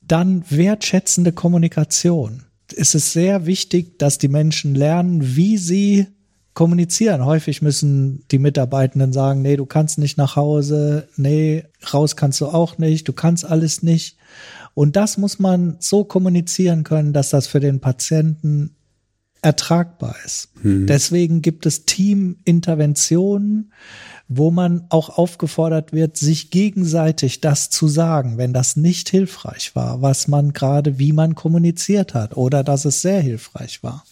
Dann 0.00 0.44
wertschätzende 0.48 1.32
Kommunikation. 1.32 2.44
Es 2.76 2.94
ist 2.94 3.12
sehr 3.12 3.46
wichtig, 3.46 3.98
dass 3.98 4.18
die 4.18 4.28
Menschen 4.28 4.76
lernen, 4.76 5.36
wie 5.36 5.58
sie 5.58 6.06
kommunizieren. 6.54 7.24
Häufig 7.24 7.62
müssen 7.62 8.24
die 8.30 8.38
Mitarbeitenden 8.38 9.12
sagen, 9.12 9.42
nee, 9.42 9.56
du 9.56 9.66
kannst 9.66 9.98
nicht 9.98 10.16
nach 10.16 10.36
Hause, 10.36 11.08
nee, 11.16 11.64
raus 11.92 12.16
kannst 12.16 12.40
du 12.40 12.46
auch 12.46 12.78
nicht, 12.78 13.08
du 13.08 13.12
kannst 13.12 13.44
alles 13.44 13.82
nicht. 13.82 14.16
Und 14.74 14.96
das 14.96 15.18
muss 15.18 15.38
man 15.38 15.76
so 15.78 16.04
kommunizieren 16.04 16.84
können, 16.84 17.12
dass 17.12 17.30
das 17.30 17.46
für 17.46 17.60
den 17.60 17.80
Patienten 17.80 18.76
ertragbar 19.40 20.16
ist. 20.24 20.48
Mhm. 20.62 20.86
Deswegen 20.86 21.42
gibt 21.42 21.66
es 21.66 21.84
Teaminterventionen, 21.84 23.72
wo 24.26 24.50
man 24.50 24.86
auch 24.88 25.18
aufgefordert 25.18 25.92
wird, 25.92 26.16
sich 26.16 26.50
gegenseitig 26.50 27.40
das 27.40 27.68
zu 27.70 27.86
sagen, 27.86 28.38
wenn 28.38 28.54
das 28.54 28.76
nicht 28.76 29.10
hilfreich 29.10 29.76
war, 29.76 30.00
was 30.00 30.28
man 30.28 30.54
gerade, 30.54 30.98
wie 30.98 31.12
man 31.12 31.34
kommuniziert 31.34 32.14
hat 32.14 32.36
oder 32.36 32.64
dass 32.64 32.86
es 32.86 33.02
sehr 33.02 33.20
hilfreich 33.20 33.82
war 33.82 34.04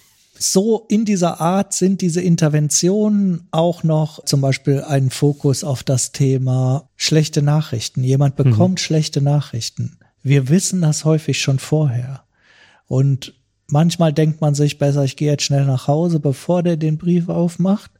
so 0.42 0.86
in 0.88 1.04
dieser 1.04 1.40
Art 1.40 1.72
sind 1.72 2.00
diese 2.00 2.20
Interventionen 2.20 3.46
auch 3.50 3.84
noch 3.84 4.24
zum 4.24 4.40
Beispiel 4.40 4.82
ein 4.82 5.10
Fokus 5.10 5.64
auf 5.64 5.82
das 5.82 6.12
Thema 6.12 6.88
schlechte 6.96 7.42
Nachrichten. 7.42 8.02
Jemand 8.02 8.38
mhm. 8.38 8.44
bekommt 8.44 8.74
mhm. 8.74 8.84
schlechte 8.84 9.22
Nachrichten. 9.22 9.98
Wir 10.22 10.48
wissen 10.48 10.80
das 10.82 11.04
häufig 11.04 11.40
schon 11.40 11.58
vorher. 11.58 12.24
Und 12.86 13.34
manchmal 13.66 14.12
denkt 14.12 14.40
man 14.40 14.54
sich 14.54 14.78
besser, 14.78 15.04
ich 15.04 15.16
gehe 15.16 15.30
jetzt 15.30 15.44
schnell 15.44 15.64
nach 15.64 15.88
Hause, 15.88 16.20
bevor 16.20 16.62
der 16.62 16.76
den 16.76 16.98
Brief 16.98 17.28
aufmacht. 17.28 17.90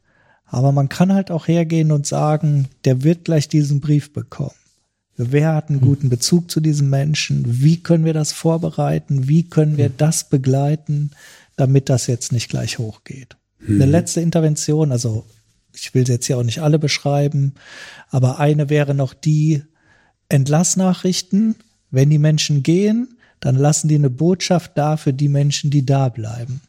Aber 0.45 0.71
man 0.71 0.89
kann 0.89 1.13
halt 1.13 1.31
auch 1.31 1.47
hergehen 1.47 1.91
und 1.91 2.05
sagen, 2.05 2.67
der 2.85 3.03
wird 3.03 3.25
gleich 3.25 3.47
diesen 3.49 3.81
Brief 3.81 4.13
bekommen. 4.13 4.51
Wer 5.15 5.53
hat 5.53 5.69
einen 5.69 5.79
mhm. 5.79 5.85
guten 5.85 6.09
Bezug 6.09 6.49
zu 6.49 6.59
diesem 6.59 6.89
Menschen? 6.89 7.43
Wie 7.45 7.77
können 7.77 8.05
wir 8.05 8.13
das 8.13 8.31
vorbereiten? 8.31 9.27
Wie 9.27 9.43
können 9.43 9.77
wir 9.77 9.89
mhm. 9.89 9.97
das 9.97 10.29
begleiten? 10.29 11.11
damit 11.55 11.89
das 11.89 12.07
jetzt 12.07 12.31
nicht 12.31 12.49
gleich 12.49 12.79
hochgeht. 12.79 13.37
Hm. 13.59 13.81
Eine 13.81 13.91
letzte 13.91 14.21
Intervention, 14.21 14.91
also 14.91 15.25
ich 15.73 15.93
will 15.93 16.05
sie 16.05 16.13
jetzt 16.13 16.27
hier 16.27 16.37
auch 16.37 16.43
nicht 16.43 16.61
alle 16.61 16.79
beschreiben, 16.79 17.53
aber 18.09 18.39
eine 18.39 18.69
wäre 18.69 18.93
noch 18.93 19.13
die 19.13 19.63
Entlassnachrichten. 20.29 21.55
Wenn 21.93 22.09
die 22.09 22.17
Menschen 22.17 22.63
gehen, 22.63 23.19
dann 23.39 23.55
lassen 23.55 23.87
die 23.87 23.95
eine 23.95 24.09
Botschaft 24.09 24.71
da 24.75 24.97
für 24.97 25.13
die 25.13 25.29
Menschen, 25.29 25.69
die 25.69 25.85
da 25.85 26.09
bleiben. 26.09 26.61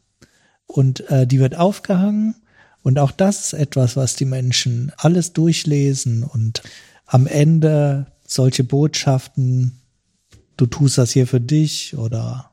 Und 0.66 1.08
äh, 1.08 1.26
die 1.26 1.40
wird 1.40 1.56
aufgehangen. 1.56 2.34
Und 2.82 2.98
auch 2.98 3.10
das 3.10 3.40
ist 3.40 3.52
etwas, 3.54 3.96
was 3.96 4.16
die 4.16 4.26
Menschen 4.26 4.92
alles 4.98 5.32
durchlesen 5.32 6.24
und 6.24 6.62
am 7.06 7.26
Ende 7.26 8.06
solche 8.26 8.64
Botschaften, 8.64 9.80
du 10.58 10.66
tust 10.66 10.98
das 10.98 11.12
hier 11.12 11.26
für 11.26 11.40
dich 11.40 11.96
oder 11.96 12.50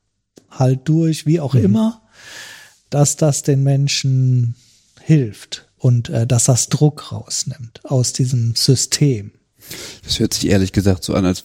halt 0.49 0.88
durch, 0.88 1.26
wie 1.26 1.41
auch 1.41 1.53
mhm. 1.53 1.65
immer, 1.65 2.01
dass 2.89 3.17
das 3.17 3.43
den 3.43 3.63
Menschen 3.63 4.55
hilft 5.01 5.67
und 5.78 6.07
äh, 6.07 6.26
dass 6.26 6.45
das 6.45 6.69
Druck 6.69 7.11
rausnimmt 7.11 7.82
aus 7.84 8.13
diesem 8.13 8.55
System. 8.55 9.32
Das 10.05 10.19
hört 10.19 10.34
sich 10.34 10.47
ehrlich 10.47 10.72
gesagt 10.72 11.03
so 11.03 11.15
an, 11.15 11.26
als 11.26 11.43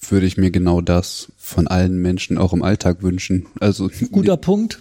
würde 0.00 0.26
ich 0.26 0.36
mir 0.36 0.50
genau 0.50 0.80
das 0.80 1.32
von 1.36 1.66
allen 1.66 1.98
Menschen 1.98 2.38
auch 2.38 2.52
im 2.52 2.62
Alltag 2.62 3.02
wünschen. 3.02 3.46
Also 3.60 3.90
guter 4.12 4.36
Punkt. 4.36 4.80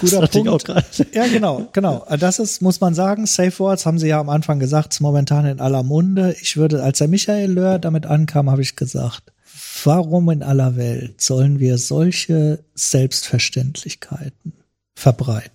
Guter 0.00 0.26
Punkt. 0.28 0.68
Ja, 1.12 1.26
genau, 1.26 1.68
genau. 1.72 2.06
Das 2.20 2.38
ist, 2.38 2.62
muss 2.62 2.80
man 2.80 2.94
sagen, 2.94 3.26
Safe 3.26 3.58
Words 3.58 3.84
haben 3.84 3.98
sie 3.98 4.08
ja 4.08 4.20
am 4.20 4.28
Anfang 4.28 4.60
gesagt, 4.60 4.92
ist 4.92 5.00
momentan 5.00 5.44
in 5.44 5.60
aller 5.60 5.82
Munde. 5.82 6.36
Ich 6.40 6.56
würde, 6.56 6.82
als 6.82 6.98
der 6.98 7.08
Michael 7.08 7.50
Löhr 7.50 7.78
damit 7.78 8.06
ankam, 8.06 8.48
habe 8.50 8.62
ich 8.62 8.76
gesagt, 8.76 9.32
warum 9.82 10.30
in 10.30 10.42
aller 10.44 10.76
Welt 10.76 11.20
sollen 11.20 11.58
wir 11.58 11.78
solche 11.78 12.60
Selbstverständlichkeiten 12.74 14.52
verbreiten. 14.94 15.50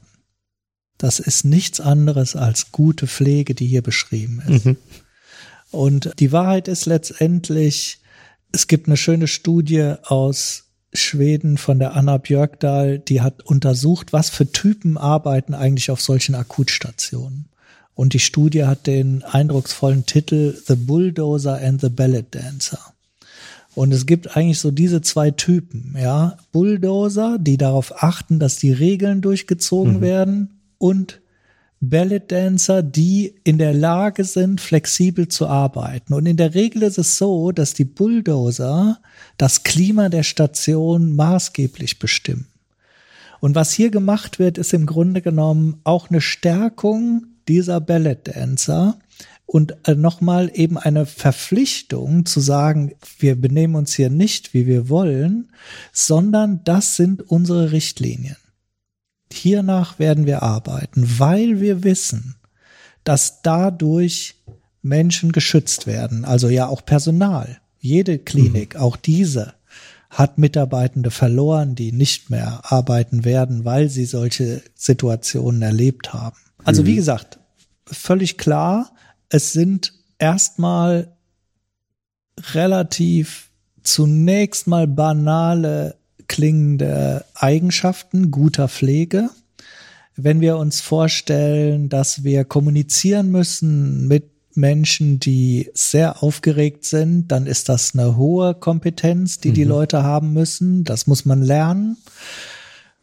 Das 0.97 1.20
ist 1.20 1.45
nichts 1.45 1.80
anderes 1.80 2.36
als 2.36 2.72
gute 2.72 3.08
Pflege, 3.08 3.56
die 3.56 3.66
hier 3.66 3.82
beschrieben 3.82 4.43
ist. 4.47 4.66
Mhm. 4.66 4.78
Und 5.72 6.12
die 6.20 6.34
Wahrheit 6.34 6.68
ist 6.68 6.86
letztendlich, 6.86 8.01
es 8.52 8.68
gibt 8.68 8.88
eine 8.88 8.97
schöne 8.97 9.28
Studie 9.28 9.93
aus 10.04 10.66
Schweden 10.93 11.58
von 11.58 11.80
der 11.80 11.95
Anna 11.95 12.18
Björkdahl, 12.18 12.99
die 12.99 13.22
hat 13.22 13.43
untersucht, 13.43 14.12
was 14.12 14.30
für 14.30 14.52
Typen 14.52 14.97
arbeiten 14.97 15.54
eigentlich 15.54 15.89
auf 15.89 16.02
solchen 16.02 16.36
Akutstationen. 16.36 17.45
Und 17.93 18.14
die 18.14 18.20
Studie 18.20 18.66
hat 18.66 18.88
den 18.88 19.24
eindrucksvollen 19.24 20.06
Titel 20.06 20.58
The 20.68 20.76
Bulldozer 20.76 21.62
and 21.62 21.80
the 21.80 21.89
Ballet 21.89 22.26
Dancer. 22.32 22.80
Und 23.74 23.93
es 23.93 24.06
gibt 24.06 24.36
eigentlich 24.36 24.60
so 24.60 24.72
diese 24.72 25.02
zwei 25.02 25.32
Typen, 25.32 25.95
ja. 25.97 26.38
Bulldozer, 26.52 27.38
die 27.39 27.58
darauf 27.58 28.04
achten, 28.04 28.39
dass 28.39 28.58
die 28.58 28.74
Regeln 28.74 29.22
durchgezogen 29.22 29.97
mhm. 29.97 30.02
werden 30.02 30.60
und 30.78 31.21
Ballet 31.84 32.32
Dancer, 32.32 32.84
die 32.84 33.34
in 33.44 33.58
der 33.58 33.74
Lage 33.74 34.24
sind, 34.24 34.62
flexibel 34.62 35.28
zu 35.28 35.48
arbeiten. 35.48 36.14
Und 36.14 36.28
in 36.28 36.38
der 36.38 36.54
Regel 36.54 36.84
ist 36.84 37.00
es 37.00 37.18
so, 37.18 37.52
dass 37.52 37.74
die 37.74 37.86
Bulldozer 37.86 39.00
das 39.38 39.64
Klima 39.64 40.10
der 40.10 40.22
Station 40.22 41.16
maßgeblich 41.16 41.98
bestimmen. 41.98 42.48
Und 43.40 43.56
was 43.56 43.74
hier 43.74 43.90
gemacht 43.90 44.38
wird, 44.38 44.60
ist 44.60 44.74
im 44.74 44.86
Grunde 44.86 45.24
genommen 45.24 45.82
auch 45.84 46.12
eine 46.12 46.22
Stärkung 46.22 47.26
dieser 47.48 47.82
Ballet 47.82 48.28
Dancer 48.28 49.00
und 49.48 49.76
äh, 49.88 49.96
nochmal 49.96 50.52
eben 50.54 50.78
eine 50.78 51.08
Verpflichtung 51.08 52.28
zu 52.28 52.42
sagen, 52.42 52.94
wir 53.18 53.36
benehmen 53.36 53.74
uns 53.74 53.96
hier 53.96 54.12
nicht, 54.12 54.54
wie 54.54 54.68
wir 54.68 54.88
wollen, 54.88 55.50
sondern 55.92 56.64
das 56.64 56.96
sind 56.96 57.24
unsere 57.24 57.72
Richtlinien. 57.72 58.38
Hiernach 59.34 60.00
werden 60.00 60.26
wir 60.26 60.44
arbeiten, 60.44 61.20
weil 61.20 61.60
wir 61.60 61.84
wissen, 61.84 62.36
dass 63.04 63.42
dadurch 63.42 64.36
Menschen 64.82 65.32
geschützt 65.32 65.88
werden, 65.88 66.26
also 66.26 66.50
ja 66.50 66.68
auch 66.68 66.86
Personal. 66.86 67.60
Jede 67.80 68.20
Klinik, 68.20 68.76
mhm. 68.76 68.82
auch 68.82 68.96
diese, 68.96 69.54
hat 70.10 70.38
Mitarbeitende 70.38 71.10
verloren, 71.10 71.76
die 71.76 71.92
nicht 71.92 72.30
mehr 72.30 72.62
arbeiten 72.64 73.24
werden, 73.24 73.64
weil 73.66 73.90
sie 73.90 74.06
solche 74.06 74.62
Situationen 74.76 75.62
erlebt 75.62 76.14
haben. 76.14 76.38
Also 76.64 76.84
mhm. 76.84 76.88
wie 76.88 76.96
gesagt, 76.96 77.40
völlig 77.86 78.38
klar, 78.38 78.92
es 79.30 79.54
sind 79.54 79.94
erstmal 80.20 81.16
relativ 82.54 83.50
zunächst 83.84 84.68
mal 84.68 84.88
banale 84.88 85.96
klingende 86.32 87.26
Eigenschaften 87.36 88.32
guter 88.32 88.70
Pflege. 88.70 89.30
Wenn 90.16 90.40
wir 90.40 90.56
uns 90.56 90.80
vorstellen, 90.80 91.90
dass 91.90 92.24
wir 92.24 92.46
kommunizieren 92.46 93.32
müssen 93.32 94.08
mit 94.08 94.32
Menschen, 94.56 95.20
die 95.20 95.70
sehr 95.74 96.24
aufgeregt 96.24 96.86
sind, 96.86 97.28
dann 97.28 97.48
ist 97.48 97.68
das 97.68 97.94
eine 97.94 98.16
hohe 98.16 98.54
Kompetenz, 98.54 99.40
die 99.40 99.50
mhm. 99.50 99.54
die 99.56 99.64
Leute 99.66 100.04
haben 100.04 100.32
müssen. 100.32 100.86
Das 100.86 101.06
muss 101.06 101.26
man 101.26 101.42
lernen. 101.42 101.98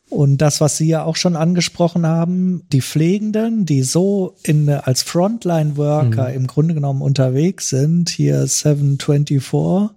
Und 0.08 0.38
das, 0.38 0.62
was 0.62 0.78
Sie 0.78 0.88
ja 0.88 1.04
auch 1.04 1.16
schon 1.16 1.36
angesprochen 1.36 2.06
haben, 2.06 2.62
die 2.72 2.80
Pflegenden, 2.80 3.66
die 3.66 3.82
so 3.82 4.36
in, 4.42 4.70
als 4.70 5.02
Frontline-Worker 5.02 6.30
mhm. 6.30 6.34
im 6.34 6.46
Grunde 6.46 6.72
genommen 6.72 7.02
unterwegs 7.02 7.68
sind, 7.68 8.08
hier 8.08 8.46
724, 8.46 9.94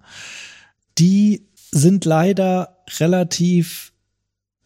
die 0.98 1.46
sind 1.72 2.06
leider 2.06 2.78
relativ 3.00 3.92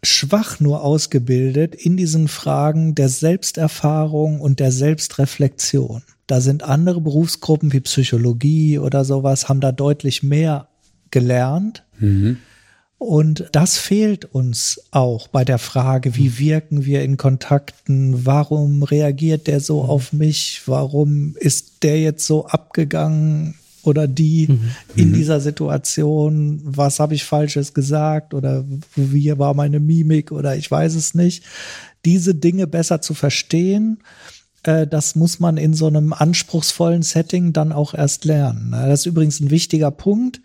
schwach 0.03 0.59
nur 0.59 0.83
ausgebildet 0.83 1.75
in 1.75 1.97
diesen 1.97 2.27
Fragen 2.27 2.95
der 2.95 3.09
Selbsterfahrung 3.09 4.39
und 4.39 4.59
der 4.59 4.71
Selbstreflexion. 4.71 6.03
Da 6.27 6.41
sind 6.41 6.63
andere 6.63 7.01
Berufsgruppen 7.01 7.73
wie 7.73 7.81
Psychologie 7.81 8.79
oder 8.79 9.05
sowas, 9.05 9.49
haben 9.49 9.61
da 9.61 9.71
deutlich 9.71 10.23
mehr 10.23 10.67
gelernt. 11.11 11.83
Mhm. 11.99 12.37
Und 12.97 13.45
das 13.51 13.77
fehlt 13.77 14.25
uns 14.25 14.81
auch 14.91 15.27
bei 15.27 15.43
der 15.43 15.59
Frage, 15.59 16.15
wie 16.15 16.39
wirken 16.39 16.85
wir 16.85 17.03
in 17.03 17.17
Kontakten? 17.17 18.25
Warum 18.25 18.83
reagiert 18.83 19.47
der 19.47 19.59
so 19.59 19.83
mhm. 19.83 19.89
auf 19.89 20.13
mich? 20.13 20.61
Warum 20.65 21.35
ist 21.37 21.83
der 21.83 21.99
jetzt 21.99 22.25
so 22.25 22.47
abgegangen? 22.47 23.55
Oder 23.85 24.07
die 24.07 24.47
mhm. 24.47 24.71
in 24.95 25.09
mhm. 25.09 25.13
dieser 25.13 25.39
Situation, 25.39 26.61
was 26.63 26.99
habe 26.99 27.15
ich 27.15 27.23
falsches 27.23 27.73
gesagt 27.73 28.33
oder 28.33 28.65
wie 28.95 29.37
war 29.37 29.53
meine 29.53 29.79
Mimik 29.79 30.31
oder 30.31 30.55
ich 30.55 30.69
weiß 30.69 30.95
es 30.95 31.13
nicht. 31.13 31.43
Diese 32.03 32.35
Dinge 32.35 32.67
besser 32.67 33.01
zu 33.01 33.13
verstehen, 33.13 33.99
äh, 34.63 34.87
das 34.87 35.15
muss 35.15 35.39
man 35.39 35.57
in 35.57 35.73
so 35.73 35.87
einem 35.87 36.13
anspruchsvollen 36.13 37.01
Setting 37.01 37.53
dann 37.53 37.71
auch 37.71 37.93
erst 37.93 38.25
lernen. 38.25 38.71
Das 38.71 39.01
ist 39.01 39.05
übrigens 39.05 39.39
ein 39.39 39.51
wichtiger 39.51 39.91
Punkt. 39.91 40.41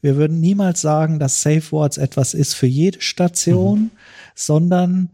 Wir 0.00 0.16
würden 0.16 0.40
niemals 0.40 0.80
sagen, 0.80 1.18
dass 1.18 1.42
Safe 1.42 1.72
Words 1.72 1.98
etwas 1.98 2.34
ist 2.34 2.54
für 2.54 2.66
jede 2.66 3.00
Station, 3.00 3.80
mhm. 3.80 3.90
sondern 4.34 5.10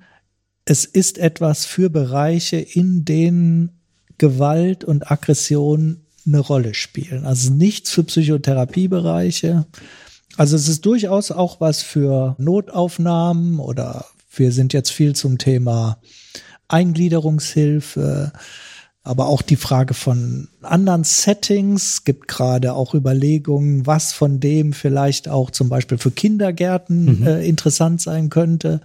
es 0.64 0.84
ist 0.84 1.18
etwas 1.18 1.64
für 1.64 1.90
Bereiche, 1.90 2.56
in 2.56 3.04
denen 3.04 3.70
Gewalt 4.18 4.84
und 4.84 5.10
Aggression 5.10 6.03
eine 6.26 6.40
Rolle 6.40 6.74
spielen. 6.74 7.24
Also 7.24 7.52
nichts 7.52 7.90
für 7.90 8.04
Psychotherapiebereiche. 8.04 9.66
Also 10.36 10.56
es 10.56 10.68
ist 10.68 10.84
durchaus 10.84 11.30
auch 11.30 11.60
was 11.60 11.82
für 11.82 12.34
Notaufnahmen 12.38 13.58
oder 13.58 14.06
wir 14.34 14.52
sind 14.52 14.72
jetzt 14.72 14.90
viel 14.90 15.14
zum 15.14 15.38
Thema 15.38 15.98
Eingliederungshilfe, 16.68 18.32
aber 19.02 19.26
auch 19.26 19.42
die 19.42 19.56
Frage 19.56 19.94
von 19.94 20.48
anderen 20.62 21.04
Settings. 21.04 21.84
Es 21.84 22.04
gibt 22.04 22.26
gerade 22.26 22.72
auch 22.72 22.94
Überlegungen, 22.94 23.86
was 23.86 24.12
von 24.12 24.40
dem 24.40 24.72
vielleicht 24.72 25.28
auch 25.28 25.50
zum 25.50 25.68
Beispiel 25.68 25.98
für 25.98 26.10
Kindergärten 26.10 27.20
mhm. 27.20 27.26
äh, 27.26 27.46
interessant 27.46 28.00
sein 28.00 28.30
könnte. 28.30 28.80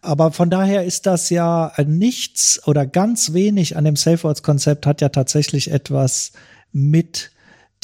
Aber 0.00 0.32
von 0.32 0.50
daher 0.50 0.84
ist 0.84 1.06
das 1.06 1.30
ja 1.30 1.72
nichts 1.86 2.60
oder 2.66 2.84
ganz 2.84 3.32
wenig 3.32 3.76
an 3.76 3.84
dem 3.84 3.96
Safe 3.96 4.22
Words 4.24 4.42
Konzept 4.42 4.86
hat 4.86 5.00
ja 5.00 5.08
tatsächlich 5.08 5.70
etwas 5.70 6.32
mit 6.74 7.30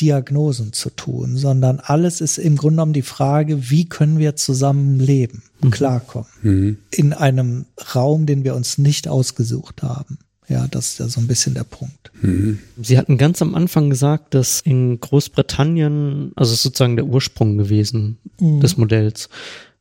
Diagnosen 0.01 0.73
zu 0.73 0.91
tun, 0.91 1.37
sondern 1.37 1.79
alles 1.81 2.21
ist 2.21 2.39
im 2.39 2.57
Grunde 2.57 2.77
genommen 2.77 2.93
die 2.93 3.03
Frage, 3.03 3.71
wie 3.71 3.89
können 3.89 4.19
wir 4.19 4.37
zusammen 4.37 4.99
leben, 4.99 5.43
mhm. 5.61 5.71
klarkommen, 5.71 6.29
mhm. 6.43 6.79
in 6.91 7.13
einem 7.13 7.67
Raum, 7.95 8.27
den 8.27 8.45
wir 8.45 8.55
uns 8.55 8.79
nicht 8.79 9.09
ausgesucht 9.09 9.83
haben. 9.83 10.19
Ja, 10.49 10.67
das 10.69 10.89
ist 10.89 10.99
ja 10.99 11.09
so 11.09 11.21
ein 11.21 11.29
bisschen 11.29 11.55
der 11.55 11.65
Punkt. 11.65 12.11
Mhm. 12.23 12.59
Sie 12.83 12.99
hatten 12.99 13.19
ganz 13.19 13.41
am 13.41 13.55
Anfang 13.55 13.89
gesagt, 13.89 14.35
dass 14.35 14.61
in 14.63 14.99
Großbritannien, 14.99 16.33
also 16.35 16.55
sozusagen 16.55 16.97
der 16.97 17.07
Ursprung 17.07 17.57
gewesen 17.57 18.19
mhm. 18.41 18.61
des 18.61 18.77
Modells. 18.77 19.29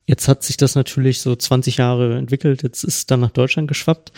Jetzt 0.05 0.27
hat 0.27 0.43
sich 0.43 0.57
das 0.57 0.75
natürlich 0.75 1.21
so 1.21 1.35
20 1.35 1.77
Jahre 1.77 2.17
entwickelt, 2.17 2.61
jetzt 2.61 2.83
ist 2.83 2.97
es 2.97 3.05
dann 3.05 3.19
nach 3.19 3.31
Deutschland 3.31 3.67
geschwappt. 3.67 4.11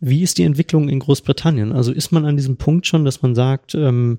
Wie 0.00 0.22
ist 0.22 0.38
die 0.38 0.44
Entwicklung 0.44 0.88
in 0.88 1.00
Großbritannien? 1.00 1.72
Also 1.72 1.92
ist 1.92 2.12
man 2.12 2.24
an 2.24 2.36
diesem 2.36 2.56
Punkt 2.56 2.86
schon, 2.86 3.04
dass 3.04 3.22
man 3.22 3.34
sagt, 3.34 3.74
ähm, 3.74 4.18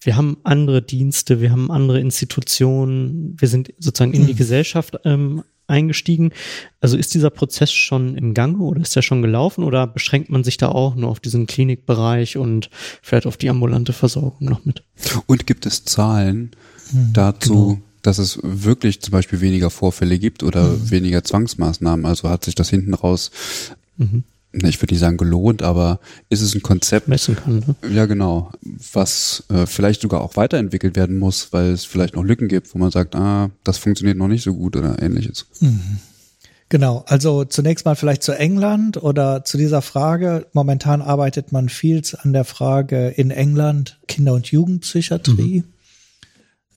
wir 0.00 0.16
haben 0.16 0.38
andere 0.44 0.82
Dienste, 0.82 1.40
wir 1.40 1.50
haben 1.50 1.70
andere 1.70 2.00
Institutionen, 2.00 3.36
wir 3.38 3.48
sind 3.48 3.72
sozusagen 3.78 4.14
in 4.14 4.26
die 4.26 4.32
hm. 4.32 4.38
Gesellschaft 4.38 4.98
ähm, 5.04 5.42
eingestiegen. 5.66 6.32
Also 6.80 6.96
ist 6.96 7.14
dieser 7.14 7.30
Prozess 7.30 7.70
schon 7.72 8.16
im 8.16 8.32
Gange 8.32 8.58
oder 8.58 8.80
ist 8.80 8.96
der 8.96 9.02
schon 9.02 9.22
gelaufen 9.22 9.62
oder 9.62 9.86
beschränkt 9.86 10.30
man 10.30 10.42
sich 10.42 10.56
da 10.56 10.68
auch 10.68 10.94
nur 10.94 11.10
auf 11.10 11.20
diesen 11.20 11.46
Klinikbereich 11.46 12.38
und 12.38 12.70
vielleicht 13.02 13.26
auf 13.26 13.36
die 13.36 13.50
ambulante 13.50 13.92
Versorgung 13.92 14.48
noch 14.48 14.64
mit? 14.64 14.82
Und 15.26 15.46
gibt 15.46 15.66
es 15.66 15.84
Zahlen 15.84 16.52
hm, 16.90 17.12
dazu, 17.12 17.66
genau. 17.66 17.82
dass 18.02 18.18
es 18.18 18.40
wirklich 18.42 19.02
zum 19.02 19.12
Beispiel 19.12 19.42
weniger 19.42 19.68
Vorfälle 19.68 20.18
gibt 20.18 20.42
oder 20.42 20.64
mhm. 20.64 20.90
weniger 20.90 21.22
Zwangsmaßnahmen? 21.22 22.06
Also 22.06 22.30
hat 22.30 22.44
sich 22.44 22.54
das 22.54 22.70
hinten 22.70 22.94
raus 22.94 23.30
mhm 23.98 24.24
ich 24.52 24.82
würde 24.82 24.94
nicht 24.94 25.00
sagen 25.00 25.16
gelohnt, 25.16 25.62
aber 25.62 26.00
ist 26.28 26.42
es 26.42 26.54
ein 26.54 26.62
Konzept, 26.62 27.08
messen 27.08 27.36
kann, 27.36 27.58
ne? 27.60 27.94
ja 27.94 28.06
genau, 28.06 28.50
was 28.92 29.44
äh, 29.48 29.66
vielleicht 29.66 30.00
sogar 30.00 30.22
auch 30.22 30.36
weiterentwickelt 30.36 30.96
werden 30.96 31.18
muss, 31.18 31.52
weil 31.52 31.70
es 31.72 31.84
vielleicht 31.84 32.16
noch 32.16 32.24
Lücken 32.24 32.48
gibt, 32.48 32.74
wo 32.74 32.78
man 32.78 32.90
sagt, 32.90 33.14
ah, 33.14 33.50
das 33.62 33.78
funktioniert 33.78 34.16
noch 34.16 34.28
nicht 34.28 34.42
so 34.42 34.54
gut 34.54 34.76
oder 34.76 35.00
ähnliches. 35.00 35.46
Mhm. 35.60 36.00
Genau, 36.68 37.04
also 37.08 37.44
zunächst 37.44 37.84
mal 37.84 37.96
vielleicht 37.96 38.22
zu 38.22 38.32
England 38.32 39.02
oder 39.02 39.44
zu 39.44 39.58
dieser 39.58 39.82
Frage. 39.82 40.46
Momentan 40.52 41.02
arbeitet 41.02 41.50
man 41.50 41.68
viel 41.68 42.02
an 42.22 42.32
der 42.32 42.44
Frage 42.44 43.08
in 43.08 43.32
England 43.32 43.98
Kinder- 44.06 44.34
und 44.34 44.46
Jugendpsychiatrie. 44.46 45.64
Mhm. 45.66 45.72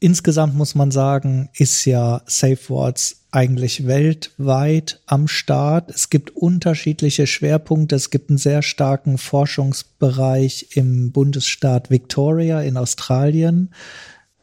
Insgesamt 0.04 0.54
muss 0.54 0.76
man 0.76 0.92
sagen, 0.92 1.48
ist 1.54 1.86
ja 1.86 2.24
Safe 2.26 2.60
Words 2.68 3.22
eigentlich 3.32 3.88
weltweit 3.88 5.00
am 5.06 5.30
Start. 5.30 5.90
Es 5.92 6.10
gibt 6.10 6.36
unterschiedliche 6.36 7.26
Schwerpunkte. 7.26 7.96
Es 7.96 8.10
gibt 8.10 8.30
einen 8.30 8.38
sehr 8.38 8.64
starken 8.64 9.18
Forschungsbereich 9.18 10.76
im 10.76 11.14
Bundesstaat 11.14 11.90
Victoria 11.90 12.60
in 12.60 12.76
Australien, 12.76 13.74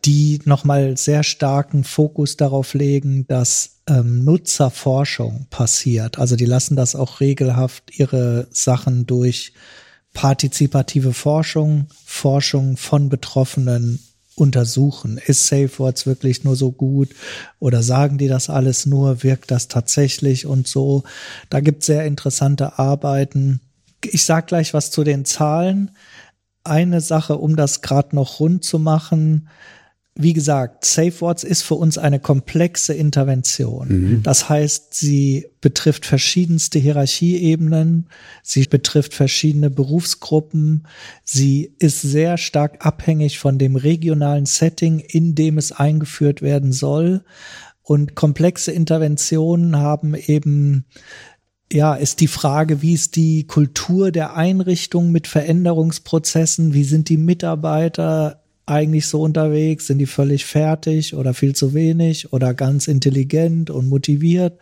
die 0.07 0.41
nochmal 0.47 0.97
sehr 0.97 1.25
starken 1.25 1.85
Fokus 1.85 2.39
darauf 2.39 2.73
legen, 2.73 3.27
dass 3.29 3.83
ähm, 3.87 4.25
Nutzerforschung 4.25 5.47
passiert. 5.51 6.19
Also 6.19 6.37
die 6.37 6.47
lassen 6.47 6.75
das 6.75 6.95
auch 6.95 7.21
regelhaft 7.21 7.99
ihre 7.99 8.49
Sachen 8.51 9.07
durch 9.07 9.53
partizipative 10.15 11.13
Forschung, 11.13 11.89
Forschung 12.07 12.79
von 12.79 13.11
Betroffenen 13.11 13.99
untersuchen. 14.35 15.19
Ist 15.19 15.47
SafeWords 15.47 16.07
wirklich 16.07 16.45
nur 16.45 16.57
so 16.57 16.73
gut 16.73 17.11
oder 17.59 17.83
sagen 17.83 18.19
die 18.19 18.29
das 18.29 18.49
alles 18.51 18.87
nur? 18.87 19.23
Wirkt 19.23 19.51
das 19.51 19.69
tatsächlich 19.69 20.47
und 20.47 20.67
so? 20.67 21.05
Da 21.51 21.61
gibt 21.61 21.81
es 21.81 21.87
sehr 21.87 22.07
interessante 22.07 22.79
Arbeiten. 22.79 23.61
Ich 24.05 24.25
sag 24.25 24.47
gleich 24.47 24.73
was 24.73 24.91
zu 24.91 25.05
den 25.05 25.25
Zahlen. 25.25 25.91
Eine 26.65 27.01
Sache, 27.01 27.37
um 27.37 27.57
das 27.57 27.83
gerade 27.83 28.15
noch 28.17 28.41
rund 28.41 28.65
zu 28.65 28.79
machen. 28.79 29.49
Wie 30.23 30.33
gesagt, 30.33 30.85
SafeWords 30.85 31.45
ist 31.45 31.63
für 31.63 31.75
uns 31.75 31.99
eine 31.99 32.21
komplexe 32.21 32.95
Intervention. 32.95 33.89
Mhm. 33.89 34.23
Das 34.23 34.49
heißt, 34.49 34.95
sie 34.95 35.47
betrifft 35.61 36.07
verschiedenste 36.07 36.79
Hierarchieebenen, 36.79 38.09
sie 38.43 38.65
betrifft 38.65 39.15
verschiedene 39.15 39.71
Berufsgruppen, 39.71 40.87
sie 41.25 41.75
ist 41.79 42.03
sehr 42.03 42.39
stark 42.39 42.85
abhängig 42.85 43.39
von 43.39 43.59
dem 43.59 43.77
regionalen 43.77 44.47
Setting, 44.47 45.01
in 45.01 45.35
dem 45.35 45.59
es 45.59 45.73
eingeführt 45.73 46.43
werden 46.43 46.73
soll. 46.73 47.23
Und 47.83 48.15
komplexe 48.15 48.71
Interventionen 48.71 49.77
haben 49.77 50.15
eben 50.15 50.85
ja, 51.73 51.95
ist 51.95 52.21
die 52.21 52.27
Frage, 52.27 52.83
wie 52.83 52.95
ist 52.95 53.15
die 53.17 53.47
Kultur 53.47 54.11
der 54.11 54.37
Einrichtung 54.37 55.13
mit 55.13 55.29
Veränderungsprozessen? 55.29 56.75
Wie 56.75 56.85
sind 56.85 57.09
die 57.09 57.17
Mitarbeiter 57.17 58.40
eigentlich 58.71 59.07
so 59.07 59.21
unterwegs? 59.23 59.87
Sind 59.87 59.99
die 59.99 60.07
völlig 60.07 60.47
fertig 60.47 61.15
oder 61.15 61.35
viel 61.35 61.55
zu 61.55 61.75
wenig 61.75 62.33
oder 62.33 62.55
ganz 62.55 62.89
intelligent 62.89 63.71
und 63.71 63.89
motiviert? 63.89 64.59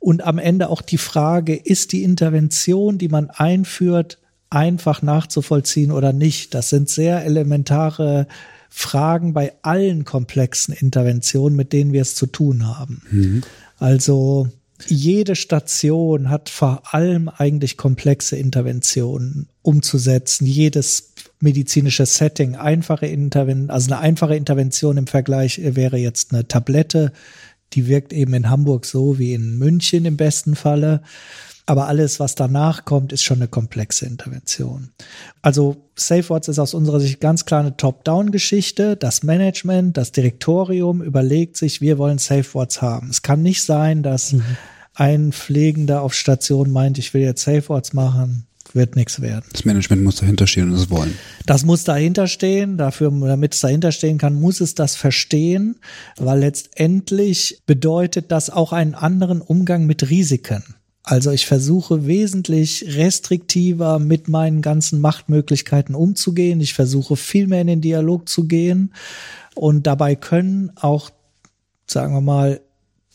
Und 0.00 0.24
am 0.24 0.38
Ende 0.38 0.68
auch 0.68 0.82
die 0.82 0.98
Frage, 0.98 1.56
ist 1.56 1.92
die 1.92 2.02
Intervention, 2.02 2.98
die 2.98 3.08
man 3.08 3.30
einführt, 3.30 4.18
einfach 4.50 5.02
nachzuvollziehen 5.02 5.90
oder 5.90 6.12
nicht? 6.12 6.54
Das 6.54 6.70
sind 6.70 6.88
sehr 6.88 7.24
elementare 7.24 8.26
Fragen 8.70 9.32
bei 9.32 9.54
allen 9.62 10.04
komplexen 10.04 10.74
Interventionen, 10.74 11.56
mit 11.56 11.72
denen 11.72 11.92
wir 11.92 12.02
es 12.02 12.14
zu 12.14 12.26
tun 12.26 12.66
haben. 12.66 13.02
Mhm. 13.10 13.42
Also 13.78 14.48
jede 14.86 15.34
Station 15.34 16.30
hat 16.30 16.48
vor 16.48 16.94
allem 16.94 17.28
eigentlich 17.28 17.76
komplexe 17.76 18.36
Interventionen 18.36 19.48
umzusetzen. 19.62 20.46
Jedes 20.46 21.07
medizinische 21.40 22.06
Setting, 22.06 22.56
einfache 22.56 23.06
Intervention, 23.06 23.70
also 23.70 23.92
eine 23.92 24.00
einfache 24.00 24.34
Intervention 24.34 24.96
im 24.96 25.06
Vergleich 25.06 25.60
wäre 25.62 25.96
jetzt 25.96 26.32
eine 26.32 26.48
Tablette. 26.48 27.12
Die 27.74 27.86
wirkt 27.86 28.12
eben 28.12 28.34
in 28.34 28.50
Hamburg 28.50 28.86
so 28.86 29.18
wie 29.18 29.34
in 29.34 29.58
München 29.58 30.04
im 30.04 30.16
besten 30.16 30.56
Falle. 30.56 31.02
Aber 31.66 31.86
alles, 31.86 32.18
was 32.18 32.34
danach 32.34 32.86
kommt, 32.86 33.12
ist 33.12 33.22
schon 33.22 33.38
eine 33.38 33.48
komplexe 33.48 34.06
Intervention. 34.06 34.88
Also 35.42 35.76
SafeWords 35.96 36.48
ist 36.48 36.58
aus 36.58 36.72
unserer 36.72 36.98
Sicht 36.98 37.20
ganz 37.20 37.44
klar 37.44 37.60
eine 37.60 37.76
Top-Down-Geschichte. 37.76 38.96
Das 38.96 39.22
Management, 39.22 39.98
das 39.98 40.10
Direktorium 40.12 41.02
überlegt 41.02 41.58
sich, 41.58 41.82
wir 41.82 41.98
wollen 41.98 42.16
SafeWords 42.16 42.80
haben. 42.80 43.10
Es 43.10 43.20
kann 43.20 43.42
nicht 43.42 43.62
sein, 43.62 44.02
dass 44.02 44.32
mhm. 44.32 44.42
ein 44.94 45.32
Pflegender 45.32 46.00
auf 46.00 46.14
Station 46.14 46.70
meint, 46.70 46.96
ich 46.96 47.12
will 47.12 47.20
jetzt 47.20 47.44
SafeWords 47.44 47.92
machen 47.92 48.47
wird 48.74 48.96
nichts 48.96 49.20
werden. 49.20 49.44
Das 49.52 49.64
Management 49.64 50.02
muss 50.02 50.16
dahinter 50.16 50.46
stehen 50.46 50.70
und 50.70 50.76
es 50.76 50.90
wollen. 50.90 51.14
Das 51.46 51.64
muss 51.64 51.84
dahinter 51.84 52.26
stehen. 52.26 52.76
Dafür, 52.76 53.10
damit 53.10 53.54
es 53.54 53.60
dahinter 53.60 53.92
stehen 53.92 54.18
kann, 54.18 54.34
muss 54.34 54.60
es 54.60 54.74
das 54.74 54.96
verstehen, 54.96 55.76
weil 56.16 56.40
letztendlich 56.40 57.60
bedeutet 57.66 58.30
das 58.30 58.50
auch 58.50 58.72
einen 58.72 58.94
anderen 58.94 59.40
Umgang 59.40 59.86
mit 59.86 60.10
Risiken. 60.10 60.62
Also 61.08 61.30
ich 61.30 61.46
versuche 61.46 62.06
wesentlich 62.06 62.84
restriktiver 62.86 63.98
mit 63.98 64.28
meinen 64.28 64.60
ganzen 64.60 65.00
Machtmöglichkeiten 65.00 65.94
umzugehen. 65.94 66.60
Ich 66.60 66.74
versuche 66.74 67.16
viel 67.16 67.46
mehr 67.46 67.62
in 67.62 67.66
den 67.66 67.80
Dialog 67.80 68.28
zu 68.28 68.44
gehen. 68.44 68.92
Und 69.54 69.86
dabei 69.86 70.16
können 70.16 70.70
auch, 70.76 71.10
sagen 71.86 72.12
wir 72.12 72.20
mal, 72.20 72.60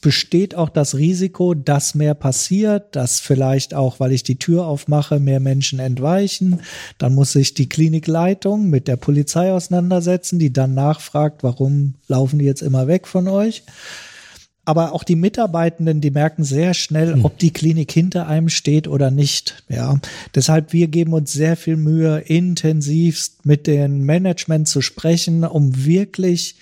besteht 0.03 0.53
auch 0.53 0.69
das 0.69 0.95
Risiko, 0.95 1.53
dass 1.53 1.95
mehr 1.95 2.13
passiert, 2.13 2.95
dass 2.95 3.21
vielleicht 3.21 3.73
auch, 3.73 4.01
weil 4.01 4.11
ich 4.11 4.21
die 4.21 4.37
Tür 4.37 4.67
aufmache, 4.67 5.19
mehr 5.19 5.39
Menschen 5.39 5.79
entweichen. 5.79 6.59
Dann 6.97 7.15
muss 7.15 7.31
sich 7.31 7.53
die 7.53 7.69
Klinikleitung 7.69 8.69
mit 8.69 8.89
der 8.89 8.97
Polizei 8.97 9.51
auseinandersetzen, 9.51 10.37
die 10.37 10.51
dann 10.51 10.73
nachfragt, 10.73 11.41
warum 11.41 11.95
laufen 12.07 12.37
die 12.37 12.45
jetzt 12.45 12.61
immer 12.61 12.87
weg 12.87 13.07
von 13.07 13.29
euch. 13.29 13.63
Aber 14.65 14.93
auch 14.93 15.05
die 15.05 15.15
Mitarbeitenden, 15.15 16.01
die 16.01 16.11
merken 16.11 16.43
sehr 16.43 16.73
schnell, 16.73 17.13
hm. 17.13 17.25
ob 17.25 17.37
die 17.37 17.51
Klinik 17.51 17.91
hinter 17.91 18.27
einem 18.27 18.49
steht 18.49 18.89
oder 18.89 19.09
nicht. 19.09 19.63
Ja, 19.69 19.99
deshalb 20.35 20.73
wir 20.73 20.89
geben 20.89 21.13
uns 21.13 21.31
sehr 21.31 21.55
viel 21.55 21.77
Mühe, 21.77 22.19
intensivst 22.19 23.45
mit 23.45 23.67
dem 23.67 24.05
Management 24.05 24.67
zu 24.67 24.81
sprechen, 24.81 25.45
um 25.45 25.85
wirklich 25.85 26.55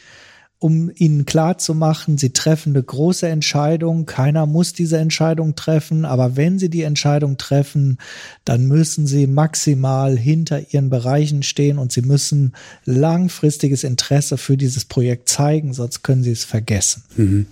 um 0.62 0.92
ihnen 0.94 1.26
klar 1.26 1.58
zu 1.58 1.74
machen, 1.74 2.20
sie 2.20 2.34
treffen 2.34 2.76
eine 2.76 2.84
große 2.84 3.28
Entscheidung. 3.28 4.06
Keiner 4.06 4.46
muss 4.46 4.74
diese 4.74 5.00
Entscheidung 5.00 5.56
treffen, 5.56 6.06
aber 6.06 6.36
wenn 6.36 6.60
sie 6.60 6.70
die 6.70 6.84
Entscheidung 6.84 7.38
treffen, 7.38 7.98
dann 8.46 8.68
müssen 8.68 9.08
sie 9.08 9.26
maximal 9.26 10.16
hinter 10.16 10.72
ihren 10.72 10.92
Bereichen 10.92 11.42
stehen 11.42 11.80
und 11.80 11.92
sie 11.92 12.04
müssen 12.04 12.54
langfristiges 12.86 13.84
Interesse 13.84 14.38
für 14.38 14.56
dieses 14.56 14.86
Projekt 14.86 15.30
zeigen, 15.30 15.74
sonst 15.74 16.04
können 16.04 16.22
sie 16.22 16.32
es 16.32 16.44
vergessen. 16.44 17.02
Mhm. 17.18 17.48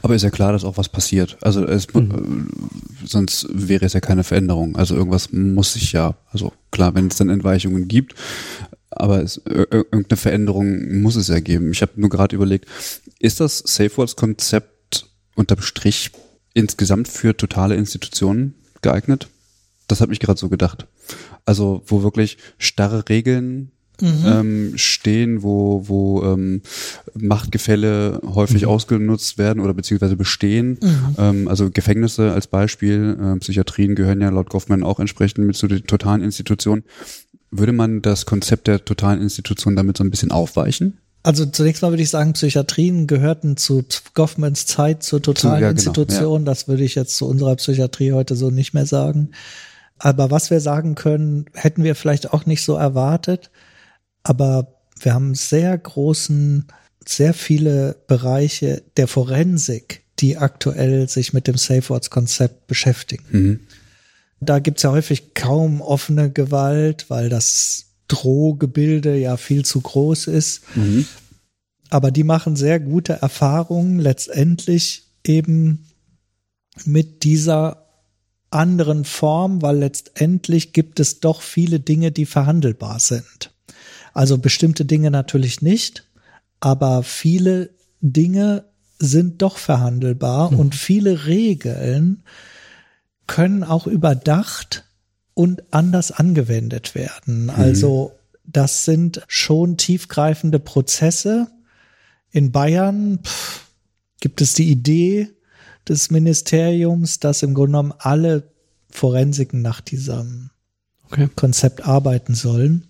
Aber 0.00 0.14
ist 0.14 0.22
ja 0.22 0.30
klar, 0.30 0.52
dass 0.52 0.64
auch 0.64 0.78
was 0.78 0.88
passiert. 0.88 1.36
Also 1.42 1.62
es, 1.62 1.92
mhm. 1.92 2.48
sonst 3.04 3.48
wäre 3.50 3.84
es 3.84 3.92
ja 3.92 4.00
keine 4.00 4.24
Veränderung. 4.24 4.76
Also 4.76 4.94
irgendwas 4.94 5.30
muss 5.30 5.74
sich 5.74 5.92
ja, 5.92 6.14
also 6.32 6.54
klar, 6.70 6.94
wenn 6.94 7.08
es 7.08 7.16
dann 7.16 7.28
Entweichungen 7.28 7.86
gibt, 7.86 8.14
aber 9.00 9.22
es, 9.22 9.40
irgendeine 9.44 10.16
Veränderung 10.16 11.00
muss 11.00 11.16
es 11.16 11.28
ja 11.28 11.40
geben. 11.40 11.70
Ich 11.72 11.82
habe 11.82 11.92
nur 11.96 12.10
gerade 12.10 12.34
überlegt, 12.34 12.66
ist 13.18 13.40
das 13.40 13.58
SafeWords-Konzept 13.58 15.08
unterm 15.34 15.60
Strich 15.60 16.10
insgesamt 16.54 17.08
für 17.08 17.36
totale 17.36 17.76
Institutionen 17.76 18.54
geeignet? 18.82 19.28
Das 19.88 20.00
habe 20.00 20.12
ich 20.12 20.20
gerade 20.20 20.38
so 20.38 20.48
gedacht. 20.48 20.86
Also 21.44 21.82
wo 21.86 22.02
wirklich 22.02 22.38
starre 22.58 23.08
Regeln 23.08 23.70
mhm. 24.00 24.24
ähm, 24.26 24.72
stehen, 24.76 25.42
wo, 25.42 25.84
wo 25.86 26.22
ähm, 26.24 26.62
Machtgefälle 27.14 28.20
häufig 28.24 28.62
mhm. 28.62 28.68
ausgenutzt 28.68 29.38
werden 29.38 29.60
oder 29.60 29.74
beziehungsweise 29.74 30.16
bestehen. 30.16 30.78
Mhm. 30.82 31.16
Ähm, 31.18 31.48
also 31.48 31.70
Gefängnisse 31.70 32.32
als 32.32 32.46
Beispiel, 32.46 33.16
äh, 33.20 33.38
Psychiatrien 33.38 33.94
gehören 33.94 34.20
ja 34.20 34.30
laut 34.30 34.50
Goffman 34.50 34.82
auch 34.82 35.00
entsprechend 35.00 35.46
mit 35.46 35.56
zu 35.56 35.68
den 35.68 35.86
totalen 35.86 36.22
Institutionen. 36.22 36.84
Würde 37.50 37.72
man 37.72 38.02
das 38.02 38.26
Konzept 38.26 38.66
der 38.66 38.84
totalen 38.84 39.22
Institution 39.22 39.76
damit 39.76 39.96
so 39.96 40.04
ein 40.04 40.10
bisschen 40.10 40.30
aufweichen? 40.30 40.98
Also 41.22 41.44
zunächst 41.44 41.82
mal 41.82 41.90
würde 41.90 42.04
ich 42.04 42.10
sagen, 42.10 42.34
Psychiatrien 42.34 43.08
gehörten 43.08 43.56
zu 43.56 43.84
Goffmans 44.14 44.66
Zeit 44.66 45.02
zur 45.02 45.20
totalen 45.20 45.60
ja, 45.60 45.68
genau, 45.68 45.70
Institution. 45.72 46.42
Ja. 46.42 46.46
Das 46.46 46.68
würde 46.68 46.84
ich 46.84 46.94
jetzt 46.94 47.16
zu 47.16 47.26
unserer 47.26 47.56
Psychiatrie 47.56 48.12
heute 48.12 48.36
so 48.36 48.50
nicht 48.50 48.74
mehr 48.74 48.86
sagen. 48.86 49.30
Aber 49.98 50.30
was 50.30 50.50
wir 50.50 50.60
sagen 50.60 50.94
können, 50.94 51.46
hätten 51.54 51.82
wir 51.82 51.94
vielleicht 51.96 52.32
auch 52.32 52.46
nicht 52.46 52.62
so 52.62 52.76
erwartet. 52.76 53.50
Aber 54.22 54.76
wir 55.00 55.14
haben 55.14 55.34
sehr 55.34 55.76
großen, 55.76 56.66
sehr 57.04 57.34
viele 57.34 57.96
Bereiche 58.06 58.82
der 58.96 59.08
Forensik, 59.08 60.02
die 60.18 60.36
aktuell 60.36 61.08
sich 61.08 61.32
mit 61.32 61.46
dem 61.46 61.56
Safe 61.56 61.88
Words 61.88 62.10
Konzept 62.10 62.66
beschäftigen. 62.66 63.24
Mhm. 63.30 63.60
Da 64.40 64.58
gibt's 64.58 64.82
ja 64.82 64.90
häufig 64.90 65.34
kaum 65.34 65.80
offene 65.80 66.30
Gewalt, 66.30 67.08
weil 67.08 67.28
das 67.28 67.86
Drohgebilde 68.08 69.16
ja 69.16 69.36
viel 69.36 69.64
zu 69.64 69.80
groß 69.80 70.26
ist. 70.28 70.62
Mhm. 70.76 71.06
Aber 71.90 72.10
die 72.10 72.24
machen 72.24 72.56
sehr 72.56 72.80
gute 72.80 73.14
Erfahrungen 73.14 73.98
letztendlich 73.98 75.04
eben 75.24 75.86
mit 76.84 77.24
dieser 77.24 77.86
anderen 78.50 79.04
Form, 79.04 79.62
weil 79.62 79.78
letztendlich 79.78 80.72
gibt 80.72 81.00
es 81.00 81.20
doch 81.20 81.42
viele 81.42 81.80
Dinge, 81.80 82.12
die 82.12 82.26
verhandelbar 82.26 83.00
sind. 83.00 83.52
Also 84.12 84.38
bestimmte 84.38 84.84
Dinge 84.84 85.10
natürlich 85.10 85.62
nicht, 85.62 86.08
aber 86.60 87.02
viele 87.02 87.70
Dinge 88.00 88.64
sind 88.98 89.42
doch 89.42 89.58
verhandelbar 89.58 90.52
mhm. 90.52 90.58
und 90.58 90.74
viele 90.74 91.26
Regeln 91.26 92.22
können 93.26 93.64
auch 93.64 93.86
überdacht 93.86 94.84
und 95.34 95.62
anders 95.70 96.12
angewendet 96.12 96.94
werden. 96.94 97.44
Mhm. 97.44 97.50
Also 97.50 98.12
das 98.44 98.84
sind 98.84 99.22
schon 99.28 99.76
tiefgreifende 99.76 100.58
Prozesse. 100.58 101.48
In 102.30 102.52
Bayern 102.52 103.20
pff, 103.22 103.66
gibt 104.20 104.40
es 104.40 104.54
die 104.54 104.70
Idee 104.70 105.30
des 105.88 106.10
Ministeriums, 106.10 107.20
dass 107.20 107.42
im 107.42 107.54
Grunde 107.54 107.72
genommen 107.72 107.94
alle 107.98 108.50
Forensiken 108.90 109.62
nach 109.62 109.80
diesem 109.80 110.50
okay. 111.04 111.28
Konzept 111.34 111.86
arbeiten 111.86 112.34
sollen. 112.34 112.88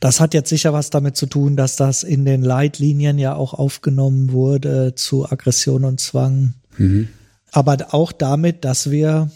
Das 0.00 0.20
hat 0.20 0.34
jetzt 0.34 0.50
sicher 0.50 0.72
was 0.72 0.90
damit 0.90 1.16
zu 1.16 1.26
tun, 1.26 1.56
dass 1.56 1.76
das 1.76 2.02
in 2.02 2.24
den 2.24 2.42
Leitlinien 2.42 3.18
ja 3.18 3.34
auch 3.34 3.54
aufgenommen 3.54 4.32
wurde 4.32 4.94
zu 4.94 5.30
Aggression 5.30 5.84
und 5.84 6.00
Zwang. 6.00 6.54
Mhm. 6.76 7.08
Aber 7.52 7.94
auch 7.94 8.12
damit, 8.12 8.64
dass 8.64 8.90
wir 8.90 9.30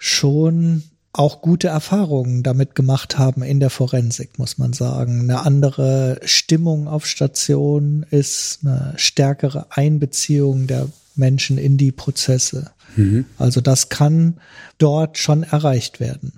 schon 0.00 0.82
auch 1.12 1.42
gute 1.42 1.68
Erfahrungen 1.68 2.42
damit 2.42 2.74
gemacht 2.74 3.18
haben 3.18 3.42
in 3.42 3.60
der 3.60 3.68
Forensik, 3.68 4.38
muss 4.38 4.58
man 4.58 4.72
sagen. 4.72 5.20
Eine 5.20 5.40
andere 5.44 6.20
Stimmung 6.24 6.88
auf 6.88 7.06
Station 7.06 8.06
ist 8.10 8.60
eine 8.62 8.94
stärkere 8.96 9.66
Einbeziehung 9.70 10.66
der 10.66 10.88
Menschen 11.16 11.58
in 11.58 11.76
die 11.76 11.92
Prozesse. 11.92 12.70
Mhm. 12.96 13.26
Also 13.38 13.60
das 13.60 13.90
kann 13.90 14.38
dort 14.78 15.18
schon 15.18 15.42
erreicht 15.42 16.00
werden. 16.00 16.32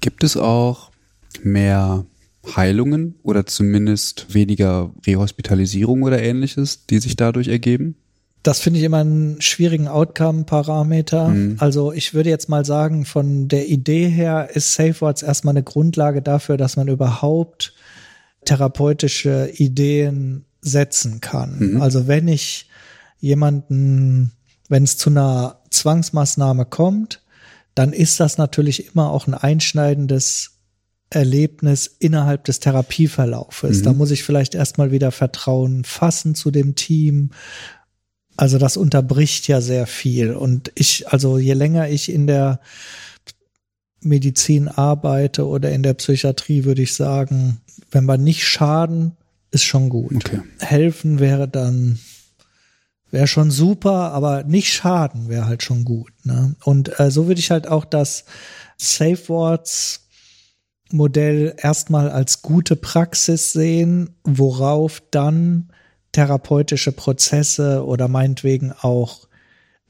Gibt 0.00 0.24
es 0.24 0.36
auch 0.36 0.90
mehr 1.42 2.06
Heilungen 2.54 3.16
oder 3.22 3.44
zumindest 3.44 4.32
weniger 4.32 4.92
Rehospitalisierung 5.06 6.02
oder 6.02 6.22
ähnliches, 6.22 6.86
die 6.86 7.00
sich 7.00 7.16
dadurch 7.16 7.48
ergeben? 7.48 7.96
Das 8.46 8.60
finde 8.60 8.78
ich 8.78 8.84
immer 8.84 8.98
einen 8.98 9.40
schwierigen 9.40 9.88
Outcome-Parameter. 9.88 11.28
Mhm. 11.30 11.56
Also 11.58 11.92
ich 11.92 12.14
würde 12.14 12.30
jetzt 12.30 12.48
mal 12.48 12.64
sagen, 12.64 13.04
von 13.04 13.48
der 13.48 13.68
Idee 13.68 14.08
her 14.08 14.50
ist 14.54 14.74
SafeWords 14.74 15.22
erstmal 15.22 15.54
eine 15.54 15.64
Grundlage 15.64 16.22
dafür, 16.22 16.56
dass 16.56 16.76
man 16.76 16.86
überhaupt 16.86 17.74
therapeutische 18.44 19.50
Ideen 19.52 20.44
setzen 20.60 21.20
kann. 21.20 21.58
Mhm. 21.58 21.82
Also 21.82 22.06
wenn 22.06 22.28
ich 22.28 22.68
jemanden, 23.18 24.30
wenn 24.68 24.84
es 24.84 24.96
zu 24.96 25.10
einer 25.10 25.62
Zwangsmaßnahme 25.70 26.66
kommt, 26.66 27.24
dann 27.74 27.92
ist 27.92 28.20
das 28.20 28.38
natürlich 28.38 28.94
immer 28.94 29.10
auch 29.10 29.26
ein 29.26 29.34
einschneidendes 29.34 30.52
Erlebnis 31.10 31.86
innerhalb 31.98 32.44
des 32.44 32.60
Therapieverlaufes. 32.60 33.80
Mhm. 33.80 33.82
Da 33.82 33.92
muss 33.92 34.12
ich 34.12 34.22
vielleicht 34.22 34.54
erstmal 34.54 34.92
wieder 34.92 35.10
Vertrauen 35.10 35.82
fassen 35.82 36.36
zu 36.36 36.52
dem 36.52 36.76
Team. 36.76 37.30
Also 38.36 38.58
das 38.58 38.76
unterbricht 38.76 39.48
ja 39.48 39.60
sehr 39.60 39.86
viel. 39.86 40.34
Und 40.34 40.70
ich, 40.74 41.08
also 41.08 41.38
je 41.38 41.54
länger 41.54 41.88
ich 41.88 42.10
in 42.10 42.26
der 42.26 42.60
Medizin 44.00 44.68
arbeite 44.68 45.46
oder 45.46 45.72
in 45.72 45.82
der 45.82 45.94
Psychiatrie, 45.94 46.64
würde 46.64 46.82
ich 46.82 46.94
sagen, 46.94 47.60
wenn 47.90 48.04
wir 48.04 48.18
nicht 48.18 48.44
schaden, 48.44 49.12
ist 49.50 49.64
schon 49.64 49.88
gut. 49.88 50.14
Okay. 50.16 50.42
Helfen 50.60 51.18
wäre 51.18 51.48
dann 51.48 51.98
wäre 53.10 53.26
schon 53.26 53.50
super, 53.50 54.12
aber 54.12 54.42
nicht 54.44 54.72
schaden 54.72 55.28
wäre 55.28 55.46
halt 55.46 55.62
schon 55.62 55.84
gut. 55.84 56.12
Ne? 56.24 56.54
Und 56.64 56.98
äh, 57.00 57.10
so 57.10 57.28
würde 57.28 57.40
ich 57.40 57.50
halt 57.50 57.68
auch 57.68 57.84
das 57.84 58.24
Safe 58.76 59.28
Words 59.28 60.02
Modell 60.92 61.54
erstmal 61.58 62.10
als 62.10 62.42
gute 62.42 62.76
Praxis 62.76 63.52
sehen, 63.52 64.10
worauf 64.22 65.02
dann 65.10 65.70
therapeutische 66.16 66.92
Prozesse 66.92 67.84
oder 67.84 68.08
meinetwegen 68.08 68.72
auch 68.72 69.28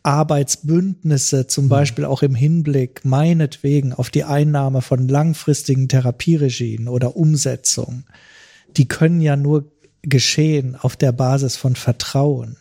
Arbeitsbündnisse, 0.02 1.46
zum 1.46 1.66
mhm. 1.66 1.68
Beispiel 1.68 2.04
auch 2.04 2.22
im 2.22 2.34
Hinblick 2.34 3.04
meinetwegen 3.04 3.92
auf 3.92 4.10
die 4.10 4.24
Einnahme 4.24 4.82
von 4.82 5.06
langfristigen 5.06 5.86
Therapieregien 5.86 6.88
oder 6.88 7.16
Umsetzung, 7.16 8.02
die 8.76 8.88
können 8.88 9.20
ja 9.20 9.36
nur 9.36 9.70
geschehen 10.02 10.74
auf 10.74 10.96
der 10.96 11.12
Basis 11.12 11.54
von 11.54 11.76
Vertrauen. 11.76 12.56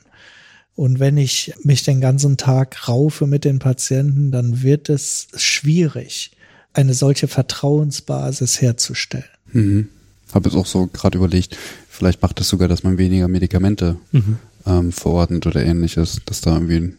Und 0.75 0.99
wenn 0.99 1.17
ich 1.17 1.53
mich 1.63 1.81
den 1.81 2.01
ganzen 2.01 2.37
Tag 2.37 2.87
raufe 2.87 3.25
mit 3.25 3.45
den 3.45 3.57
Patienten, 3.57 4.29
dann 4.29 4.61
wird 4.61 4.89
es 4.89 5.29
schwierig, 5.37 6.37
eine 6.73 6.93
solche 6.93 7.27
Vertrauensbasis 7.27 8.61
herzustellen. 8.61 9.25
Mhm. 9.51 9.89
Habe 10.35 10.49
es 10.49 10.55
auch 10.55 10.67
so 10.67 10.87
gerade 10.87 11.17
überlegt, 11.17 11.57
vielleicht 11.89 12.21
macht 12.21 12.39
es 12.41 12.49
sogar, 12.49 12.67
dass 12.67 12.83
man 12.83 12.97
weniger 12.97 13.27
Medikamente 13.27 13.97
mhm. 14.11 14.37
ähm, 14.67 14.91
verordnet 14.91 15.47
oder 15.47 15.65
ähnliches, 15.65 16.21
dass 16.25 16.41
da 16.41 16.53
irgendwie, 16.53 16.93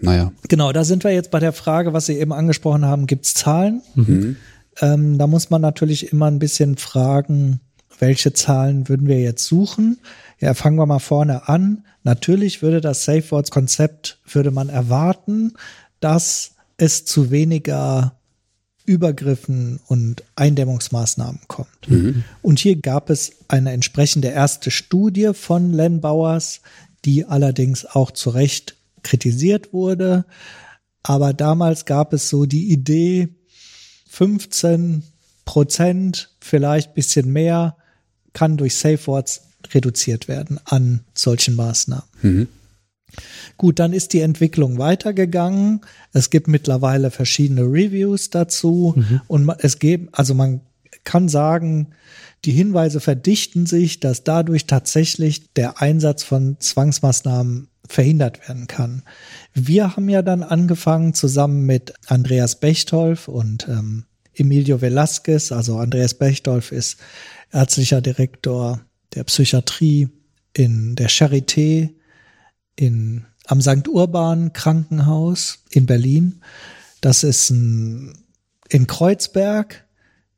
naja. 0.00 0.32
Genau, 0.48 0.72
da 0.72 0.84
sind 0.84 1.04
wir 1.04 1.10
jetzt 1.10 1.30
bei 1.30 1.40
der 1.40 1.52
Frage, 1.52 1.92
was 1.92 2.06
Sie 2.06 2.18
eben 2.18 2.32
angesprochen 2.32 2.86
haben, 2.86 3.06
gibt 3.06 3.26
es 3.26 3.34
Zahlen? 3.34 3.82
Mhm. 3.94 4.36
Ähm, 4.80 5.18
da 5.18 5.26
muss 5.26 5.50
man 5.50 5.60
natürlich 5.60 6.12
immer 6.12 6.26
ein 6.26 6.38
bisschen 6.38 6.76
fragen, 6.76 7.60
welche 7.98 8.32
Zahlen 8.32 8.88
würden 8.88 9.06
wir 9.06 9.20
jetzt 9.20 9.44
suchen? 9.46 9.98
Ja, 10.40 10.54
fangen 10.54 10.76
wir 10.76 10.86
mal 10.86 10.98
vorne 10.98 11.48
an. 11.48 11.84
Natürlich 12.02 12.62
würde 12.62 12.80
das 12.80 13.04
Safe 13.04 13.30
Words 13.30 13.50
Konzept, 13.50 14.18
würde 14.26 14.50
man 14.50 14.68
erwarten, 14.68 15.52
dass 16.00 16.52
es 16.78 17.04
zu 17.04 17.30
weniger 17.30 18.16
Übergriffen 18.84 19.80
und 19.86 20.24
Eindämmungsmaßnahmen 20.36 21.42
kommt. 21.48 21.88
Mhm. 21.88 22.24
Und 22.42 22.58
hier 22.58 22.76
gab 22.76 23.10
es 23.10 23.32
eine 23.48 23.72
entsprechende 23.72 24.28
erste 24.28 24.70
Studie 24.70 25.30
von 25.34 25.72
Len 25.72 26.00
Bauers, 26.00 26.60
die 27.04 27.24
allerdings 27.24 27.84
auch 27.84 28.10
zu 28.10 28.30
Recht 28.30 28.76
kritisiert 29.02 29.72
wurde. 29.72 30.24
Aber 31.02 31.32
damals 31.32 31.84
gab 31.84 32.12
es 32.12 32.28
so 32.28 32.46
die 32.46 32.70
Idee, 32.70 33.28
15 34.08 35.02
Prozent, 35.44 36.30
vielleicht 36.40 36.94
bisschen 36.94 37.32
mehr, 37.32 37.76
kann 38.32 38.56
durch 38.56 38.76
Safe 38.76 39.06
Words 39.06 39.42
reduziert 39.72 40.28
werden 40.28 40.58
an 40.64 41.00
solchen 41.14 41.54
Maßnahmen. 41.54 42.04
Mhm. 42.22 42.48
Gut, 43.56 43.78
dann 43.78 43.92
ist 43.92 44.12
die 44.12 44.20
Entwicklung 44.20 44.78
weitergegangen. 44.78 45.80
Es 46.12 46.30
gibt 46.30 46.48
mittlerweile 46.48 47.10
verschiedene 47.10 47.62
Reviews 47.62 48.30
dazu 48.30 48.94
mhm. 48.96 49.20
und 49.28 49.50
es 49.58 49.78
gibt, 49.78 50.18
also 50.18 50.34
man 50.34 50.60
kann 51.04 51.28
sagen, 51.28 51.88
die 52.44 52.52
Hinweise 52.52 53.00
verdichten 53.00 53.66
sich, 53.66 54.00
dass 54.00 54.24
dadurch 54.24 54.66
tatsächlich 54.66 55.52
der 55.54 55.80
Einsatz 55.80 56.22
von 56.22 56.56
Zwangsmaßnahmen 56.58 57.68
verhindert 57.86 58.48
werden 58.48 58.66
kann. 58.66 59.02
Wir 59.54 59.96
haben 59.96 60.08
ja 60.08 60.22
dann 60.22 60.42
angefangen 60.42 61.14
zusammen 61.14 61.66
mit 61.66 61.94
Andreas 62.06 62.58
Bechtolf 62.58 63.28
und 63.28 63.68
ähm, 63.68 64.04
Emilio 64.34 64.80
Velasquez. 64.80 65.52
Also 65.52 65.76
Andreas 65.78 66.14
Bechtolf 66.14 66.72
ist 66.72 66.98
ärztlicher 67.52 68.00
Direktor 68.00 68.80
der 69.14 69.24
Psychiatrie 69.24 70.08
in 70.54 70.94
der 70.96 71.10
Charité 71.10 71.90
in, 72.82 73.24
am 73.46 73.60
St. 73.60 73.88
Urban 73.88 74.52
Krankenhaus 74.52 75.60
in 75.70 75.86
Berlin. 75.86 76.42
Das 77.00 77.22
ist 77.22 77.50
ein, 77.50 78.24
in 78.68 78.86
Kreuzberg. 78.86 79.84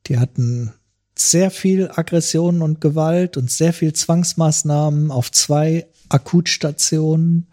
Die 0.07 0.19
hatten 0.19 0.73
sehr 1.17 1.49
viel 1.49 1.89
Aggression 1.93 2.61
und 2.61 2.81
Gewalt 2.81 3.37
und 3.37 3.49
sehr 3.49 3.73
viel 3.73 3.93
Zwangsmaßnahmen 3.93 5.11
auf 5.11 5.31
zwei 5.31 5.87
Akutstationen. 6.09 7.47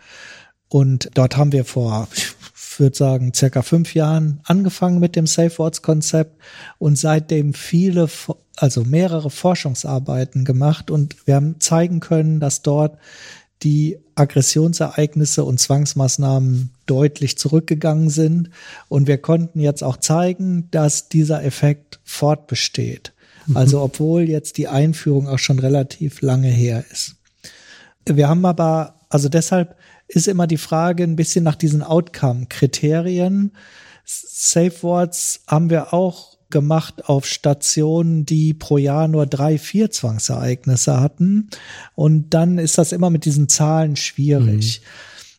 Und 0.69 1.11
dort 1.15 1.37
haben 1.37 1.53
wir 1.53 1.65
vor, 1.65 2.09
ich 2.13 2.79
würde 2.79 2.97
sagen, 2.97 3.33
circa 3.35 3.63
fünf 3.63 3.95
Jahren 3.95 4.41
angefangen 4.45 4.99
mit 4.99 5.17
dem 5.17 5.27
Safe 5.27 5.57
Words 5.59 5.83
Konzept 5.83 6.41
und 6.79 6.99
seitdem 6.99 7.55
viele, 7.55 8.09
also 8.57 8.85
mehrere 8.85 9.31
Forschungsarbeiten 9.31 10.45
gemacht 10.45 10.91
und 10.91 11.27
wir 11.27 11.37
haben 11.37 11.61
zeigen 11.61 12.01
können, 12.01 12.41
dass 12.41 12.63
dort 12.63 12.99
die 13.63 13.99
Aggressionsereignisse 14.15 15.45
und 15.45 15.59
Zwangsmaßnahmen 15.59 16.71
deutlich 16.87 17.39
zurückgegangen 17.39 18.11
sind. 18.11 18.51
Und 18.89 19.07
wir 19.07 19.19
konnten 19.19 19.61
jetzt 19.61 19.83
auch 19.83 19.97
zeigen, 19.97 20.69
dass 20.71 21.09
dieser 21.09 21.45
Effekt 21.45 22.01
fortbesteht. 22.05 23.13
Mhm. 23.47 23.57
Also 23.57 23.81
obwohl 23.81 24.23
jetzt 24.23 24.59
die 24.59 24.69
Einführung 24.69 25.29
auch 25.29 25.39
schon 25.39 25.59
relativ 25.59 26.21
lange 26.21 26.49
her 26.49 26.85
ist. 26.91 27.17
Wir 28.05 28.29
haben 28.29 28.45
aber, 28.45 28.97
also 29.09 29.29
deshalb 29.29 29.77
ist 30.09 30.29
immer 30.29 30.47
die 30.47 30.59
Frage 30.59 31.05
ein 31.05 31.17
bisschen 31.17 31.45
nach 31.45 31.55
diesen 31.55 31.83
Outcome-Kriterien. 31.83 33.53
Safe 34.05 34.83
Words 34.83 35.43
haben 35.47 35.71
wir 35.71 35.95
auch 35.95 36.32
gemacht 36.53 37.09
auf 37.09 37.27
Stationen, 37.27 38.25
die 38.25 38.55
pro 38.55 38.79
Jahr 38.79 39.09
nur 39.09 39.27
drei, 39.27 39.59
vier 39.59 39.91
Zwangsereignisse 39.91 41.01
hatten. 41.01 41.49
Und 41.97 42.31
dann 42.31 42.59
ist 42.59 42.79
das 42.79 42.93
immer 42.93 43.11
mit 43.11 43.25
diesen 43.25 43.49
Zahlen 43.49 43.97
schwierig. 43.97 44.81
Mhm. 44.81 44.87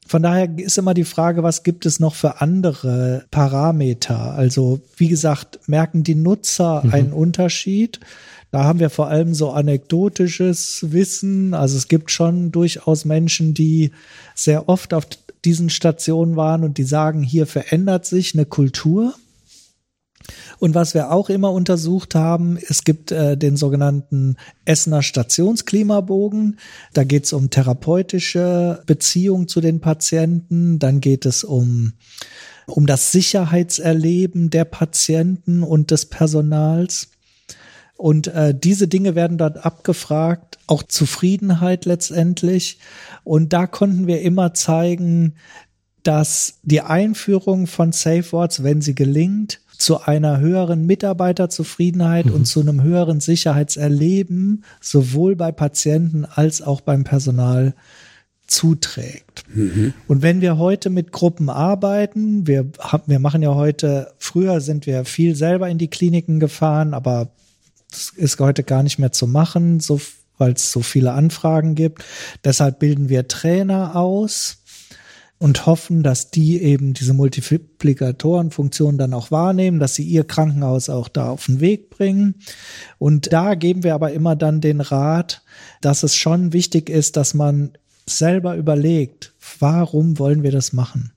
Von 0.06 0.24
daher 0.24 0.50
ist 0.58 0.78
immer 0.78 0.94
die 0.94 1.06
Frage, 1.06 1.44
was 1.44 1.64
gibt 1.64 1.86
es 1.86 2.02
noch 2.02 2.14
für 2.14 2.42
andere 2.42 3.24
Parameter? 3.32 4.34
Also, 4.34 4.82
wie 4.98 5.08
gesagt, 5.08 5.62
merken 5.68 6.04
die 6.04 6.16
Nutzer 6.16 6.84
mhm. 6.84 6.94
einen 6.94 7.14
Unterschied? 7.14 8.02
Da 8.52 8.66
haben 8.66 8.80
wir 8.80 8.92
vor 8.92 9.08
allem 9.08 9.34
so 9.34 9.50
anekdotisches 9.50 10.92
Wissen. 10.92 11.56
Also 11.56 11.76
es 11.76 11.88
gibt 11.88 12.12
schon 12.12 12.52
durchaus 12.52 13.06
Menschen, 13.06 13.56
die 13.56 13.92
sehr 14.36 14.70
oft 14.70 14.94
auf 14.94 15.08
diesen 15.44 15.72
Stationen 15.72 16.36
waren 16.36 16.64
und 16.64 16.78
die 16.78 16.84
sagen, 16.84 17.24
hier 17.24 17.48
verändert 17.48 18.06
sich 18.06 18.36
eine 18.36 18.46
Kultur. 18.46 19.16
Und 20.60 20.76
was 20.76 20.94
wir 20.94 21.12
auch 21.12 21.30
immer 21.30 21.52
untersucht 21.52 22.16
haben, 22.16 22.58
es 22.58 22.84
gibt 22.84 23.12
äh, 23.12 23.38
den 23.38 23.58
sogenannten 23.58 24.38
Essener 24.66 25.02
Stationsklimabogen. 25.02 26.60
Da 26.94 27.04
geht 27.04 27.26
es 27.26 27.34
um 27.34 27.50
therapeutische 27.50 28.82
Beziehungen 28.86 29.48
zu 29.48 29.62
den 29.62 29.82
Patienten. 29.82 30.80
Dann 30.80 31.02
geht 31.02 31.26
es 31.26 31.44
um, 31.44 31.94
um 32.68 32.86
das 32.86 33.12
Sicherheitserleben 33.12 34.50
der 34.50 34.66
Patienten 34.66 35.64
und 35.64 35.92
des 35.92 36.06
Personals. 36.06 37.10
Und 37.96 38.28
äh, 38.28 38.54
diese 38.58 38.88
Dinge 38.88 39.16
werden 39.16 39.38
dort 39.38 39.66
abgefragt, 39.66 40.58
auch 40.68 40.84
Zufriedenheit 40.84 41.86
letztendlich. 41.86 42.80
Und 43.24 43.54
da 43.54 43.68
konnten 43.68 44.08
wir 44.08 44.22
immer 44.22 44.54
zeigen, 44.54 45.36
dass 46.04 46.60
die 46.64 46.82
Einführung 46.82 47.68
von 47.68 47.92
Safe 47.92 48.30
Words, 48.32 48.64
wenn 48.64 48.82
sie 48.82 48.96
gelingt, 48.96 49.62
zu 49.84 50.02
einer 50.02 50.40
höheren 50.40 50.86
Mitarbeiterzufriedenheit 50.86 52.28
mhm. 52.28 52.34
und 52.34 52.46
zu 52.46 52.62
einem 52.62 52.84
höheren 52.84 53.20
Sicherheitserleben 53.20 54.64
sowohl 54.80 55.36
bei 55.36 55.52
Patienten 55.52 56.24
als 56.24 56.62
auch 56.62 56.80
beim 56.80 57.04
Personal 57.04 57.74
zuträgt. 58.48 59.44
Mhm. 59.54 59.94
Und 60.08 60.22
wenn 60.22 60.40
wir 60.40 60.58
heute 60.58 60.90
mit 60.90 61.12
Gruppen 61.12 61.50
arbeiten, 61.50 62.48
wir, 62.48 62.66
haben, 62.80 63.04
wir 63.08 63.20
machen 63.20 63.42
ja 63.42 63.56
heute, 63.56 64.14
früher 64.20 64.62
sind 64.62 64.86
wir 64.86 65.04
viel 65.04 65.36
selber 65.36 65.68
in 65.68 65.78
die 65.78 65.90
Kliniken 65.90 66.40
gefahren, 66.40 66.94
aber 66.94 67.30
Das 67.92 68.10
ist 68.16 68.40
heute 68.40 68.64
gar 68.64 68.84
nicht 68.84 69.00
mehr 69.00 69.12
zu 69.12 69.28
machen, 69.28 69.82
so, 69.82 70.00
weil 70.38 70.54
es 70.54 70.72
so 70.72 70.82
viele 70.82 71.12
Anfragen 71.12 71.76
gibt. 71.76 72.06
Deshalb 72.46 72.80
bilden 72.80 73.10
wir 73.10 73.28
Trainer 73.28 73.98
aus 73.98 74.63
und 75.44 75.66
hoffen, 75.66 76.04
dass 76.04 76.32
die 76.32 76.62
eben 76.62 76.94
diese 76.94 77.14
Multiplikatorenfunktion 77.14 78.98
dann 78.98 79.14
auch 79.14 79.30
wahrnehmen, 79.30 79.78
dass 79.78 79.94
sie 79.94 80.06
ihr 80.06 80.24
Krankenhaus 80.24 80.88
auch 80.88 81.10
da 81.10 81.32
auf 81.32 81.48
den 81.48 81.60
Weg 81.60 81.90
bringen. 81.90 82.36
Und 82.98 83.34
da 83.34 83.56
geben 83.56 83.84
wir 83.84 83.94
aber 83.94 84.14
immer 84.14 84.38
dann 84.38 84.62
den 84.62 84.80
Rat, 84.80 85.42
dass 85.82 86.04
es 86.04 86.16
schon 86.16 86.54
wichtig 86.54 86.90
ist, 86.90 87.18
dass 87.18 87.34
man 87.34 87.74
selber 88.06 88.56
überlegt, 88.56 89.34
warum 89.60 90.18
wollen 90.18 90.44
wir 90.44 90.52
das 90.54 90.72
machen? 90.72 91.12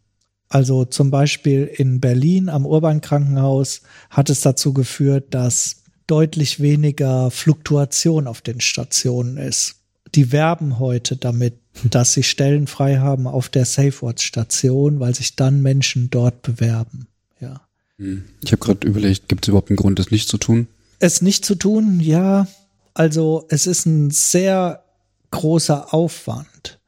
Also 0.48 0.84
zum 0.84 1.12
Beispiel 1.12 1.62
in 1.62 2.00
Berlin 2.00 2.48
am 2.48 2.66
Urban 2.66 3.00
Krankenhaus 3.00 3.82
hat 4.10 4.28
es 4.28 4.40
dazu 4.40 4.74
geführt, 4.74 5.34
dass 5.34 5.84
deutlich 6.08 6.58
weniger 6.58 7.30
Fluktuation 7.30 8.26
auf 8.26 8.40
den 8.40 8.60
Stationen 8.60 9.36
ist. 9.36 9.85
Die 10.14 10.32
werben 10.32 10.78
heute 10.78 11.16
damit, 11.16 11.54
dass 11.90 12.12
sie 12.12 12.22
Stellen 12.22 12.66
frei 12.66 12.98
haben 12.98 13.26
auf 13.26 13.48
der 13.48 13.64
SafeWatch-Station, 13.64 15.00
weil 15.00 15.14
sich 15.14 15.36
dann 15.36 15.62
Menschen 15.62 16.10
dort 16.10 16.42
bewerben. 16.42 17.06
Ja. 17.40 17.60
Hm. 17.98 18.24
Ich 18.42 18.52
habe 18.52 18.64
gerade 18.64 18.86
überlegt, 18.86 19.28
gibt 19.28 19.44
es 19.44 19.48
überhaupt 19.48 19.70
einen 19.70 19.76
Grund, 19.76 19.98
das 19.98 20.10
nicht 20.10 20.28
zu 20.28 20.38
tun? 20.38 20.68
Es 20.98 21.22
nicht 21.22 21.44
zu 21.44 21.54
tun, 21.54 22.00
ja. 22.00 22.46
Also 22.94 23.46
es 23.50 23.66
ist 23.66 23.84
ein 23.84 24.10
sehr 24.10 24.82
großer 25.30 25.92
Aufwand, 25.92 26.78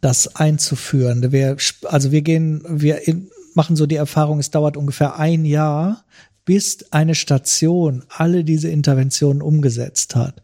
das 0.00 0.36
einzuführen. 0.36 1.30
Wir, 1.30 1.56
also 1.84 2.10
wir 2.10 2.22
gehen, 2.22 2.64
wir 2.66 3.02
machen 3.54 3.76
so 3.76 3.86
die 3.86 3.96
Erfahrung, 3.96 4.38
es 4.38 4.50
dauert 4.50 4.78
ungefähr 4.78 5.18
ein 5.18 5.44
Jahr, 5.44 6.04
bis 6.44 6.90
eine 6.90 7.14
Station 7.14 8.04
alle 8.08 8.44
diese 8.44 8.68
Interventionen 8.68 9.42
umgesetzt 9.42 10.16
hat. 10.16 10.42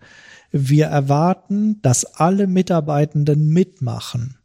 Wir 0.50 0.86
erwarten, 0.86 1.80
dass 1.82 2.04
alle 2.04 2.46
Mitarbeitenden 2.46 3.48
mitmachen. 3.48 4.36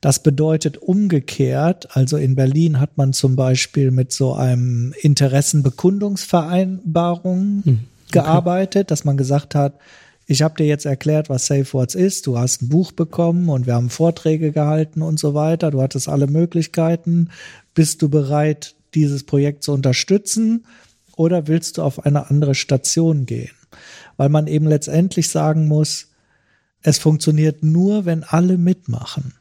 Das 0.00 0.22
bedeutet 0.22 0.76
umgekehrt, 0.76 1.96
also 1.96 2.18
in 2.18 2.34
Berlin 2.34 2.80
hat 2.80 2.98
man 2.98 3.12
zum 3.12 3.34
Beispiel 3.34 3.90
mit 3.90 4.12
so 4.12 4.34
einem 4.34 4.94
Interessenbekundungsvereinbarung 5.00 7.62
hm, 7.64 7.72
okay. 7.72 8.12
gearbeitet, 8.12 8.90
dass 8.90 9.04
man 9.04 9.16
gesagt 9.16 9.54
hat, 9.54 9.78
ich 10.26 10.42
habe 10.42 10.56
dir 10.56 10.66
jetzt 10.66 10.86
erklärt, 10.86 11.30
was 11.30 11.46
SafeWords 11.46 11.94
ist, 11.94 12.26
du 12.26 12.36
hast 12.36 12.62
ein 12.62 12.68
Buch 12.68 12.92
bekommen 12.92 13.48
und 13.48 13.66
wir 13.66 13.74
haben 13.74 13.90
Vorträge 13.90 14.52
gehalten 14.52 15.00
und 15.00 15.18
so 15.18 15.34
weiter, 15.34 15.70
du 15.70 15.80
hattest 15.80 16.08
alle 16.08 16.26
Möglichkeiten, 16.26 17.30
bist 17.74 18.02
du 18.02 18.08
bereit, 18.08 18.74
dieses 18.94 19.24
Projekt 19.24 19.62
zu 19.62 19.72
unterstützen 19.72 20.66
oder 21.16 21.46
willst 21.46 21.78
du 21.78 21.82
auf 21.82 22.04
eine 22.04 22.28
andere 22.28 22.54
Station 22.54 23.24
gehen? 23.24 23.50
Weil 24.16 24.28
man 24.28 24.46
eben 24.46 24.66
letztendlich 24.66 25.28
sagen 25.28 25.68
muss, 25.68 26.08
es 26.82 26.98
funktioniert 26.98 27.62
nur, 27.62 28.04
wenn 28.04 28.22
alle 28.22 28.58
mitmachen. 28.58 29.34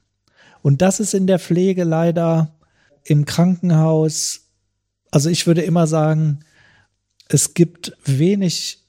Und 0.62 0.82
das 0.82 1.00
ist 1.00 1.14
in 1.14 1.28
der 1.28 1.40
Pflege 1.40 1.84
leider 1.84 2.56
im 3.04 3.26
Krankenhaus, 3.26 4.42
also 5.12 5.30
ich 5.30 5.46
würde 5.46 5.62
immer 5.62 5.86
sagen, 5.86 6.40
es 7.30 7.54
gibt 7.54 7.96
wenig 8.04 8.86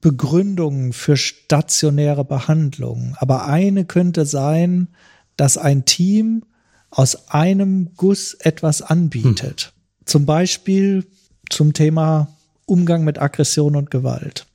Begründungen 0.00 0.92
für 0.92 1.16
stationäre 1.16 2.24
Behandlung. 2.24 3.16
Aber 3.18 3.46
eine 3.46 3.84
könnte 3.84 4.26
sein, 4.26 4.88
dass 5.36 5.56
ein 5.56 5.84
Team 5.84 6.44
aus 6.90 7.28
einem 7.30 7.94
Guss 7.96 8.34
etwas 8.34 8.82
anbietet. 8.82 9.72
Hm. 9.74 10.06
Zum 10.06 10.26
Beispiel 10.26 11.06
zum 11.48 11.72
Thema 11.72 12.36
Umgang 12.66 13.04
mit 13.04 13.18
Aggression 13.18 13.76
und 13.76 13.90
Gewalt. 13.90 14.46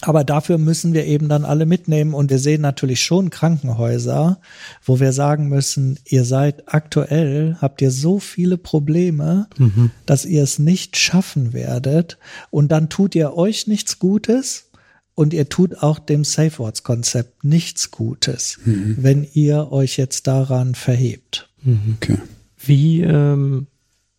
Aber 0.00 0.24
dafür 0.24 0.58
müssen 0.58 0.92
wir 0.92 1.06
eben 1.06 1.28
dann 1.28 1.44
alle 1.44 1.66
mitnehmen 1.66 2.14
und 2.14 2.30
wir 2.30 2.38
sehen 2.38 2.60
natürlich 2.60 3.00
schon 3.00 3.30
Krankenhäuser, 3.30 4.40
wo 4.84 5.00
wir 5.00 5.12
sagen 5.12 5.48
müssen, 5.48 5.98
ihr 6.04 6.24
seid 6.24 6.72
aktuell, 6.72 7.56
habt 7.60 7.80
ihr 7.80 7.90
so 7.90 8.18
viele 8.18 8.58
Probleme, 8.58 9.48
mhm. 9.56 9.90
dass 10.04 10.24
ihr 10.24 10.42
es 10.42 10.58
nicht 10.58 10.96
schaffen 10.96 11.52
werdet 11.52 12.18
und 12.50 12.70
dann 12.70 12.88
tut 12.88 13.14
ihr 13.14 13.34
euch 13.34 13.66
nichts 13.66 13.98
Gutes 13.98 14.70
und 15.14 15.32
ihr 15.32 15.48
tut 15.48 15.78
auch 15.78 15.98
dem 15.98 16.24
Safe 16.24 16.58
Words 16.58 16.82
Konzept 16.82 17.44
nichts 17.44 17.90
Gutes, 17.90 18.58
mhm. 18.64 18.96
wenn 19.00 19.26
ihr 19.32 19.70
euch 19.72 19.96
jetzt 19.96 20.26
daran 20.26 20.74
verhebt. 20.74 21.48
Mhm. 21.62 21.96
Okay. 21.96 22.18
Wie 22.58 23.02
ähm, 23.02 23.68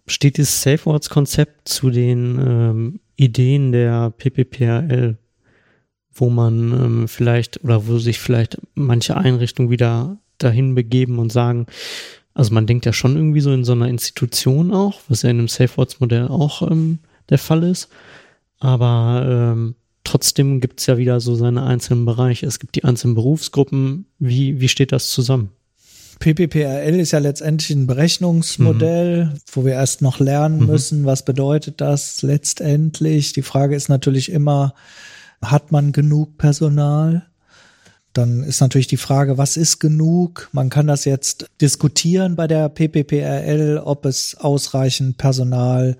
steht 0.07 0.37
dieses 0.37 0.61
Safe 0.61 0.85
Words 0.85 1.09
Konzept 1.09 1.67
zu 1.67 1.89
den 1.89 2.39
ähm, 2.39 2.99
Ideen 3.15 3.71
der 3.71 4.11
PPPRL, 4.11 5.17
wo 6.13 6.29
man 6.29 6.71
ähm, 6.71 7.07
vielleicht 7.07 7.63
oder 7.63 7.87
wo 7.87 7.97
sich 7.97 8.19
vielleicht 8.19 8.57
manche 8.73 9.17
Einrichtungen 9.17 9.69
wieder 9.69 10.17
dahin 10.37 10.75
begeben 10.75 11.19
und 11.19 11.31
sagen, 11.31 11.65
also 12.33 12.53
man 12.53 12.67
denkt 12.67 12.85
ja 12.85 12.93
schon 12.93 13.15
irgendwie 13.15 13.41
so 13.41 13.53
in 13.53 13.63
so 13.63 13.71
einer 13.71 13.87
Institution 13.87 14.73
auch, 14.73 15.01
was 15.07 15.21
ja 15.21 15.29
in 15.29 15.39
einem 15.39 15.47
SafeWords-Modell 15.47 16.27
auch 16.27 16.61
ähm, 16.69 16.99
der 17.29 17.37
Fall 17.37 17.63
ist, 17.63 17.89
aber 18.59 19.53
ähm, 19.53 19.75
trotzdem 20.03 20.59
gibt 20.61 20.79
es 20.79 20.85
ja 20.85 20.97
wieder 20.97 21.19
so 21.19 21.35
seine 21.35 21.63
einzelnen 21.63 22.05
Bereiche. 22.05 22.45
Es 22.45 22.59
gibt 22.59 22.75
die 22.75 22.83
einzelnen 22.83 23.15
Berufsgruppen. 23.15 24.05
Wie, 24.19 24.61
wie 24.61 24.69
steht 24.69 24.91
das 24.91 25.09
zusammen? 25.09 25.51
PPPRL 26.19 26.99
ist 26.99 27.11
ja 27.11 27.19
letztendlich 27.19 27.71
ein 27.71 27.87
Berechnungsmodell, 27.87 29.25
mhm. 29.25 29.39
wo 29.51 29.65
wir 29.65 29.73
erst 29.73 30.01
noch 30.01 30.19
lernen 30.19 30.61
mhm. 30.61 30.65
müssen, 30.67 31.05
was 31.05 31.25
bedeutet 31.25 31.81
das 31.81 32.21
letztendlich. 32.21 33.33
Die 33.33 33.41
Frage 33.41 33.75
ist 33.75 33.89
natürlich 33.89 34.31
immer, 34.31 34.73
hat 35.41 35.71
man 35.71 35.91
genug 35.91 36.37
Personal? 36.37 37.25
Dann 38.13 38.43
ist 38.43 38.61
natürlich 38.61 38.87
die 38.87 38.97
Frage, 38.97 39.37
was 39.37 39.57
ist 39.57 39.79
genug? 39.79 40.49
Man 40.53 40.69
kann 40.69 40.87
das 40.87 41.03
jetzt 41.03 41.47
diskutieren 41.59 42.37
bei 42.37 42.47
der 42.47 42.69
PPPRL, 42.69 43.81
ob 43.83 44.05
es 44.05 44.35
ausreichend 44.35 45.17
Personal 45.17 45.97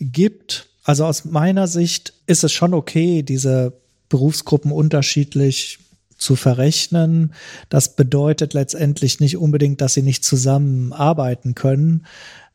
gibt. 0.00 0.68
Also 0.84 1.04
aus 1.04 1.26
meiner 1.26 1.66
Sicht 1.66 2.14
ist 2.26 2.44
es 2.44 2.52
schon 2.52 2.72
okay, 2.72 3.22
diese 3.22 3.74
Berufsgruppen 4.08 4.72
unterschiedlich 4.72 5.80
zu 6.24 6.34
verrechnen. 6.36 7.34
Das 7.68 7.94
bedeutet 7.94 8.54
letztendlich 8.54 9.20
nicht 9.20 9.36
unbedingt, 9.36 9.80
dass 9.80 9.94
sie 9.94 10.02
nicht 10.02 10.24
zusammenarbeiten 10.24 11.54
können. 11.54 12.06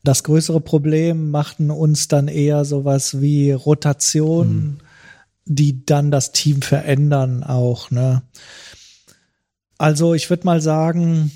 Das 0.02 0.24
größere 0.24 0.60
Problem 0.60 1.30
machten 1.30 1.70
uns 1.70 2.08
dann 2.08 2.28
eher 2.28 2.64
sowas 2.64 3.20
wie 3.20 3.52
Rotation, 3.52 4.48
hm. 4.48 4.78
die 5.44 5.84
dann 5.86 6.10
das 6.10 6.32
Team 6.32 6.62
verändern 6.62 7.44
auch. 7.44 7.90
Ne? 7.90 8.22
Also 9.78 10.14
ich 10.14 10.28
würde 10.28 10.44
mal 10.44 10.60
sagen, 10.60 11.30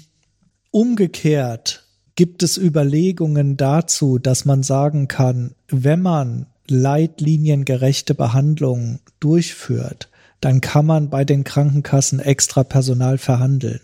umgekehrt 0.70 1.84
gibt 2.16 2.42
es 2.42 2.58
Überlegungen 2.58 3.56
dazu, 3.56 4.18
dass 4.18 4.44
man 4.44 4.62
sagen 4.62 5.08
kann, 5.08 5.54
wenn 5.68 6.02
man 6.02 6.46
leitliniengerechte 6.68 8.14
Behandlung 8.14 9.00
durchführt, 9.20 10.08
dann 10.44 10.60
kann 10.60 10.84
man 10.84 11.08
bei 11.08 11.24
den 11.24 11.42
Krankenkassen 11.42 12.20
extra 12.20 12.64
Personal 12.64 13.16
verhandeln. 13.16 13.80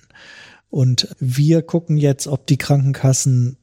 Und 0.69 1.09
wir 1.19 1.63
gucken 1.63 1.97
jetzt, 1.97 2.27
ob 2.27 2.47
die 2.47 2.59
Krankenkassen 2.59 3.57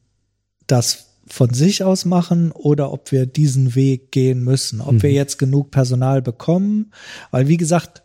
das 0.66 1.06
von 1.28 1.54
sich 1.54 1.84
aus 1.84 2.04
machen 2.04 2.50
oder 2.50 2.92
ob 2.92 3.12
wir 3.12 3.26
diesen 3.26 3.76
Weg 3.76 4.10
gehen 4.10 4.42
müssen, 4.42 4.80
ob 4.80 4.94
mhm. 4.94 5.02
wir 5.04 5.12
jetzt 5.12 5.38
genug 5.38 5.70
Personal 5.70 6.22
bekommen, 6.22 6.90
weil 7.30 7.46
wie 7.46 7.56
gesagt, 7.56 8.02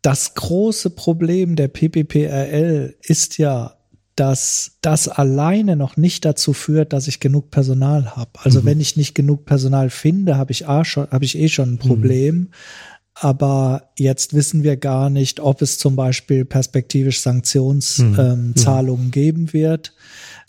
das 0.00 0.34
große 0.34 0.90
Problem 0.90 1.54
der 1.54 1.68
PPPRL 1.68 2.96
ist 3.00 3.38
ja, 3.38 3.76
dass 4.16 4.72
das 4.80 5.06
alleine 5.08 5.76
noch 5.76 5.96
nicht 5.96 6.24
dazu 6.24 6.52
führt, 6.52 6.92
dass 6.92 7.06
ich 7.06 7.20
genug 7.20 7.52
Personal 7.52 8.16
habe. 8.16 8.32
Also 8.42 8.62
mhm. 8.62 8.64
wenn 8.64 8.80
ich 8.80 8.96
nicht 8.96 9.14
genug 9.14 9.44
Personal 9.44 9.88
finde, 9.88 10.36
habe 10.36 10.50
ich, 10.50 10.66
A 10.66 10.84
schon, 10.84 11.08
habe 11.12 11.24
ich 11.24 11.38
eh 11.38 11.48
schon 11.48 11.74
ein 11.74 11.78
Problem. 11.78 12.34
Mhm 12.34 12.48
aber 13.14 13.90
jetzt 13.98 14.34
wissen 14.34 14.62
wir 14.62 14.76
gar 14.76 15.10
nicht, 15.10 15.40
ob 15.40 15.62
es 15.62 15.78
zum 15.78 15.96
Beispiel 15.96 16.44
perspektivisch 16.44 17.20
Sanktionszahlungen 17.20 18.16
hm. 18.16 19.04
ähm, 19.06 19.10
geben 19.10 19.52
wird. 19.52 19.92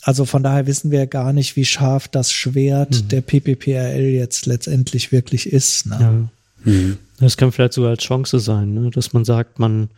Also 0.02 0.24
von 0.24 0.42
daher 0.42 0.66
wissen 0.66 0.90
wir 0.90 1.06
gar 1.06 1.32
nicht, 1.32 1.56
wie 1.56 1.64
scharf 1.64 2.08
das 2.08 2.32
Schwert 2.32 2.94
hm. 2.94 3.08
der 3.08 3.20
PPPRL 3.20 4.10
jetzt 4.10 4.46
letztendlich 4.46 5.12
wirklich 5.12 5.52
ist. 5.52 5.86
Ne? 5.86 5.98
Ja. 6.00 6.70
Hm. 6.70 6.98
Das 7.20 7.36
kann 7.36 7.52
vielleicht 7.52 7.74
sogar 7.74 7.90
als 7.90 8.02
Chance 8.02 8.40
sein, 8.40 8.74
ne? 8.74 8.90
dass 8.90 9.12
man 9.12 9.24
sagt, 9.24 9.58
man, 9.58 9.90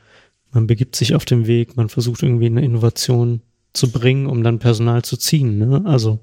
man 0.53 0.67
begibt 0.67 0.97
sich 0.97 1.15
auf 1.15 1.25
den 1.25 1.47
Weg, 1.47 1.77
man 1.77 1.89
versucht 1.89 2.23
irgendwie 2.23 2.47
eine 2.47 2.65
Innovation 2.65 3.43
zu 3.73 3.91
bringen, 3.91 4.27
um 4.27 4.43
dann 4.43 4.59
Personal 4.59 5.03
zu 5.03 5.17
ziehen. 5.17 5.59
Ne? 5.59 5.83
Also 5.87 6.19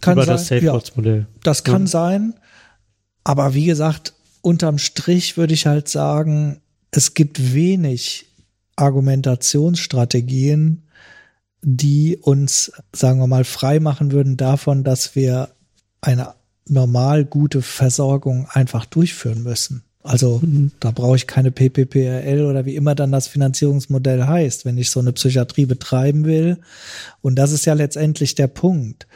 kann 0.00 0.14
über 0.14 0.24
sein, 0.24 0.34
das 0.34 0.46
Safe-Modell. 0.46 1.18
Ja, 1.18 1.26
das 1.42 1.64
kann 1.64 1.82
ja. 1.82 1.88
sein. 1.88 2.34
Aber 3.24 3.54
wie 3.54 3.66
gesagt, 3.66 4.14
unterm 4.42 4.78
Strich 4.78 5.36
würde 5.36 5.54
ich 5.54 5.66
halt 5.66 5.88
sagen, 5.88 6.60
es 6.90 7.14
gibt 7.14 7.54
wenig 7.54 8.26
Argumentationsstrategien, 8.76 10.82
die 11.62 12.18
uns, 12.18 12.72
sagen 12.92 13.20
wir 13.20 13.26
mal, 13.26 13.44
frei 13.44 13.80
machen 13.80 14.12
würden 14.12 14.36
davon, 14.36 14.84
dass 14.84 15.14
wir 15.14 15.50
eine 16.00 16.34
normal 16.68 17.24
gute 17.24 17.62
Versorgung 17.62 18.46
einfach 18.50 18.84
durchführen 18.84 19.42
müssen. 19.42 19.84
Also 20.02 20.40
mhm. 20.42 20.72
da 20.80 20.90
brauche 20.90 21.16
ich 21.16 21.28
keine 21.28 21.52
PPPRL 21.52 22.44
oder 22.44 22.66
wie 22.66 22.74
immer 22.74 22.96
dann 22.96 23.12
das 23.12 23.28
Finanzierungsmodell 23.28 24.26
heißt, 24.26 24.64
wenn 24.64 24.76
ich 24.76 24.90
so 24.90 24.98
eine 24.98 25.12
Psychiatrie 25.12 25.66
betreiben 25.66 26.24
will. 26.24 26.58
Und 27.20 27.36
das 27.36 27.52
ist 27.52 27.66
ja 27.66 27.74
letztendlich 27.74 28.34
der 28.34 28.48
Punkt. 28.48 29.06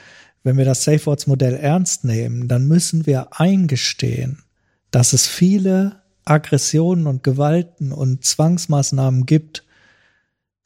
Wenn 0.45 0.57
wir 0.57 0.65
das 0.65 0.85
SafeWords-Modell 0.85 1.55
ernst 1.55 2.05
nehmen, 2.05 2.47
dann 2.47 2.69
müssen 2.69 3.05
wir 3.05 3.41
eingestehen, 3.41 4.45
dass 4.97 5.13
es 5.13 5.27
viele 5.27 6.01
Aggressionen 6.25 7.07
und 7.07 7.23
Gewalten 7.23 7.93
und 7.93 8.25
Zwangsmaßnahmen 8.25 9.27
gibt, 9.27 9.63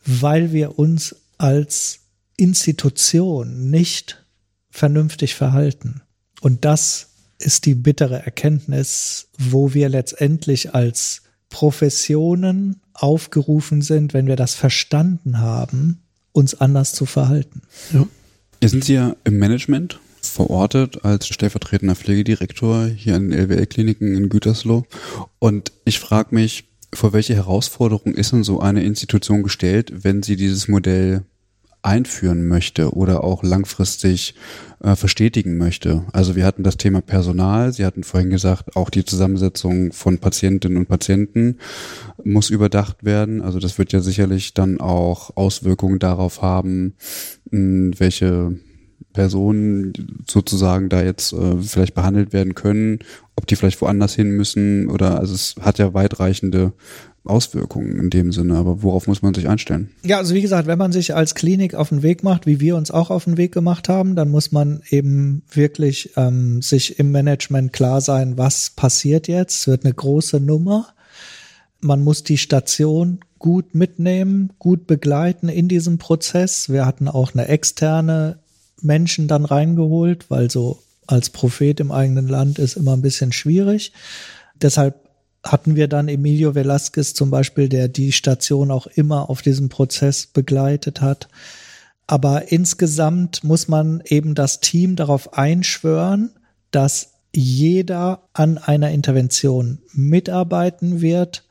weil 0.06 0.52
wir 0.52 0.78
uns 0.78 1.16
als 1.36 2.02
Institution 2.36 3.70
nicht 3.70 4.24
vernünftig 4.70 5.34
verhalten. 5.34 6.02
Und 6.42 6.64
das 6.64 7.08
ist 7.40 7.66
die 7.66 7.74
bittere 7.74 8.24
Erkenntnis, 8.24 9.26
wo 9.36 9.74
wir 9.74 9.88
letztendlich 9.88 10.76
als 10.76 11.22
Professionen 11.48 12.80
aufgerufen 12.92 13.82
sind, 13.82 14.14
wenn 14.14 14.28
wir 14.28 14.36
das 14.36 14.54
verstanden 14.54 15.40
haben, 15.40 16.02
uns 16.30 16.54
anders 16.54 16.92
zu 16.92 17.04
verhalten. 17.04 17.62
Ja. 17.92 18.06
Sind 18.62 18.84
Sie 18.84 18.94
ja 18.94 19.16
im 19.24 19.38
Management 19.40 19.98
verortet 20.22 21.04
als 21.04 21.26
stellvertretender 21.26 21.94
Pflegedirektor 21.94 22.86
hier 22.86 23.16
in 23.16 23.32
LWL-Kliniken 23.32 24.14
in 24.14 24.28
Gütersloh. 24.28 24.84
Und 25.38 25.72
ich 25.84 25.98
frage 26.00 26.34
mich, 26.34 26.68
vor 26.92 27.12
welche 27.12 27.34
Herausforderung 27.34 28.14
ist 28.14 28.32
denn 28.32 28.44
so 28.44 28.60
eine 28.60 28.82
Institution 28.82 29.42
gestellt, 29.42 29.92
wenn 30.04 30.22
sie 30.22 30.36
dieses 30.36 30.68
Modell 30.68 31.24
einführen 31.82 32.46
möchte 32.46 32.92
oder 32.94 33.24
auch 33.24 33.42
langfristig 33.42 34.34
äh, 34.82 34.96
verstetigen 34.96 35.56
möchte. 35.56 36.04
Also 36.12 36.36
wir 36.36 36.44
hatten 36.44 36.62
das 36.62 36.76
Thema 36.76 37.00
Personal, 37.00 37.72
Sie 37.72 37.86
hatten 37.86 38.04
vorhin 38.04 38.30
gesagt, 38.30 38.76
auch 38.76 38.90
die 38.90 39.04
Zusammensetzung 39.04 39.92
von 39.92 40.18
Patientinnen 40.18 40.76
und 40.76 40.88
Patienten 40.88 41.58
muss 42.22 42.50
überdacht 42.50 43.04
werden. 43.04 43.40
Also 43.40 43.58
das 43.58 43.78
wird 43.78 43.92
ja 43.92 44.00
sicherlich 44.00 44.52
dann 44.52 44.80
auch 44.80 45.36
Auswirkungen 45.36 45.98
darauf 45.98 46.42
haben, 46.42 46.94
welche 47.50 48.58
Personen 49.12 50.22
sozusagen 50.28 50.88
da 50.88 51.02
jetzt 51.02 51.32
äh, 51.32 51.56
vielleicht 51.60 51.94
behandelt 51.94 52.32
werden 52.32 52.54
können, 52.54 53.00
ob 53.36 53.46
die 53.46 53.56
vielleicht 53.56 53.80
woanders 53.80 54.14
hin 54.14 54.30
müssen 54.30 54.88
oder 54.88 55.18
also 55.18 55.34
es 55.34 55.56
hat 55.60 55.78
ja 55.78 55.94
weitreichende 55.94 56.72
Auswirkungen 57.24 57.98
in 57.98 58.10
dem 58.10 58.32
Sinne, 58.32 58.56
aber 58.56 58.82
worauf 58.82 59.06
muss 59.06 59.20
man 59.20 59.34
sich 59.34 59.48
einstellen? 59.48 59.90
Ja, 60.04 60.18
also 60.18 60.34
wie 60.34 60.40
gesagt, 60.40 60.66
wenn 60.66 60.78
man 60.78 60.92
sich 60.92 61.14
als 61.14 61.34
Klinik 61.34 61.74
auf 61.74 61.90
den 61.90 62.02
Weg 62.02 62.22
macht, 62.22 62.46
wie 62.46 62.60
wir 62.60 62.76
uns 62.76 62.90
auch 62.90 63.10
auf 63.10 63.24
den 63.24 63.36
Weg 63.36 63.52
gemacht 63.52 63.88
haben, 63.88 64.16
dann 64.16 64.30
muss 64.30 64.52
man 64.52 64.82
eben 64.88 65.42
wirklich 65.50 66.12
ähm, 66.16 66.62
sich 66.62 66.98
im 66.98 67.10
Management 67.10 67.72
klar 67.72 68.00
sein, 68.00 68.38
was 68.38 68.70
passiert 68.70 69.28
jetzt. 69.28 69.60
Es 69.60 69.66
wird 69.66 69.84
eine 69.84 69.92
große 69.92 70.40
Nummer. 70.40 70.88
Man 71.80 72.02
muss 72.02 72.24
die 72.24 72.38
Station 72.38 73.20
gut 73.38 73.74
mitnehmen, 73.74 74.52
gut 74.58 74.86
begleiten 74.86 75.48
in 75.48 75.68
diesem 75.68 75.98
Prozess. 75.98 76.70
Wir 76.70 76.86
hatten 76.86 77.08
auch 77.08 77.34
eine 77.34 77.48
externe 77.48 78.38
Menschen 78.82 79.28
dann 79.28 79.44
reingeholt, 79.44 80.30
weil 80.30 80.50
so 80.50 80.82
als 81.06 81.30
Prophet 81.30 81.80
im 81.80 81.90
eigenen 81.90 82.28
Land 82.28 82.58
ist 82.58 82.76
immer 82.76 82.92
ein 82.92 83.02
bisschen 83.02 83.32
schwierig. 83.32 83.92
Deshalb 84.54 85.08
hatten 85.42 85.74
wir 85.74 85.88
dann 85.88 86.08
Emilio 86.08 86.54
Velasquez 86.54 87.14
zum 87.14 87.30
Beispiel, 87.30 87.68
der 87.68 87.88
die 87.88 88.12
Station 88.12 88.70
auch 88.70 88.86
immer 88.86 89.30
auf 89.30 89.42
diesem 89.42 89.68
Prozess 89.68 90.26
begleitet 90.26 91.00
hat. 91.00 91.28
Aber 92.06 92.52
insgesamt 92.52 93.44
muss 93.44 93.68
man 93.68 94.02
eben 94.04 94.34
das 94.34 94.60
Team 94.60 94.96
darauf 94.96 95.34
einschwören, 95.34 96.30
dass 96.70 97.12
jeder 97.32 98.22
an 98.32 98.58
einer 98.58 98.90
Intervention 98.90 99.78
mitarbeiten 99.92 101.00
wird, 101.00 101.44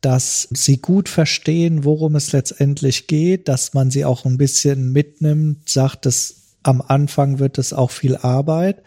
dass 0.00 0.46
sie 0.52 0.76
gut 0.76 1.08
verstehen, 1.08 1.84
worum 1.84 2.14
es 2.14 2.32
letztendlich 2.32 3.06
geht, 3.06 3.48
dass 3.48 3.72
man 3.72 3.90
sie 3.90 4.04
auch 4.04 4.26
ein 4.26 4.36
bisschen 4.36 4.92
mitnimmt, 4.92 5.66
sagt, 5.68 6.04
dass 6.04 6.43
am 6.64 6.82
Anfang 6.82 7.38
wird 7.38 7.58
es 7.58 7.72
auch 7.72 7.92
viel 7.92 8.16
Arbeit. 8.16 8.82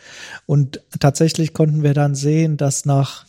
Und 0.45 0.81
tatsächlich 0.99 1.53
konnten 1.53 1.83
wir 1.83 1.93
dann 1.93 2.15
sehen, 2.15 2.57
dass 2.57 2.85
nach 2.85 3.25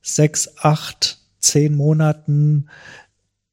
sechs, 0.00 0.48
acht, 0.62 1.18
zehn 1.40 1.74
Monaten 1.74 2.68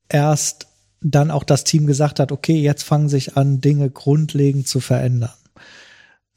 erst 0.07 0.67
dann 1.01 1.31
auch 1.31 1.43
das 1.43 1.65
Team 1.65 1.87
gesagt 1.87 2.19
hat, 2.19 2.31
okay, 2.31 2.59
jetzt 2.59 2.83
fangen 2.83 3.09
sich 3.09 3.35
an, 3.35 3.59
Dinge 3.59 3.89
grundlegend 3.89 4.67
zu 4.67 4.79
verändern. 4.79 5.33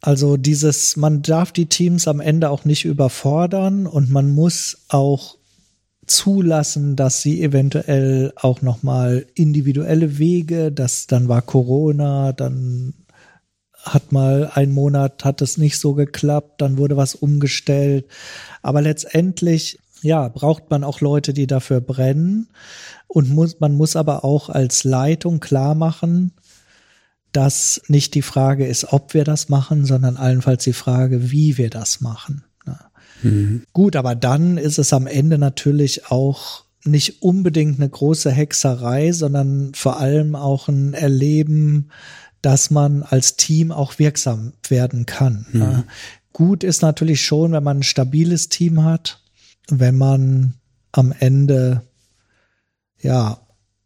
Also 0.01 0.37
dieses, 0.37 0.97
man 0.97 1.23
darf 1.23 1.53
die 1.53 1.67
Teams 1.67 2.09
am 2.09 2.21
Ende 2.21 2.51
auch 2.51 2.65
nicht 2.65 2.85
überfordern 2.85 3.87
und 3.87 4.11
man 4.11 4.31
muss 4.31 4.85
auch 4.89 5.37
zulassen, 6.07 6.97
dass 6.97 7.21
sie 7.21 7.43
eventuell 7.43 8.33
auch 8.37 8.63
noch 8.63 8.83
mal 8.83 9.27
individuelle 9.35 10.19
Wege, 10.19 10.73
das 10.73 11.07
dann 11.07 11.29
war 11.29 11.43
Corona, 11.43 12.33
dann 12.33 12.95
hat 13.95 14.13
mal 14.13 14.51
ein 14.55 14.73
Monat 14.73 15.25
hat 15.25 15.43
es 15.43 15.59
nicht 15.59 15.79
so 15.79 15.95
geklappt, 15.95 16.61
dann 16.61 16.79
wurde 16.79 16.97
was 16.97 17.15
umgestellt, 17.15 18.07
aber 18.63 18.83
letztendlich 18.83 19.79
ja, 20.03 20.29
braucht 20.29 20.71
man 20.71 20.85
auch 20.85 21.01
Leute, 21.01 21.33
die 21.33 21.47
dafür 21.47 21.81
brennen. 21.81 22.49
Und 23.09 23.31
muss, 23.31 23.59
man 23.59 23.75
muss 23.75 23.97
aber 23.97 24.25
auch 24.25 24.49
als 24.49 24.85
Leitung 24.85 25.41
klar 25.41 25.75
machen, 25.75 26.33
dass 27.33 27.83
nicht 27.89 28.15
die 28.15 28.23
Frage 28.23 28.67
ist, 28.67 28.93
ob 28.93 29.15
wir 29.15 29.25
das 29.25 29.49
machen, 29.49 29.85
sondern 29.85 30.17
allenfalls 30.17 30.65
die 30.65 30.73
Frage, 30.73 31.31
wie 31.31 31.59
wir 31.59 31.71
das 31.71 32.01
machen. 32.01 32.45
Mhm. 33.23 33.63
Gut, 33.73 33.97
aber 33.97 34.15
dann 34.15 34.59
ist 34.59 34.79
es 34.79 34.93
am 34.93 35.07
Ende 35.07 35.39
natürlich 35.39 36.11
auch 36.11 36.65
nicht 36.85 37.23
unbedingt 37.23 37.81
eine 37.81 37.89
große 37.89 38.31
Hexerei, 38.31 39.13
sondern 39.13 39.73
vor 39.75 39.99
allem 39.99 40.35
auch 40.35 40.69
ein 40.69 40.95
Erleben, 40.95 41.91
dass 42.43 42.71
man 42.71 43.03
als 43.03 43.37
Team 43.37 43.73
auch 43.73 43.99
wirksam 43.99 44.53
werden 44.69 45.07
kann. 45.07 45.47
Mhm. 45.53 45.85
Gut 46.33 46.63
ist 46.63 46.83
natürlich 46.83 47.23
schon, 47.23 47.53
wenn 47.53 47.65
man 47.65 47.79
ein 47.79 47.83
stabiles 47.83 48.49
Team 48.49 48.85
hat, 48.85 49.21
wenn 49.69 49.97
man 49.97 50.55
am 50.93 51.13
Ende 51.19 51.83
ja 53.01 53.41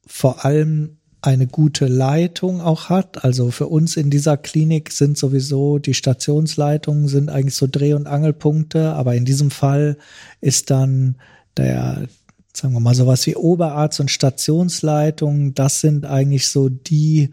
vor 0.06 0.44
allem 0.44 0.98
eine 1.22 1.46
gute 1.46 1.86
Leitung 1.86 2.60
auch 2.60 2.88
hat. 2.88 3.24
Also 3.24 3.50
für 3.50 3.68
uns 3.68 3.96
in 3.96 4.10
dieser 4.10 4.36
Klinik 4.36 4.90
sind 4.90 5.16
sowieso 5.16 5.78
die 5.78 5.94
Stationsleitungen 5.94 7.06
sind 7.08 7.30
eigentlich 7.30 7.54
so 7.54 7.68
Dreh- 7.70 7.94
und 7.94 8.08
Angelpunkte, 8.08 8.92
aber 8.92 9.14
in 9.14 9.24
diesem 9.24 9.52
Fall 9.52 9.96
ist 10.40 10.70
dann 10.70 11.16
der, 11.56 12.08
sagen 12.52 12.74
wir 12.74 12.80
mal, 12.80 12.94
sowas 12.94 13.24
wie 13.26 13.36
Oberarzt 13.36 14.00
und 14.00 14.10
Stationsleitung, 14.10 15.54
das 15.54 15.80
sind 15.80 16.04
eigentlich 16.04 16.48
so 16.48 16.68
die, 16.68 17.32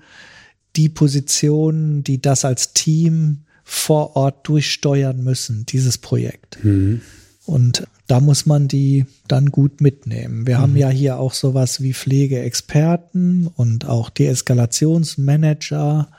die 0.75 0.89
Positionen, 0.89 2.03
die 2.03 2.21
das 2.21 2.45
als 2.45 2.73
Team 2.73 3.45
vor 3.63 4.15
Ort 4.15 4.47
durchsteuern 4.47 5.23
müssen, 5.23 5.65
dieses 5.65 5.97
Projekt. 5.97 6.63
Mhm. 6.63 7.01
Und 7.45 7.87
da 8.07 8.19
muss 8.19 8.45
man 8.45 8.67
die 8.67 9.05
dann 9.27 9.51
gut 9.51 9.81
mitnehmen. 9.81 10.47
Wir 10.47 10.57
mhm. 10.57 10.61
haben 10.61 10.77
ja 10.77 10.89
hier 10.89 11.19
auch 11.19 11.33
sowas 11.33 11.81
wie 11.81 11.93
Pflegeexperten 11.93 13.47
und 13.47 13.85
auch 13.85 14.09
Deeskalationsmanager. 14.09 16.09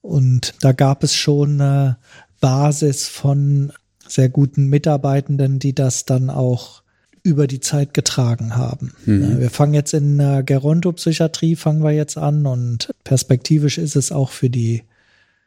Und 0.00 0.54
da 0.60 0.72
gab 0.72 1.04
es 1.04 1.14
schon 1.14 1.60
eine 1.60 1.98
Basis 2.40 3.08
von 3.08 3.72
sehr 4.06 4.28
guten 4.28 4.68
Mitarbeitenden, 4.68 5.58
die 5.58 5.74
das 5.74 6.04
dann 6.04 6.28
auch 6.28 6.81
über 7.22 7.46
die 7.46 7.60
Zeit 7.60 7.94
getragen 7.94 8.56
haben. 8.56 8.92
Mhm. 9.06 9.38
Wir 9.38 9.50
fangen 9.50 9.74
jetzt 9.74 9.94
in 9.94 10.18
der 10.18 10.42
Gerontopsychiatrie 10.42 11.56
fangen 11.56 11.82
wir 11.82 11.92
jetzt 11.92 12.18
an 12.18 12.46
und 12.46 12.90
perspektivisch 13.04 13.78
ist 13.78 13.96
es 13.96 14.10
auch 14.10 14.30
für 14.30 14.50
die 14.50 14.82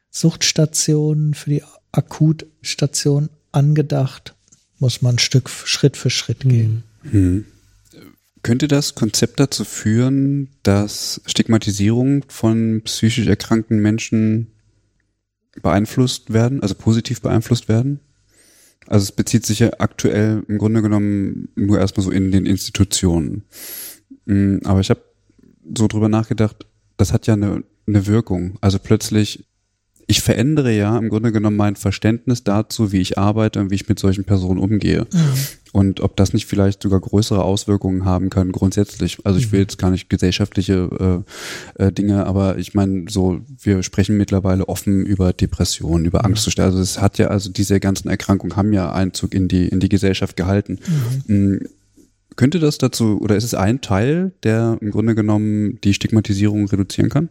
Suchtstation, 0.09 1.33
für 1.33 1.49
die 1.49 1.63
Akutstation 1.91 3.29
angedacht 3.51 4.35
muss 4.79 5.01
man 5.01 5.19
Stück 5.19 5.49
Schritt 5.49 5.97
für 5.97 6.09
Schritt 6.09 6.41
gehen. 6.41 6.83
Mhm. 7.03 7.45
Könnte 8.43 8.67
das 8.67 8.93
Konzept 8.93 9.39
dazu 9.39 9.65
führen, 9.65 10.49
dass 10.61 11.21
Stigmatisierung 11.25 12.23
von 12.27 12.81
psychisch 12.83 13.25
erkrankten 13.25 13.79
Menschen 13.79 14.47
beeinflusst 15.61 16.31
werden, 16.31 16.61
also 16.61 16.75
positiv 16.75 17.21
beeinflusst 17.21 17.67
werden? 17.67 17.99
Also 18.87 19.03
es 19.03 19.11
bezieht 19.11 19.45
sich 19.45 19.59
ja 19.59 19.71
aktuell 19.79 20.43
im 20.47 20.57
Grunde 20.57 20.81
genommen 20.81 21.49
nur 21.55 21.79
erstmal 21.79 22.03
so 22.03 22.11
in 22.11 22.31
den 22.31 22.45
Institutionen. 22.45 23.43
Hm, 24.27 24.61
aber 24.63 24.79
ich 24.79 24.89
habe 24.89 25.01
so 25.75 25.87
drüber 25.87 26.09
nachgedacht, 26.09 26.65
das 26.97 27.11
hat 27.11 27.27
ja 27.27 27.33
eine, 27.33 27.63
eine 27.87 28.07
Wirkung. 28.07 28.57
Also 28.61 28.79
plötzlich 28.79 29.45
ich 30.07 30.21
verändere 30.21 30.71
ja 30.71 30.97
im 30.97 31.09
Grunde 31.09 31.31
genommen 31.31 31.57
mein 31.57 31.75
Verständnis 31.75 32.43
dazu, 32.43 32.91
wie 32.91 33.01
ich 33.01 33.17
arbeite 33.17 33.59
und 33.59 33.71
wie 33.71 33.75
ich 33.75 33.89
mit 33.89 33.97
solchen 33.97 34.23
Personen 34.23 34.59
umgehe. 34.59 35.07
Mhm. 35.11 35.33
Und 35.73 35.99
ob 35.99 36.15
das 36.15 36.31
nicht 36.31 36.45
vielleicht 36.45 36.81
sogar 36.83 37.01
größere 37.01 37.43
Auswirkungen 37.43 38.05
haben 38.05 38.29
kann, 38.29 38.51
grundsätzlich. 38.51 39.17
Also 39.25 39.39
ich 39.39 39.51
will 39.51 39.59
mhm. 39.59 39.63
jetzt 39.63 39.77
gar 39.77 39.91
nicht 39.91 40.09
gesellschaftliche 40.09 41.23
äh, 41.77 41.83
äh, 41.83 41.91
Dinge, 41.91 42.25
aber 42.27 42.57
ich 42.57 42.73
meine, 42.73 43.05
so, 43.09 43.41
wir 43.59 43.83
sprechen 43.83 44.15
mittlerweile 44.15 44.69
offen 44.69 45.05
über 45.05 45.33
Depressionen, 45.33 46.05
über 46.05 46.23
Angstzustände. 46.23 46.69
Also 46.69 46.81
es 46.81 47.01
hat 47.01 47.17
ja, 47.17 47.27
also 47.27 47.49
diese 47.49 47.79
ganzen 47.79 48.07
Erkrankungen 48.09 48.55
haben 48.55 48.73
ja 48.73 48.91
Einzug 48.91 49.33
in 49.33 49.47
die, 49.47 49.67
in 49.67 49.79
die 49.79 49.89
Gesellschaft 49.89 50.37
gehalten. 50.37 50.79
Mhm. 51.27 51.35
Mm, 51.35 51.59
Könnte 52.35 52.59
das 52.59 52.77
dazu, 52.77 53.19
oder 53.21 53.35
ist 53.35 53.45
es 53.45 53.53
ein 53.53 53.81
Teil, 53.81 54.33
der 54.43 54.77
im 54.81 54.91
Grunde 54.91 55.15
genommen 55.15 55.79
die 55.83 55.93
Stigmatisierung 55.93 56.67
reduzieren 56.67 57.09
kann? 57.09 57.29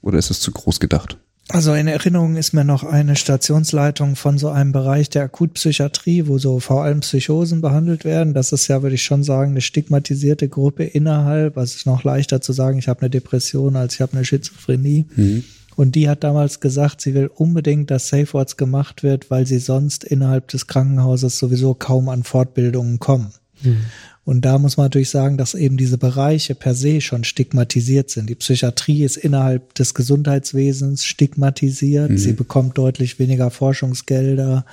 Oder 0.00 0.18
ist 0.18 0.30
es 0.30 0.40
zu 0.40 0.52
groß 0.52 0.80
gedacht? 0.80 1.18
Also 1.48 1.74
in 1.74 1.88
Erinnerung 1.88 2.36
ist 2.36 2.52
mir 2.52 2.64
noch 2.64 2.84
eine 2.84 3.16
Stationsleitung 3.16 4.16
von 4.16 4.38
so 4.38 4.48
einem 4.48 4.72
Bereich 4.72 5.10
der 5.10 5.24
Akutpsychiatrie, 5.24 6.26
wo 6.26 6.38
so 6.38 6.60
vor 6.60 6.84
allem 6.84 7.00
Psychosen 7.00 7.60
behandelt 7.60 8.04
werden. 8.04 8.32
Das 8.32 8.52
ist 8.52 8.68
ja, 8.68 8.82
würde 8.82 8.94
ich 8.94 9.02
schon 9.02 9.24
sagen, 9.24 9.50
eine 9.50 9.60
stigmatisierte 9.60 10.48
Gruppe 10.48 10.84
innerhalb. 10.84 11.58
Also 11.58 11.72
es 11.72 11.76
ist 11.78 11.86
noch 11.86 12.04
leichter 12.04 12.40
zu 12.40 12.52
sagen, 12.52 12.78
ich 12.78 12.88
habe 12.88 13.00
eine 13.02 13.10
Depression, 13.10 13.76
als 13.76 13.94
ich 13.94 14.00
habe 14.00 14.14
eine 14.14 14.24
Schizophrenie. 14.24 15.06
Mhm. 15.16 15.44
Und 15.74 15.94
die 15.94 16.08
hat 16.08 16.22
damals 16.22 16.60
gesagt, 16.60 17.00
sie 17.00 17.14
will 17.14 17.30
unbedingt, 17.34 17.90
dass 17.90 18.08
Safe 18.08 18.32
Words 18.32 18.56
gemacht 18.56 19.02
wird, 19.02 19.30
weil 19.30 19.46
sie 19.46 19.58
sonst 19.58 20.04
innerhalb 20.04 20.48
des 20.48 20.66
Krankenhauses 20.66 21.38
sowieso 21.38 21.74
kaum 21.74 22.08
an 22.08 22.22
Fortbildungen 22.22 22.98
kommen. 22.98 23.32
Mhm. 23.62 23.84
Und 24.24 24.44
da 24.44 24.58
muss 24.58 24.76
man 24.76 24.84
natürlich 24.86 25.10
sagen, 25.10 25.36
dass 25.36 25.54
eben 25.54 25.76
diese 25.76 25.98
Bereiche 25.98 26.54
per 26.54 26.74
se 26.74 27.00
schon 27.00 27.24
stigmatisiert 27.24 28.08
sind. 28.08 28.30
Die 28.30 28.36
Psychiatrie 28.36 29.02
ist 29.02 29.16
innerhalb 29.16 29.74
des 29.74 29.94
Gesundheitswesens 29.94 31.04
stigmatisiert. 31.04 32.10
Mhm. 32.10 32.18
Sie 32.18 32.32
bekommt 32.32 32.78
deutlich 32.78 33.18
weniger 33.18 33.50
Forschungsgelder. 33.50 34.64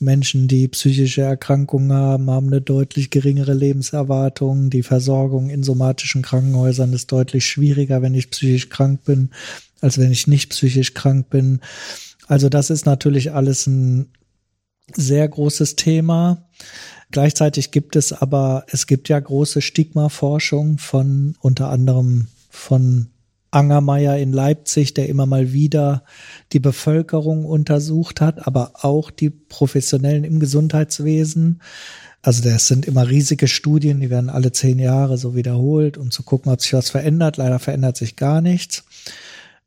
Menschen, 0.00 0.48
die 0.48 0.66
psychische 0.66 1.22
Erkrankungen 1.22 1.92
haben, 1.92 2.28
haben 2.28 2.48
eine 2.48 2.60
deutlich 2.60 3.10
geringere 3.10 3.54
Lebenserwartung. 3.54 4.68
Die 4.68 4.82
Versorgung 4.82 5.48
in 5.48 5.62
somatischen 5.62 6.22
Krankenhäusern 6.22 6.92
ist 6.92 7.12
deutlich 7.12 7.46
schwieriger, 7.46 8.02
wenn 8.02 8.14
ich 8.14 8.30
psychisch 8.30 8.68
krank 8.68 9.04
bin, 9.04 9.30
als 9.80 9.98
wenn 9.98 10.10
ich 10.10 10.26
nicht 10.26 10.50
psychisch 10.50 10.94
krank 10.94 11.30
bin. 11.30 11.60
Also 12.26 12.48
das 12.48 12.68
ist 12.68 12.84
natürlich 12.84 13.32
alles 13.32 13.68
ein 13.68 14.08
sehr 14.92 15.28
großes 15.28 15.76
Thema. 15.76 16.48
Gleichzeitig 17.10 17.70
gibt 17.70 17.96
es 17.96 18.12
aber, 18.12 18.64
es 18.68 18.86
gibt 18.86 19.08
ja 19.08 19.18
große 19.18 19.62
Stigmaforschung 19.62 20.78
von 20.78 21.36
unter 21.40 21.70
anderem 21.70 22.28
von 22.50 23.08
Angermeier 23.50 24.18
in 24.18 24.32
Leipzig, 24.32 24.92
der 24.92 25.08
immer 25.08 25.24
mal 25.24 25.52
wieder 25.52 26.04
die 26.52 26.60
Bevölkerung 26.60 27.46
untersucht 27.46 28.20
hat, 28.20 28.46
aber 28.46 28.72
auch 28.82 29.10
die 29.10 29.30
Professionellen 29.30 30.24
im 30.24 30.38
Gesundheitswesen. 30.38 31.62
Also 32.20 32.42
das 32.42 32.66
sind 32.66 32.84
immer 32.84 33.08
riesige 33.08 33.48
Studien, 33.48 34.00
die 34.00 34.10
werden 34.10 34.28
alle 34.28 34.52
zehn 34.52 34.78
Jahre 34.78 35.16
so 35.16 35.34
wiederholt, 35.34 35.96
um 35.96 36.10
zu 36.10 36.24
gucken, 36.24 36.52
ob 36.52 36.60
sich 36.60 36.74
was 36.74 36.90
verändert. 36.90 37.38
Leider 37.38 37.58
verändert 37.58 37.96
sich 37.96 38.16
gar 38.16 38.42
nichts, 38.42 38.84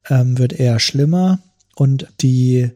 ähm, 0.10 0.38
wird 0.38 0.54
eher 0.54 0.80
schlimmer. 0.80 1.40
Und 1.76 2.08
die 2.22 2.70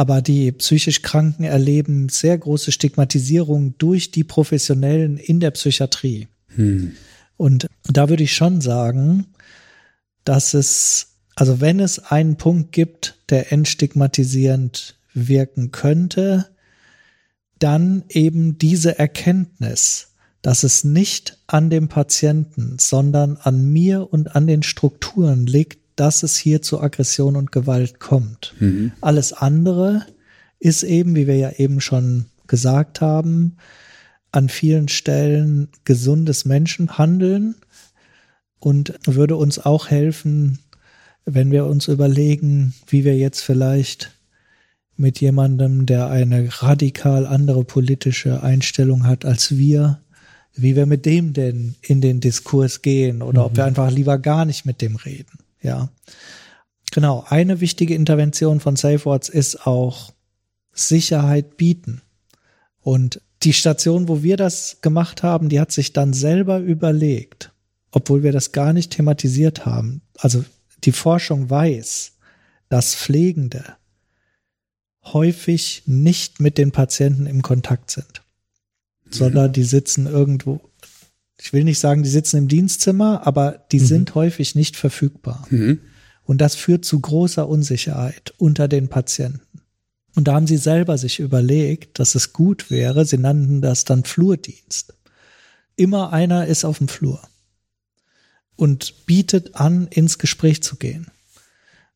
aber 0.00 0.22
die 0.22 0.50
psychisch 0.52 1.02
Kranken 1.02 1.44
erleben 1.44 2.08
sehr 2.08 2.38
große 2.38 2.72
Stigmatisierung 2.72 3.76
durch 3.76 4.10
die 4.10 4.24
Professionellen 4.24 5.18
in 5.18 5.40
der 5.40 5.50
Psychiatrie. 5.50 6.28
Hm. 6.54 6.92
Und 7.36 7.66
da 7.84 8.08
würde 8.08 8.22
ich 8.22 8.34
schon 8.34 8.62
sagen, 8.62 9.26
dass 10.24 10.54
es, 10.54 11.16
also 11.36 11.60
wenn 11.60 11.80
es 11.80 11.98
einen 11.98 12.36
Punkt 12.36 12.72
gibt, 12.72 13.18
der 13.28 13.52
entstigmatisierend 13.52 14.98
wirken 15.12 15.70
könnte, 15.70 16.48
dann 17.58 18.04
eben 18.08 18.56
diese 18.56 18.98
Erkenntnis, 18.98 20.14
dass 20.40 20.62
es 20.62 20.82
nicht 20.82 21.36
an 21.46 21.68
dem 21.68 21.88
Patienten, 21.88 22.78
sondern 22.80 23.36
an 23.36 23.70
mir 23.70 24.10
und 24.10 24.34
an 24.34 24.46
den 24.46 24.62
Strukturen 24.62 25.44
liegt, 25.44 25.79
dass 26.00 26.22
es 26.22 26.38
hier 26.38 26.62
zu 26.62 26.80
Aggression 26.80 27.36
und 27.36 27.52
Gewalt 27.52 28.00
kommt. 28.00 28.54
Mhm. 28.58 28.92
Alles 29.02 29.34
andere 29.34 30.06
ist 30.58 30.82
eben, 30.82 31.14
wie 31.14 31.26
wir 31.26 31.36
ja 31.36 31.50
eben 31.50 31.82
schon 31.82 32.24
gesagt 32.46 33.02
haben, 33.02 33.58
an 34.32 34.48
vielen 34.48 34.88
Stellen 34.88 35.68
gesundes 35.84 36.46
Menschenhandeln 36.46 37.54
und 38.60 38.94
würde 39.04 39.36
uns 39.36 39.58
auch 39.58 39.88
helfen, 39.88 40.60
wenn 41.26 41.50
wir 41.50 41.66
uns 41.66 41.86
überlegen, 41.88 42.72
wie 42.86 43.04
wir 43.04 43.18
jetzt 43.18 43.42
vielleicht 43.42 44.10
mit 44.96 45.20
jemandem, 45.20 45.84
der 45.84 46.08
eine 46.08 46.48
radikal 46.62 47.26
andere 47.26 47.62
politische 47.64 48.42
Einstellung 48.42 49.06
hat 49.06 49.26
als 49.26 49.58
wir, 49.58 50.00
wie 50.54 50.76
wir 50.76 50.86
mit 50.86 51.04
dem 51.04 51.34
denn 51.34 51.74
in 51.82 52.00
den 52.00 52.20
Diskurs 52.20 52.80
gehen 52.80 53.20
oder 53.20 53.40
mhm. 53.40 53.46
ob 53.48 53.56
wir 53.58 53.66
einfach 53.66 53.90
lieber 53.90 54.18
gar 54.18 54.46
nicht 54.46 54.64
mit 54.64 54.80
dem 54.80 54.96
reden. 54.96 55.39
Ja. 55.62 55.90
Genau. 56.92 57.24
Eine 57.28 57.60
wichtige 57.60 57.94
Intervention 57.94 58.60
von 58.60 58.76
SafeWords 58.76 59.28
ist 59.28 59.66
auch 59.66 60.12
Sicherheit 60.72 61.56
bieten. 61.56 62.02
Und 62.80 63.20
die 63.42 63.52
Station, 63.52 64.08
wo 64.08 64.22
wir 64.22 64.36
das 64.36 64.78
gemacht 64.80 65.22
haben, 65.22 65.48
die 65.48 65.60
hat 65.60 65.72
sich 65.72 65.92
dann 65.92 66.12
selber 66.12 66.58
überlegt, 66.58 67.52
obwohl 67.90 68.22
wir 68.22 68.32
das 68.32 68.52
gar 68.52 68.72
nicht 68.72 68.92
thematisiert 68.92 69.66
haben. 69.66 70.02
Also 70.18 70.44
die 70.84 70.92
Forschung 70.92 71.48
weiß, 71.48 72.12
dass 72.68 72.94
Pflegende 72.94 73.76
häufig 75.04 75.82
nicht 75.86 76.40
mit 76.40 76.58
den 76.58 76.72
Patienten 76.72 77.26
im 77.26 77.42
Kontakt 77.42 77.90
sind, 77.90 78.22
sondern 79.10 79.52
die 79.52 79.64
sitzen 79.64 80.06
irgendwo 80.06 80.60
ich 81.40 81.52
will 81.52 81.64
nicht 81.64 81.78
sagen, 81.78 82.02
die 82.02 82.10
sitzen 82.10 82.36
im 82.36 82.48
Dienstzimmer, 82.48 83.26
aber 83.26 83.64
die 83.72 83.80
mhm. 83.80 83.86
sind 83.86 84.14
häufig 84.14 84.54
nicht 84.54 84.76
verfügbar. 84.76 85.46
Mhm. 85.50 85.80
Und 86.24 86.40
das 86.40 86.54
führt 86.54 86.84
zu 86.84 87.00
großer 87.00 87.48
Unsicherheit 87.48 88.34
unter 88.38 88.68
den 88.68 88.88
Patienten. 88.88 89.40
Und 90.14 90.28
da 90.28 90.34
haben 90.34 90.46
sie 90.46 90.58
selber 90.58 90.98
sich 90.98 91.18
überlegt, 91.18 91.98
dass 91.98 92.14
es 92.14 92.32
gut 92.32 92.70
wäre, 92.70 93.04
sie 93.04 93.18
nannten 93.18 93.60
das 93.62 93.84
dann 93.84 94.04
Flurdienst. 94.04 94.94
Immer 95.76 96.12
einer 96.12 96.46
ist 96.46 96.64
auf 96.64 96.78
dem 96.78 96.88
Flur 96.88 97.20
und 98.56 99.06
bietet 99.06 99.56
an, 99.56 99.86
ins 99.86 100.18
Gespräch 100.18 100.62
zu 100.62 100.76
gehen. 100.76 101.06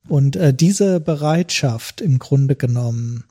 Und 0.08 0.36
äh, 0.36 0.54
diese 0.54 1.00
Bereitschaft 1.00 2.00
im 2.00 2.18
Grunde 2.18 2.56
genommen 2.56 3.24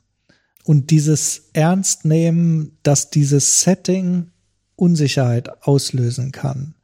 und 0.64 0.90
dieses 0.90 1.50
Ernstnehmen, 1.52 2.78
dass 2.82 3.10
dieses 3.10 3.60
Setting 3.60 4.30
Unsicherheit 4.76 5.62
auslösen 5.62 6.32
kann. 6.32 6.74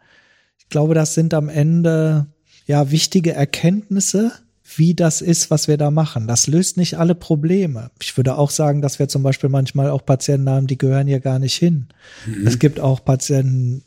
Ich 0.59 0.69
glaube, 0.69 0.95
das 0.95 1.15
sind 1.15 1.35
am 1.35 1.49
Ende 1.49 2.27
ja 2.67 2.91
wichtige 2.91 3.33
Erkenntnisse, 3.33 4.33
wie 4.77 4.95
das 4.95 5.21
ist, 5.21 5.51
was 5.51 5.67
wir 5.67 5.77
da 5.77 5.91
machen. 5.91 6.29
Das 6.29 6.47
löst 6.47 6.77
nicht 6.77 6.99
alle 6.99 7.15
Probleme. 7.15 7.91
Ich 8.01 8.17
würde 8.17 8.37
auch 8.37 8.51
sagen, 8.51 8.83
dass 8.83 8.99
wir 8.99 9.09
zum 9.09 9.23
Beispiel 9.23 9.51
manchmal 9.51 9.91
auch 9.91 10.07
Patienten 10.07 10.49
haben, 10.49 10.67
die 10.67 10.79
gehören 10.79 11.09
hier 11.09 11.21
gar 11.21 11.39
nicht 11.39 11.57
hin. 11.57 11.89
Mhm. 12.27 12.47
Es 12.47 12.59
gibt 12.59 12.79
auch 12.79 13.05
Patienten 13.05 13.83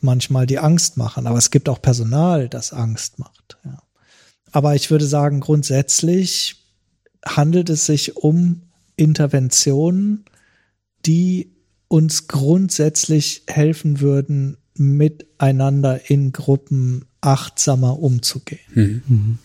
manchmal, 0.00 0.46
die 0.46 0.58
Angst 0.58 0.96
machen, 0.96 1.26
aber 1.26 1.38
es 1.38 1.50
gibt 1.50 1.68
auch 1.68 1.80
Personal, 1.80 2.48
das 2.48 2.72
Angst 2.72 3.18
macht. 3.18 3.58
Ja. 3.64 3.82
Aber 4.50 4.74
ich 4.74 4.90
würde 4.90 5.06
sagen, 5.06 5.40
grundsätzlich 5.40 6.56
handelt 7.24 7.70
es 7.70 7.86
sich 7.86 8.16
um 8.16 8.62
Interventionen, 8.96 10.24
die 11.06 11.52
uns 11.92 12.26
grundsätzlich 12.26 13.42
helfen 13.46 14.00
würden, 14.00 14.56
miteinander 14.74 16.10
in 16.10 16.32
Gruppen 16.32 17.04
achtsamer 17.20 17.98
umzugehen. 17.98 19.02
Mhm. 19.06 19.38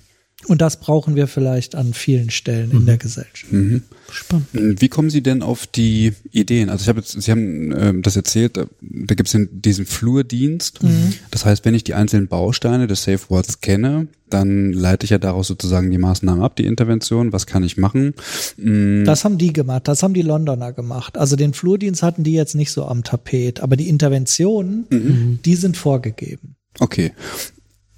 Mhm. 0.44 0.50
Und 0.50 0.62
das 0.62 0.80
brauchen 0.80 1.16
wir 1.16 1.28
vielleicht 1.28 1.76
an 1.76 1.94
vielen 1.94 2.30
Stellen 2.30 2.70
mhm. 2.70 2.78
in 2.78 2.86
der 2.86 2.98
Gesellschaft. 2.98 3.52
Mhm. 3.52 3.84
Spannend. 4.10 4.82
Wie 4.82 4.88
kommen 4.88 5.10
Sie 5.10 5.22
denn 5.22 5.42
auf 5.42 5.68
die 5.68 6.14
Ideen? 6.32 6.70
Also 6.70 6.84
ich 6.84 6.90
habe 6.90 7.00
jetzt, 7.00 7.22
Sie 7.22 7.32
haben 7.32 7.74
ähm, 7.78 8.02
das 8.02 8.16
erzählt, 8.16 8.56
da, 8.58 8.66
da 8.82 9.16
gibt 9.16 9.34
es 9.34 9.48
diesen 9.52 9.86
Flurdienst. 9.86 10.84
Mhm. 10.84 11.14
Das 11.32 11.46
heißt, 11.46 11.66
wenn 11.66 11.74
ich 11.74 11.84
die 11.84 11.94
einzelnen 11.94 12.28
Bausteine 12.28 12.88
des 12.88 13.04
Safe 13.04 13.30
Words 13.30 13.62
kenne, 13.62 14.08
dann 14.30 14.74
leite 14.74 15.06
ich 15.06 15.10
ja 15.10 15.18
daraus 15.18 15.48
sozusagen 15.48 15.90
die 15.90 15.98
Maßnahmen 15.98 16.44
ab, 16.44 16.56
die 16.56 16.66
Intervention. 16.66 17.34
Was 17.34 17.48
kann 17.48 17.64
ich 17.64 17.78
machen? 17.78 18.14
Mhm. 18.58 19.04
Das 19.06 19.26
haben 19.26 19.38
die 19.38 19.54
gemacht, 19.54 19.88
das 19.88 20.04
haben 20.04 20.14
die 20.14 20.22
Londoner 20.22 20.74
gemacht. 20.74 21.18
Also 21.18 21.36
den 21.36 21.54
Flurdienst 21.54 22.04
hatten 22.04 22.24
die 22.24 22.34
jetzt 22.34 22.56
nicht 22.56 22.72
so 22.72 22.86
am 22.86 23.04
Tapet, 23.04 23.62
aber 23.62 23.76
die 23.76 23.90
Interventionen, 23.90 24.86
mhm. 24.90 25.40
die 25.44 25.56
sind 25.56 25.78
vorgegeben. 25.78 26.56
Okay. 26.80 27.12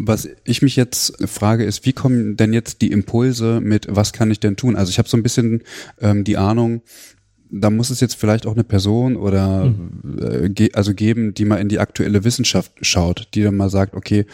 Was 0.02 0.30
ich 0.46 0.62
mich 0.62 0.78
jetzt 0.78 1.14
frage, 1.28 1.66
ist, 1.66 1.86
wie 1.86 1.92
kommen 1.92 2.38
denn 2.38 2.54
jetzt 2.54 2.82
die 2.82 2.92
Impulse 2.92 3.60
mit, 3.62 3.88
was 3.90 4.14
kann 4.14 4.32
ich 4.32 4.40
denn 4.40 4.56
tun? 4.56 4.78
Also 4.78 4.90
ich 4.90 4.98
habe 4.98 5.10
so 5.10 5.18
ein 5.18 5.24
bisschen 5.24 5.62
ähm, 6.00 6.24
die 6.24 6.38
Ahnung, 6.38 6.82
da 7.52 7.70
muss 7.70 7.90
es 7.90 8.00
jetzt 8.00 8.16
vielleicht 8.16 8.46
auch 8.46 8.54
eine 8.54 8.64
Person 8.64 9.16
oder 9.16 9.66
mhm. 9.66 10.20
äh, 10.22 10.50
ge 10.50 10.72
also 10.74 10.94
geben, 10.94 11.34
die 11.34 11.46
mal 11.46 11.58
in 11.58 11.70
die 11.70 11.80
aktuelle 11.80 12.24
Wissenschaft 12.24 12.72
schaut, 12.82 13.30
die 13.34 13.42
dann 13.42 13.58
mal 13.58 13.70
sagt, 13.70 13.96
okay, 13.96 14.26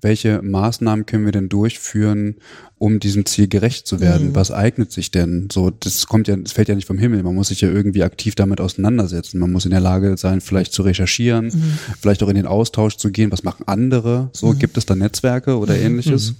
welche 0.00 0.40
Maßnahmen 0.42 1.04
können 1.04 1.24
wir 1.24 1.32
denn 1.32 1.48
durchführen, 1.48 2.36
um 2.78 2.98
diesem 2.98 3.26
Ziel 3.26 3.46
gerecht 3.46 3.86
zu 3.86 4.00
werden? 4.00 4.28
Mhm. 4.28 4.34
Was 4.34 4.50
eignet 4.50 4.90
sich 4.90 5.10
denn? 5.10 5.48
So, 5.52 5.70
das 5.70 6.06
kommt 6.06 6.28
ja, 6.28 6.36
das 6.36 6.52
fällt 6.52 6.68
ja 6.68 6.74
nicht 6.74 6.86
vom 6.86 6.98
Himmel. 6.98 7.22
Man 7.22 7.34
muss 7.34 7.48
sich 7.48 7.60
ja 7.60 7.68
irgendwie 7.68 8.02
aktiv 8.02 8.34
damit 8.34 8.60
auseinandersetzen. 8.60 9.38
Man 9.38 9.52
muss 9.52 9.66
in 9.66 9.70
der 9.70 9.80
Lage 9.80 10.16
sein, 10.16 10.40
vielleicht 10.40 10.72
zu 10.72 10.82
recherchieren, 10.82 11.46
mhm. 11.46 11.78
vielleicht 12.00 12.22
auch 12.22 12.28
in 12.28 12.36
den 12.36 12.46
Austausch 12.46 12.96
zu 12.96 13.10
gehen. 13.10 13.30
Was 13.30 13.42
machen 13.42 13.64
andere? 13.66 14.30
So, 14.32 14.48
mhm. 14.48 14.58
gibt 14.58 14.78
es 14.78 14.86
da 14.86 14.94
Netzwerke 14.94 15.58
oder 15.58 15.76
mhm. 15.76 15.82
ähnliches? 15.82 16.34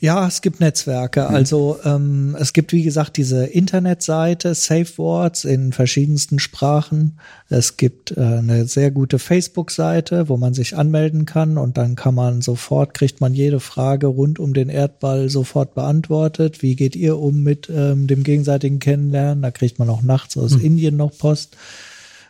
Ja, 0.00 0.28
es 0.28 0.42
gibt 0.42 0.60
Netzwerke. 0.60 1.26
Mhm. 1.28 1.34
Also 1.34 1.78
ähm, 1.84 2.36
es 2.38 2.52
gibt, 2.52 2.72
wie 2.72 2.84
gesagt, 2.84 3.16
diese 3.16 3.46
Internetseite 3.46 4.54
Safe 4.54 4.96
Words 4.96 5.44
in 5.44 5.72
verschiedensten 5.72 6.38
Sprachen. 6.38 7.18
Es 7.48 7.76
gibt 7.76 8.16
äh, 8.16 8.20
eine 8.20 8.66
sehr 8.66 8.92
gute 8.92 9.18
Facebook-Seite, 9.18 10.28
wo 10.28 10.36
man 10.36 10.54
sich 10.54 10.76
anmelden 10.76 11.26
kann 11.26 11.58
und 11.58 11.78
dann 11.78 11.96
kann 11.96 12.14
man 12.14 12.42
sofort, 12.42 12.94
kriegt 12.94 13.20
man 13.20 13.34
jede 13.34 13.58
Frage 13.58 14.06
rund 14.06 14.38
um 14.38 14.54
den 14.54 14.68
Erdball 14.68 15.30
sofort 15.30 15.74
beantwortet. 15.74 16.62
Wie 16.62 16.76
geht 16.76 16.94
ihr 16.94 17.18
um 17.18 17.42
mit 17.42 17.68
ähm, 17.68 18.06
dem 18.06 18.22
gegenseitigen 18.22 18.78
Kennenlernen? 18.78 19.42
Da 19.42 19.50
kriegt 19.50 19.80
man 19.80 19.90
auch 19.90 20.02
nachts 20.02 20.36
aus 20.36 20.58
mhm. 20.58 20.64
Indien 20.64 20.96
noch 20.96 21.16
Post. 21.18 21.56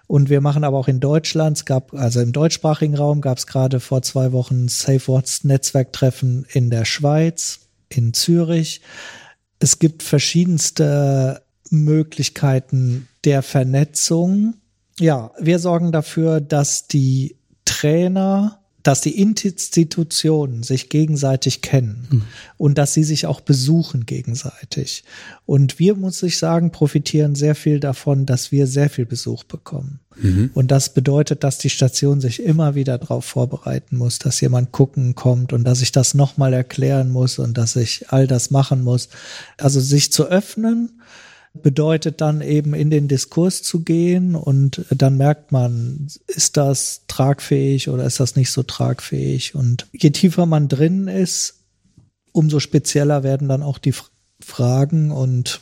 Und 0.09 0.31
wir 0.31 0.41
machen 0.41 0.65
aber 0.65 0.79
auch 0.79 0.89
in 0.89 1.01
Deutschland, 1.01 1.59
es 1.59 1.65
gab, 1.67 1.93
also 1.93 2.21
im 2.21 2.33
deutschsprachigen 2.33 2.97
Raum 2.97 3.21
gab 3.21 3.37
es 3.37 3.47
gerade 3.47 3.79
vor 3.79 4.01
zwei 4.01 4.33
Wochen 4.33 4.67
SafeWords 4.67 5.45
Netzwerktreffen 5.45 6.47
in 6.51 6.71
der 6.71 6.87
Schweiz, 6.87 7.69
in 7.91 8.15
Zürich. 8.15 8.81
Es 9.59 9.79
gibt 9.79 10.03
verschiedenste 10.03 11.43
Möglichkeiten 11.69 13.07
der 13.25 13.43
Vernetzung. 13.43 14.55
Ja, 14.99 15.31
wir 15.39 15.59
sorgen 15.59 15.93
dafür, 15.93 16.41
dass 16.41 16.89
die 16.89 17.37
Trainer 17.67 18.63
dass 18.89 19.03
die 19.03 19.21
Institutionen 19.21 20.63
sich 20.63 20.89
gegenseitig 20.89 21.61
kennen 21.61 22.09
mhm. 22.11 22.23
und 22.57 22.79
dass 22.79 22.95
sie 22.95 23.05
sich 23.05 23.27
auch 23.27 23.43
besuchen 23.43 24.07
gegenseitig. 24.07 25.05
Und 25.45 25.79
wir, 25.79 25.95
muss 25.95 26.23
ich 26.23 26.39
sagen, 26.39 26.73
profitieren 26.73 27.35
sehr 27.35 27.55
viel 27.55 27.81
davon, 27.81 28.25
dass 28.25 28.51
wir 28.51 28.67
sehr 28.67 28.89
viel 28.89 29.05
Besuch 29.05 29.45
bekommen. 29.45 30.01
Mhm. 30.17 30.53
Und 30.55 30.71
das 30.71 30.95
bedeutet, 30.95 31.45
dass 31.45 31.59
die 31.59 31.69
Station 31.69 32.23
sich 32.23 32.43
immer 32.43 32.77
wieder 32.77 32.97
darauf 32.97 33.27
vorbereiten 33.27 33.99
muss, 33.99 34.21
dass 34.21 34.41
jemand 34.41 34.73
gucken 34.73 35.15
kommt 35.15 35.53
und 35.53 35.65
dass 35.65 35.83
ich 35.83 35.93
das 35.93 36.15
nochmal 36.15 36.55
erklären 36.55 37.11
muss 37.11 37.39
und 37.39 37.59
dass 37.59 37.77
ich 37.77 38.07
all 38.09 38.27
das 38.27 38.51
machen 38.51 38.83
muss. 38.83 39.11
Also 39.59 39.81
sich 39.81 40.13
zu 40.13 40.29
öffnen 40.29 41.03
bedeutet 41.55 42.21
dann 42.21 42.41
eben 42.41 42.75
in 42.75 42.91
den 42.91 43.09
Diskurs 43.09 43.63
zu 43.63 43.81
gehen 43.81 44.35
und 44.35 44.85
dann 44.91 45.17
merkt 45.17 45.53
man, 45.53 46.09
ist 46.27 46.57
das 46.57 47.03
tragfähig 47.09 47.89
oder 47.89 48.05
ist 48.05 48.21
das 48.21 48.37
nicht 48.37 48.53
so 48.53 48.63
tragfähig? 48.63 49.55
Und 49.55 49.87
je 49.93 50.11
tiefer 50.11 50.47
man 50.47 50.69
drin 50.69 51.09
ist, 51.09 51.65
umso 52.33 52.61
spezieller 52.61 53.23
werden 53.23 53.49
dann 53.49 53.63
auch 53.63 53.79
die 53.79 53.95
Fragen 54.41 55.11
und 55.11 55.61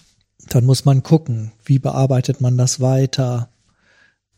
dann 0.49 0.65
muss 0.65 0.85
man 0.85 1.03
gucken, 1.03 1.53
wie 1.65 1.79
bearbeitet 1.79 2.41
man 2.41 2.57
das 2.59 2.81
weiter. 2.81 3.49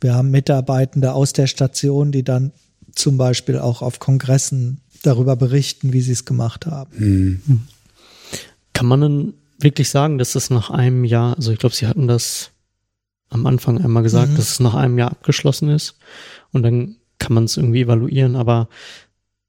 Wir 0.01 0.15
haben 0.15 0.31
Mitarbeitende 0.31 1.13
aus 1.13 1.33
der 1.33 1.47
Station, 1.47 2.13
die 2.13 2.23
dann 2.23 2.53
zum 2.95 3.19
Beispiel 3.19 3.59
auch 3.59 3.83
auf 3.83 3.99
Kongressen 3.99 4.81
darüber 5.03 5.37
berichten, 5.37 5.93
wie 5.93 6.01
sie 6.01 6.13
es 6.13 6.25
gemacht 6.25 6.67
haben. 6.67 6.97
Hm. 6.97 7.63
Kann 8.73 8.87
man 8.87 9.01
denn 9.01 9.35
wirklich 9.59 9.91
sagen, 9.91 10.19
dass 10.19 10.35
es 10.35 10.51
nach 10.51 10.71
einem 10.71 11.05
Jahr, 11.05 11.37
also 11.37 11.53
ich 11.53 11.59
glaube, 11.59 11.75
Sie 11.75 11.87
hatten 11.87 12.09
das 12.09 12.53
am 13.29 13.47
Anfang 13.47 13.83
einmal 13.83 14.03
gesagt, 14.03 14.33
mhm. 14.33 14.37
dass 14.37 14.51
es 14.51 14.61
nach 14.61 14.75
einem 14.75 14.99
Jahr 14.99 15.11
abgeschlossen 15.11 15.69
ist 15.69 15.99
und 16.53 16.63
dann 16.63 16.97
kann 17.19 17.35
man 17.35 17.45
es 17.45 17.57
irgendwie 17.57 17.83
evaluieren, 17.83 18.37
aber 18.37 18.69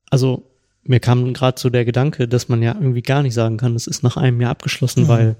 also 0.10 0.49
mir 0.84 0.99
kam 0.99 1.34
gerade 1.34 1.60
so 1.60 1.69
der 1.69 1.86
Gedanke, 1.86 2.27
dass 2.27 2.49
man 2.49 2.64
ja 2.64 2.73
irgendwie 2.73 3.03
gar 3.03 3.22
nicht 3.22 3.34
sagen 3.34 3.57
kann, 3.57 3.76
es 3.76 3.88
ist 3.88 4.02
nach 4.02 4.18
einem 4.18 4.41
Jahr 4.41 4.52
abgeschlossen, 4.52 5.03
mhm. 5.03 5.07
weil 5.07 5.36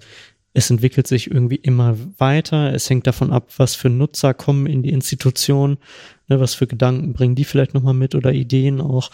es 0.54 0.70
entwickelt 0.70 1.08
sich 1.08 1.30
irgendwie 1.30 1.56
immer 1.56 1.96
weiter. 2.18 2.74
Es 2.74 2.90
hängt 2.90 3.08
davon 3.08 3.32
ab, 3.32 3.50
was 3.58 3.76
für 3.76 3.90
Nutzer 3.90 4.34
kommen 4.34 4.66
in 4.68 4.84
die 4.84 4.90
Institution, 4.90 5.78
ne, 6.28 6.40
was 6.40 6.54
für 6.54 6.68
Gedanken 6.68 7.14
bringen 7.14 7.36
die 7.36 7.46
vielleicht 7.46 7.74
nochmal 7.74 7.94
mit 7.94 8.16
oder 8.16 8.32
Ideen 8.32 8.82
auch, 8.82 9.12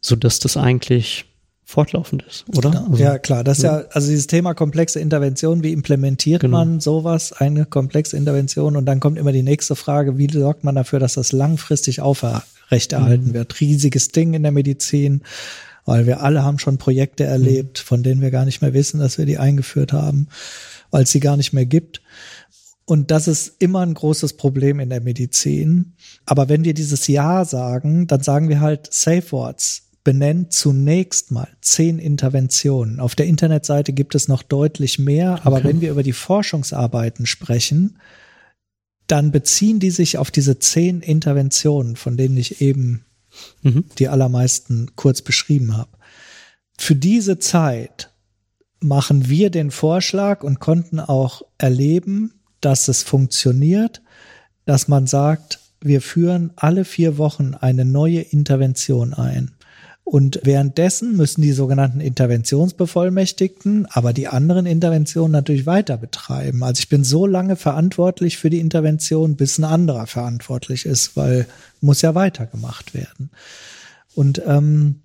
so 0.00 0.16
dass 0.16 0.38
das 0.38 0.56
eigentlich 0.56 1.26
fortlaufend 1.70 2.24
ist, 2.28 2.44
oder? 2.48 2.70
Genau. 2.70 2.86
Also, 2.90 3.02
ja, 3.02 3.18
klar. 3.18 3.44
Das 3.44 3.58
ist 3.58 3.64
ja, 3.64 3.84
also 3.90 4.08
dieses 4.08 4.26
Thema 4.26 4.54
komplexe 4.54 4.98
Intervention, 4.98 5.62
wie 5.62 5.72
implementiert 5.72 6.42
genau. 6.42 6.58
man 6.58 6.80
sowas, 6.80 7.32
eine 7.32 7.64
komplexe 7.64 8.16
Intervention? 8.16 8.76
Und 8.76 8.86
dann 8.86 8.98
kommt 8.98 9.18
immer 9.18 9.30
die 9.30 9.44
nächste 9.44 9.76
Frage, 9.76 10.18
wie 10.18 10.30
sorgt 10.30 10.64
man 10.64 10.74
dafür, 10.74 10.98
dass 10.98 11.14
das 11.14 11.30
langfristig 11.30 12.00
aufrechterhalten 12.00 13.28
mhm. 13.28 13.34
wird? 13.34 13.60
Riesiges 13.60 14.08
Ding 14.08 14.34
in 14.34 14.42
der 14.42 14.52
Medizin, 14.52 15.22
weil 15.84 16.06
wir 16.06 16.22
alle 16.22 16.42
haben 16.42 16.58
schon 16.58 16.76
Projekte 16.76 17.24
erlebt, 17.24 17.78
mhm. 17.78 17.86
von 17.86 18.02
denen 18.02 18.20
wir 18.20 18.32
gar 18.32 18.44
nicht 18.44 18.62
mehr 18.62 18.74
wissen, 18.74 18.98
dass 18.98 19.16
wir 19.16 19.24
die 19.24 19.38
eingeführt 19.38 19.92
haben, 19.92 20.26
weil 20.90 21.04
es 21.04 21.12
sie 21.12 21.20
gar 21.20 21.36
nicht 21.36 21.52
mehr 21.52 21.66
gibt. 21.66 22.02
Und 22.84 23.12
das 23.12 23.28
ist 23.28 23.54
immer 23.60 23.80
ein 23.80 23.94
großes 23.94 24.32
Problem 24.32 24.80
in 24.80 24.90
der 24.90 25.00
Medizin. 25.00 25.92
Aber 26.26 26.48
wenn 26.48 26.64
wir 26.64 26.74
dieses 26.74 27.06
Ja 27.06 27.44
sagen, 27.44 28.08
dann 28.08 28.22
sagen 28.22 28.48
wir 28.48 28.60
halt 28.60 28.92
Safe 28.92 29.30
Words 29.30 29.89
benennt 30.10 30.52
zunächst 30.52 31.30
mal 31.30 31.46
zehn 31.60 32.00
Interventionen. 32.00 32.98
Auf 32.98 33.14
der 33.14 33.26
Internetseite 33.26 33.92
gibt 33.92 34.16
es 34.16 34.26
noch 34.26 34.42
deutlich 34.42 34.98
mehr, 34.98 35.34
okay. 35.34 35.42
aber 35.44 35.62
wenn 35.62 35.80
wir 35.80 35.92
über 35.92 36.02
die 36.02 36.12
Forschungsarbeiten 36.12 37.26
sprechen, 37.26 38.00
dann 39.06 39.30
beziehen 39.30 39.78
die 39.78 39.92
sich 39.92 40.18
auf 40.18 40.32
diese 40.32 40.58
zehn 40.58 41.00
Interventionen, 41.00 41.94
von 41.94 42.16
denen 42.16 42.36
ich 42.36 42.60
eben 42.60 43.04
mhm. 43.62 43.84
die 44.00 44.08
allermeisten 44.08 44.96
kurz 44.96 45.22
beschrieben 45.22 45.76
habe. 45.76 45.96
Für 46.76 46.96
diese 46.96 47.38
Zeit 47.38 48.10
machen 48.80 49.28
wir 49.28 49.50
den 49.50 49.70
Vorschlag 49.70 50.42
und 50.42 50.58
konnten 50.58 50.98
auch 50.98 51.42
erleben, 51.56 52.32
dass 52.60 52.88
es 52.88 53.04
funktioniert, 53.04 54.02
dass 54.64 54.88
man 54.88 55.06
sagt, 55.06 55.60
wir 55.80 56.00
führen 56.00 56.50
alle 56.56 56.84
vier 56.84 57.16
Wochen 57.16 57.54
eine 57.54 57.84
neue 57.84 58.22
Intervention 58.22 59.14
ein. 59.14 59.52
Und 60.10 60.40
währenddessen 60.42 61.16
müssen 61.16 61.40
die 61.40 61.52
sogenannten 61.52 62.00
Interventionsbevollmächtigten 62.00 63.86
aber 63.86 64.12
die 64.12 64.26
anderen 64.26 64.66
Interventionen 64.66 65.30
natürlich 65.30 65.66
weiter 65.66 65.96
betreiben. 65.98 66.64
Also 66.64 66.80
ich 66.80 66.88
bin 66.88 67.04
so 67.04 67.26
lange 67.26 67.54
verantwortlich 67.54 68.36
für 68.36 68.50
die 68.50 68.58
Intervention, 68.58 69.36
bis 69.36 69.58
ein 69.58 69.64
anderer 69.64 70.08
verantwortlich 70.08 70.84
ist, 70.84 71.16
weil 71.16 71.46
muss 71.80 72.02
ja 72.02 72.16
weitergemacht 72.16 72.92
werden. 72.92 73.30
Und 74.16 74.42
ähm, 74.44 74.96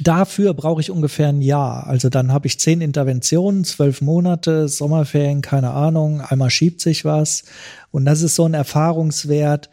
Dafür 0.00 0.52
brauche 0.52 0.80
ich 0.82 0.90
ungefähr 0.90 1.28
ein 1.28 1.40
Jahr. 1.40 1.86
Also 1.86 2.10
dann 2.10 2.30
habe 2.30 2.46
ich 2.46 2.60
zehn 2.60 2.82
Interventionen, 2.82 3.64
zwölf 3.64 4.02
Monate, 4.02 4.68
Sommerferien, 4.68 5.40
keine 5.40 5.70
Ahnung, 5.70 6.20
einmal 6.20 6.50
schiebt 6.50 6.80
sich 6.80 7.04
was. 7.04 7.44
Und 7.90 8.04
das 8.04 8.20
ist 8.22 8.34
so 8.34 8.44
ein 8.44 8.54
Erfahrungswert. 8.54 9.70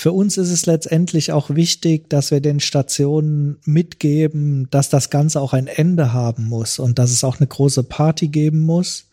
Für 0.00 0.12
uns 0.12 0.38
ist 0.38 0.50
es 0.50 0.64
letztendlich 0.66 1.32
auch 1.32 1.50
wichtig, 1.50 2.08
dass 2.08 2.30
wir 2.30 2.40
den 2.40 2.60
Stationen 2.60 3.56
mitgeben, 3.64 4.68
dass 4.70 4.90
das 4.90 5.10
Ganze 5.10 5.40
auch 5.40 5.52
ein 5.52 5.66
Ende 5.66 6.12
haben 6.12 6.44
muss 6.44 6.78
und 6.78 7.00
dass 7.00 7.10
es 7.10 7.24
auch 7.24 7.38
eine 7.40 7.48
große 7.48 7.82
Party 7.82 8.28
geben 8.28 8.60
muss, 8.60 9.06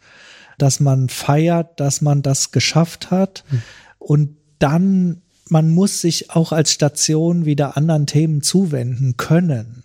dass 0.60 0.80
man 0.80 1.10
feiert, 1.10 1.80
dass 1.80 2.02
man 2.02 2.22
das 2.22 2.52
geschafft 2.52 3.10
hat. 3.10 3.46
Mhm. 3.50 3.62
Und 3.98 4.38
dann, 4.60 5.24
man 5.50 5.72
muss 5.72 6.02
sich 6.02 6.30
auch 6.30 6.52
als 6.52 6.72
Station 6.72 7.46
wieder 7.46 7.78
anderen 7.78 8.06
Themen 8.06 8.44
zuwenden 8.44 9.18
können. 9.18 9.82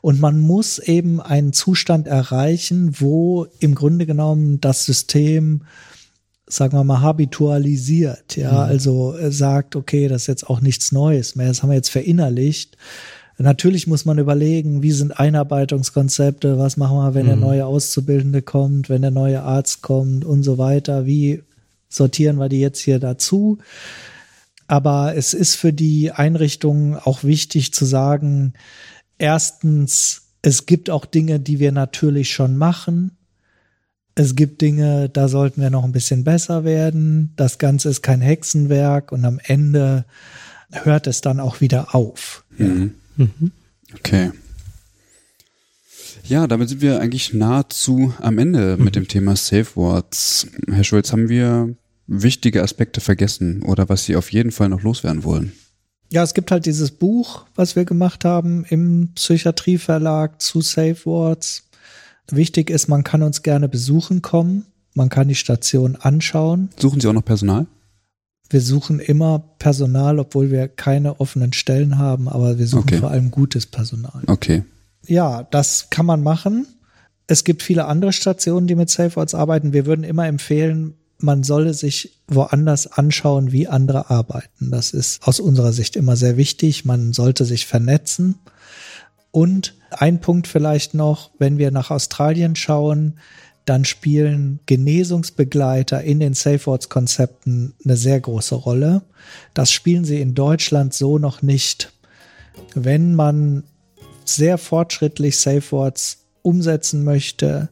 Und 0.00 0.18
man 0.18 0.40
muss 0.40 0.80
eben 0.80 1.20
einen 1.20 1.52
Zustand 1.52 2.08
erreichen, 2.08 2.96
wo 2.98 3.46
im 3.60 3.76
Grunde 3.76 4.04
genommen 4.04 4.60
das 4.60 4.84
System 4.84 5.62
sagen 6.52 6.76
wir 6.76 6.84
mal, 6.84 7.00
habitualisiert, 7.00 8.36
ja, 8.36 8.52
mhm. 8.52 8.58
also 8.58 9.16
äh, 9.16 9.30
sagt, 9.32 9.76
okay, 9.76 10.08
das 10.08 10.22
ist 10.22 10.28
jetzt 10.28 10.48
auch 10.48 10.60
nichts 10.60 10.92
Neues 10.92 11.36
mehr, 11.36 11.48
das 11.48 11.62
haben 11.62 11.70
wir 11.70 11.76
jetzt 11.76 11.90
verinnerlicht. 11.90 12.76
Natürlich 13.38 13.86
muss 13.86 14.04
man 14.04 14.18
überlegen, 14.18 14.82
wie 14.82 14.92
sind 14.92 15.18
Einarbeitungskonzepte, 15.18 16.58
was 16.58 16.76
machen 16.76 16.98
wir, 16.98 17.14
wenn 17.14 17.24
mhm. 17.24 17.28
der 17.28 17.36
neue 17.36 17.66
Auszubildende 17.66 18.42
kommt, 18.42 18.90
wenn 18.90 19.00
der 19.00 19.10
neue 19.10 19.42
Arzt 19.42 19.80
kommt 19.80 20.26
und 20.26 20.42
so 20.42 20.58
weiter, 20.58 21.06
wie 21.06 21.42
sortieren 21.88 22.36
wir 22.36 22.50
die 22.50 22.60
jetzt 22.60 22.80
hier 22.80 22.98
dazu? 22.98 23.58
Aber 24.66 25.16
es 25.16 25.34
ist 25.34 25.56
für 25.56 25.72
die 25.72 26.12
Einrichtungen 26.12 26.96
auch 26.96 27.24
wichtig 27.24 27.72
zu 27.72 27.84
sagen, 27.84 28.52
erstens, 29.18 30.22
es 30.42 30.66
gibt 30.66 30.90
auch 30.90 31.06
Dinge, 31.06 31.40
die 31.40 31.58
wir 31.58 31.72
natürlich 31.72 32.30
schon 32.30 32.56
machen. 32.56 33.16
Es 34.14 34.34
gibt 34.34 34.60
Dinge, 34.60 35.08
da 35.08 35.28
sollten 35.28 35.60
wir 35.62 35.70
noch 35.70 35.84
ein 35.84 35.92
bisschen 35.92 36.24
besser 36.24 36.64
werden. 36.64 37.32
Das 37.36 37.58
Ganze 37.58 37.88
ist 37.88 38.02
kein 38.02 38.20
Hexenwerk 38.20 39.12
und 39.12 39.24
am 39.24 39.40
Ende 39.42 40.04
hört 40.70 41.06
es 41.06 41.20
dann 41.20 41.40
auch 41.40 41.60
wieder 41.60 41.94
auf. 41.94 42.44
Mhm. 42.58 42.94
Mhm. 43.16 43.52
Okay. 43.94 44.30
Ja, 46.24 46.46
damit 46.46 46.68
sind 46.68 46.80
wir 46.80 47.00
eigentlich 47.00 47.34
nahezu 47.34 48.14
am 48.20 48.38
Ende 48.38 48.76
mhm. 48.76 48.84
mit 48.84 48.96
dem 48.96 49.08
Thema 49.08 49.36
Safe 49.36 49.74
Words. 49.74 50.46
Herr 50.70 50.84
Schulz, 50.84 51.12
haben 51.12 51.28
wir 51.28 51.74
wichtige 52.06 52.62
Aspekte 52.62 53.00
vergessen 53.00 53.62
oder 53.62 53.88
was 53.88 54.04
Sie 54.04 54.16
auf 54.16 54.32
jeden 54.32 54.50
Fall 54.50 54.68
noch 54.68 54.82
loswerden 54.82 55.24
wollen? 55.24 55.52
Ja, 56.12 56.24
es 56.24 56.34
gibt 56.34 56.50
halt 56.50 56.66
dieses 56.66 56.90
Buch, 56.90 57.46
was 57.54 57.76
wir 57.76 57.84
gemacht 57.84 58.24
haben 58.24 58.64
im 58.68 59.12
Psychiatrieverlag 59.14 60.40
zu 60.42 60.60
Safe 60.60 60.98
Words. 61.04 61.68
Wichtig 62.34 62.70
ist, 62.70 62.88
man 62.88 63.04
kann 63.04 63.22
uns 63.22 63.42
gerne 63.42 63.68
besuchen 63.68 64.22
kommen. 64.22 64.66
Man 64.94 65.08
kann 65.08 65.28
die 65.28 65.34
Station 65.34 65.96
anschauen. 65.96 66.70
Suchen 66.76 67.00
Sie 67.00 67.08
auch 67.08 67.12
noch 67.12 67.24
Personal? 67.24 67.66
Wir 68.48 68.60
suchen 68.60 68.98
immer 68.98 69.38
Personal, 69.58 70.18
obwohl 70.18 70.50
wir 70.50 70.66
keine 70.66 71.20
offenen 71.20 71.52
Stellen 71.52 71.98
haben, 71.98 72.28
aber 72.28 72.58
wir 72.58 72.66
suchen 72.66 72.82
okay. 72.82 72.98
vor 72.98 73.10
allem 73.10 73.30
gutes 73.30 73.66
Personal. 73.66 74.22
Okay. 74.26 74.64
Ja, 75.06 75.44
das 75.44 75.88
kann 75.90 76.06
man 76.06 76.22
machen. 76.22 76.66
es 77.28 77.44
gibt 77.44 77.62
viele 77.62 77.84
andere 77.84 78.12
Stationen, 78.12 78.66
die 78.66 78.74
mit 78.74 78.90
SafeWords 78.90 79.34
arbeiten. 79.34 79.72
Wir 79.72 79.86
würden 79.86 80.02
immer 80.02 80.26
empfehlen, 80.26 80.94
man 81.18 81.44
solle 81.44 81.74
sich 81.74 82.18
woanders 82.26 82.88
anschauen, 82.88 83.52
wie 83.52 83.68
andere 83.68 84.10
arbeiten. 84.10 84.70
Das 84.70 84.90
ist 84.90 85.22
aus 85.22 85.38
unserer 85.38 85.72
Sicht 85.72 85.94
immer 85.94 86.16
sehr 86.16 86.36
wichtig. 86.36 86.84
Man 86.84 87.12
sollte 87.12 87.44
sich 87.44 87.66
vernetzen. 87.66 88.36
Und 89.30 89.74
ein 89.90 90.20
Punkt 90.20 90.46
vielleicht 90.46 90.94
noch, 90.94 91.30
wenn 91.38 91.58
wir 91.58 91.70
nach 91.70 91.90
Australien 91.90 92.56
schauen, 92.56 93.18
dann 93.64 93.84
spielen 93.84 94.60
Genesungsbegleiter 94.66 96.02
in 96.02 96.18
den 96.18 96.34
SafeWords-Konzepten 96.34 97.74
eine 97.84 97.96
sehr 97.96 98.18
große 98.18 98.54
Rolle. 98.54 99.02
Das 99.54 99.70
spielen 99.70 100.04
sie 100.04 100.20
in 100.20 100.34
Deutschland 100.34 100.94
so 100.94 101.18
noch 101.18 101.42
nicht. 101.42 101.92
Wenn 102.74 103.14
man 103.14 103.64
sehr 104.24 104.58
fortschrittlich 104.58 105.38
SafeWords 105.38 106.18
umsetzen 106.42 107.04
möchte, 107.04 107.68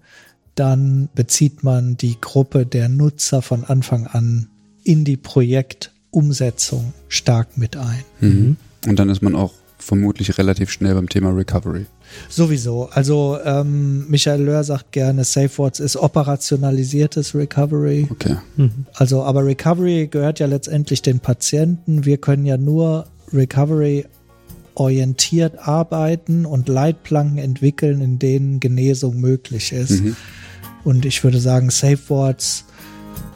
dann 0.55 1.09
bezieht 1.15 1.63
man 1.63 1.97
die 1.97 2.21
Gruppe 2.21 2.67
der 2.67 2.89
Nutzer 2.89 3.43
von 3.43 3.65
Anfang 3.65 4.07
an 4.07 4.49
in 4.85 5.05
die 5.05 5.17
Projektumsetzung 5.17 6.93
stark 7.09 7.57
mit 7.57 7.77
ein. 7.77 8.05
Mhm. 8.21 8.57
Und 8.87 8.99
dann 8.99 9.09
ist 9.09 9.23
man 9.23 9.35
auch 9.35 9.53
vermutlich 9.79 10.37
relativ 10.39 10.71
schnell 10.71 10.95
beim 10.95 11.09
Thema 11.09 11.31
Recovery. 11.31 11.87
Sowieso. 12.29 12.89
Also 12.91 13.39
ähm, 13.45 14.09
Michael 14.09 14.43
Löhr 14.43 14.65
sagt 14.65 14.93
gerne, 14.93 15.25
SafeWords 15.25 15.81
ist 15.81 15.97
operationalisiertes 15.97 17.35
Recovery. 17.35 18.09
Okay. 18.11 18.37
Mhm. 18.57 18.87
Also, 18.95 19.23
aber 19.23 19.45
Recovery 19.45 20.09
gehört 20.09 20.41
ja 20.41 20.47
letztendlich 20.47 21.03
den 21.03 21.21
Patienten. 21.21 22.05
Wir 22.05 22.19
können 22.19 22.47
ja 22.47 22.57
nur 22.57 23.07
Recovery 23.33 24.07
orientiert 24.75 25.59
arbeiten 25.59 26.47
und 26.47 26.69
Leitplanken 26.69 27.39
entwickeln, 27.39 28.01
in 28.01 28.19
denen 28.19 28.61
Genesung 28.61 29.21
möglich 29.21 29.73
ist. 29.73 30.03
Mhm. 30.03 30.17
Und 30.85 31.05
ich 31.05 31.23
würde 31.25 31.41
sagen, 31.41 31.71
SafeWords 31.71 32.65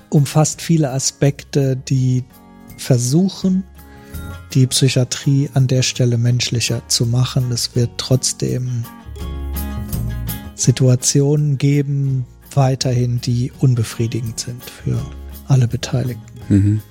umfasst 0.09 0.63
viele 0.63 0.91
Aspekte, 0.91 1.77
die 1.77 2.25
versuchen, 2.77 3.65
die 4.55 4.67
Psychiatrie 4.67 5.49
an 5.55 5.67
der 5.67 5.83
Stelle 5.83 6.19
menschlicher 6.19 6.83
zu 6.89 7.07
machen. 7.07 7.51
Es 7.53 7.75
wird 7.75 7.91
trotzdem 7.97 8.85
Situationen 10.55 11.59
geben, 11.59 12.27
weiterhin, 12.55 13.21
die 13.21 13.53
unbefriedigend 13.61 14.39
sind 14.39 14.63
für 14.63 15.01
alle 15.49 15.69
Beteiligten. 15.69 16.23
Mhm. 16.49 16.83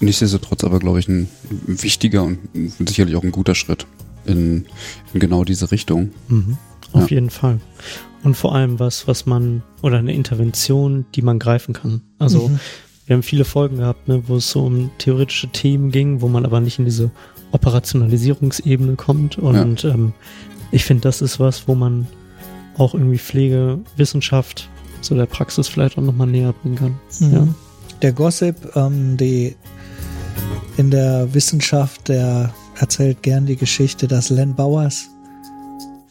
Nichtsdestotrotz 0.00 0.64
aber, 0.64 0.78
glaube 0.78 0.98
ich, 0.98 1.08
ein 1.08 1.28
wichtiger 1.66 2.24
und 2.24 2.40
sicherlich 2.88 3.16
auch 3.16 3.22
ein 3.22 3.32
guter 3.32 3.54
Schritt 3.54 3.86
in, 4.24 4.66
in 5.12 5.20
genau 5.20 5.44
diese 5.44 5.70
Richtung. 5.70 6.10
Mhm. 6.28 6.56
Auf 6.92 7.10
ja. 7.10 7.16
jeden 7.16 7.30
Fall. 7.30 7.60
Und 8.22 8.36
vor 8.36 8.54
allem 8.54 8.78
was, 8.78 9.08
was 9.08 9.26
man, 9.26 9.62
oder 9.80 9.98
eine 9.98 10.14
Intervention, 10.14 11.06
die 11.14 11.22
man 11.22 11.38
greifen 11.38 11.74
kann. 11.74 12.02
Also 12.18 12.48
mhm. 12.48 12.60
Wir 13.12 13.16
haben 13.16 13.22
viele 13.22 13.44
Folgen 13.44 13.76
gehabt, 13.76 14.08
ne, 14.08 14.22
wo 14.26 14.36
es 14.36 14.50
so 14.50 14.64
um 14.64 14.90
theoretische 14.96 15.48
Themen 15.48 15.90
ging, 15.90 16.22
wo 16.22 16.28
man 16.28 16.46
aber 16.46 16.60
nicht 16.60 16.78
in 16.78 16.86
diese 16.86 17.10
Operationalisierungsebene 17.50 18.96
kommt. 18.96 19.36
Und 19.36 19.82
ja. 19.82 19.90
ähm, 19.90 20.14
ich 20.70 20.84
finde, 20.84 21.02
das 21.02 21.20
ist 21.20 21.38
was, 21.38 21.68
wo 21.68 21.74
man 21.74 22.06
auch 22.78 22.94
irgendwie 22.94 23.18
Pflege, 23.18 23.80
Wissenschaft, 23.98 24.70
so 25.02 25.14
der 25.14 25.26
Praxis 25.26 25.68
vielleicht 25.68 25.98
auch 25.98 26.02
nochmal 26.02 26.26
näher 26.26 26.54
bringen 26.54 26.76
kann. 26.76 26.98
Mhm. 27.20 27.34
Ja. 27.34 27.48
Der 28.00 28.12
Gossip, 28.14 28.56
ähm, 28.76 29.18
die 29.18 29.56
in 30.78 30.90
der 30.90 31.34
Wissenschaft, 31.34 32.08
der 32.08 32.54
erzählt 32.80 33.22
gern 33.22 33.44
die 33.44 33.56
Geschichte, 33.56 34.08
dass 34.08 34.30
Len 34.30 34.54
Bowers 34.54 35.10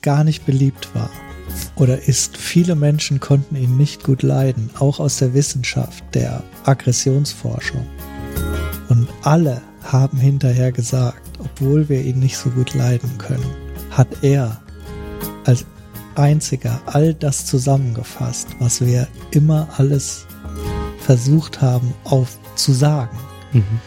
gar 0.03 0.23
nicht 0.23 0.45
beliebt 0.45 0.93
war 0.93 1.09
oder 1.75 2.07
ist. 2.07 2.37
Viele 2.37 2.75
Menschen 2.75 3.19
konnten 3.19 3.55
ihn 3.55 3.77
nicht 3.77 4.03
gut 4.03 4.23
leiden, 4.23 4.69
auch 4.79 4.99
aus 4.99 5.17
der 5.17 5.33
Wissenschaft, 5.33 6.03
der 6.13 6.43
Aggressionsforschung. 6.65 7.85
Und 8.89 9.07
alle 9.23 9.61
haben 9.83 10.17
hinterher 10.17 10.71
gesagt, 10.71 11.21
obwohl 11.39 11.89
wir 11.89 12.03
ihn 12.03 12.19
nicht 12.19 12.37
so 12.37 12.49
gut 12.49 12.73
leiden 12.73 13.17
können, 13.17 13.45
hat 13.89 14.07
er 14.21 14.61
als 15.45 15.65
einziger 16.15 16.81
all 16.85 17.13
das 17.13 17.45
zusammengefasst, 17.45 18.47
was 18.59 18.81
wir 18.81 19.07
immer 19.31 19.67
alles 19.77 20.25
versucht 20.99 21.61
haben 21.61 21.93
aufzusagen. 22.03 23.17
Mhm. 23.53 23.79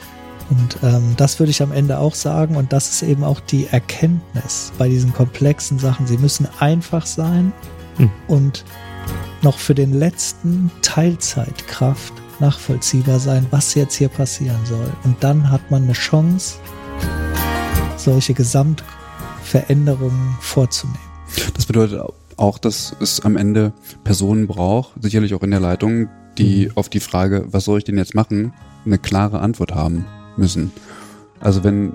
Und 0.50 0.78
ähm, 0.82 1.14
das 1.16 1.38
würde 1.38 1.50
ich 1.50 1.62
am 1.62 1.72
Ende 1.72 1.98
auch 1.98 2.14
sagen. 2.14 2.56
Und 2.56 2.72
das 2.72 2.90
ist 2.90 3.02
eben 3.02 3.24
auch 3.24 3.40
die 3.40 3.66
Erkenntnis 3.66 4.72
bei 4.78 4.88
diesen 4.88 5.12
komplexen 5.12 5.78
Sachen. 5.78 6.06
Sie 6.06 6.18
müssen 6.18 6.48
einfach 6.58 7.06
sein 7.06 7.52
hm. 7.96 8.10
und 8.28 8.64
noch 9.42 9.58
für 9.58 9.74
den 9.74 9.92
letzten 9.92 10.70
Teilzeitkraft 10.82 12.12
nachvollziehbar 12.40 13.20
sein, 13.20 13.46
was 13.50 13.74
jetzt 13.74 13.94
hier 13.94 14.08
passieren 14.08 14.58
soll. 14.64 14.92
Und 15.04 15.22
dann 15.22 15.50
hat 15.50 15.70
man 15.70 15.84
eine 15.84 15.92
Chance, 15.92 16.56
solche 17.96 18.34
Gesamtveränderungen 18.34 20.36
vorzunehmen. 20.40 20.98
Das 21.54 21.66
bedeutet 21.66 22.02
auch, 22.36 22.58
dass 22.58 22.94
es 23.00 23.20
am 23.20 23.36
Ende 23.36 23.72
Personen 24.02 24.46
braucht, 24.46 24.92
sicherlich 25.00 25.34
auch 25.34 25.42
in 25.42 25.52
der 25.52 25.60
Leitung, 25.60 26.08
die 26.36 26.66
mhm. 26.66 26.76
auf 26.76 26.88
die 26.88 27.00
Frage, 27.00 27.46
was 27.48 27.64
soll 27.64 27.78
ich 27.78 27.84
denn 27.84 27.96
jetzt 27.96 28.14
machen, 28.14 28.52
eine 28.84 28.98
klare 28.98 29.40
Antwort 29.40 29.74
haben 29.74 30.04
müssen. 30.36 30.72
Also 31.40 31.64
wenn, 31.64 31.92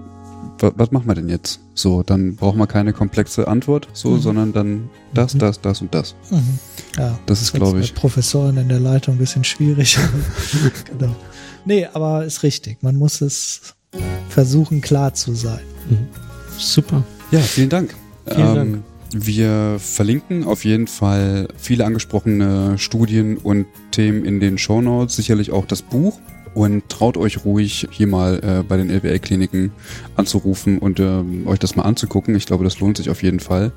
was 0.59 0.91
machen 0.91 1.07
wir 1.07 1.15
denn 1.15 1.29
jetzt? 1.29 1.59
So, 1.73 2.03
dann 2.03 2.35
brauchen 2.35 2.59
wir 2.59 2.67
keine 2.67 2.93
komplexe 2.93 3.47
Antwort, 3.47 3.87
so, 3.93 4.11
mhm. 4.11 4.21
sondern 4.21 4.53
dann 4.53 4.89
das, 5.13 5.33
mhm. 5.33 5.39
das, 5.39 5.61
das 5.61 5.81
und 5.81 5.93
das. 5.93 6.15
Mhm. 6.29 6.59
Ja, 6.97 7.17
das 7.25 7.41
ist, 7.41 7.53
glaube 7.53 7.79
ich. 7.79 7.95
Professoren 7.95 8.57
in 8.57 8.69
der 8.69 8.79
Leitung 8.79 9.15
ein 9.15 9.17
bisschen 9.17 9.43
schwierig. 9.43 9.97
genau. 10.85 11.15
Nee, 11.65 11.87
aber 11.91 12.25
ist 12.25 12.43
richtig. 12.43 12.81
Man 12.81 12.95
muss 12.95 13.21
es 13.21 13.75
versuchen, 14.29 14.81
klar 14.81 15.13
zu 15.13 15.33
sein. 15.33 15.61
Mhm. 15.89 16.07
Super. 16.57 17.03
Ja, 17.31 17.39
vielen 17.39 17.69
Dank. 17.69 17.95
Vielen 18.27 18.47
ähm, 18.47 18.55
Dank. 18.55 18.83
Wir 19.11 19.77
verlinken 19.79 20.43
auf 20.43 20.65
jeden 20.65 20.85
Fall 20.85 21.47
viele 21.57 21.85
angesprochene 21.85 22.77
Studien 22.77 23.37
und 23.37 23.65
Themen 23.91 24.23
in 24.23 24.39
den 24.39 24.59
Show 24.59 24.81
Notes, 24.81 25.15
sicherlich 25.15 25.51
auch 25.51 25.65
das 25.65 25.81
Buch 25.81 26.19
und 26.53 26.87
traut 26.89 27.17
euch 27.17 27.45
ruhig 27.45 27.87
hier 27.91 28.07
mal 28.07 28.39
äh, 28.43 28.63
bei 28.63 28.77
den 28.77 28.89
LWL-Kliniken 28.89 29.71
anzurufen 30.15 30.79
und 30.79 30.99
äh, 30.99 31.21
euch 31.45 31.59
das 31.59 31.75
mal 31.75 31.83
anzugucken. 31.83 32.35
Ich 32.35 32.45
glaube, 32.45 32.63
das 32.63 32.79
lohnt 32.79 32.97
sich 32.97 33.09
auf 33.09 33.23
jeden 33.23 33.39
Fall. 33.39 33.71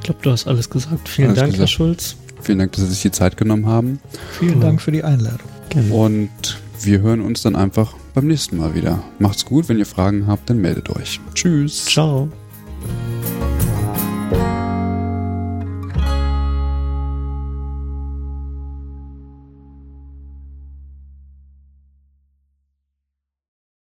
Ich 0.00 0.04
glaube, 0.04 0.20
du 0.22 0.30
hast 0.30 0.46
alles 0.46 0.70
gesagt. 0.70 1.08
Vielen 1.08 1.28
alles 1.28 1.40
Dank, 1.40 1.52
gesagt. 1.52 1.70
Herr 1.70 1.74
Schulz. 1.76 2.16
Vielen 2.42 2.58
Dank, 2.58 2.72
dass 2.72 2.82
Sie 2.82 2.90
sich 2.90 3.02
die 3.02 3.10
Zeit 3.10 3.36
genommen 3.36 3.66
haben. 3.66 4.00
Vielen 4.38 4.60
Dank 4.60 4.80
für 4.82 4.92
die 4.92 5.02
Einladung. 5.02 5.48
Gerne. 5.70 5.92
Und 5.92 6.60
wir 6.82 7.00
hören 7.00 7.20
uns 7.20 7.42
dann 7.42 7.56
einfach 7.56 7.94
beim 8.12 8.26
nächsten 8.26 8.58
Mal 8.58 8.74
wieder. 8.74 9.02
Macht's 9.18 9.44
gut, 9.44 9.68
wenn 9.68 9.78
ihr 9.78 9.86
Fragen 9.86 10.26
habt, 10.26 10.50
dann 10.50 10.58
meldet 10.58 10.90
euch. 10.90 11.20
Tschüss. 11.34 11.86
Ciao. 11.86 12.28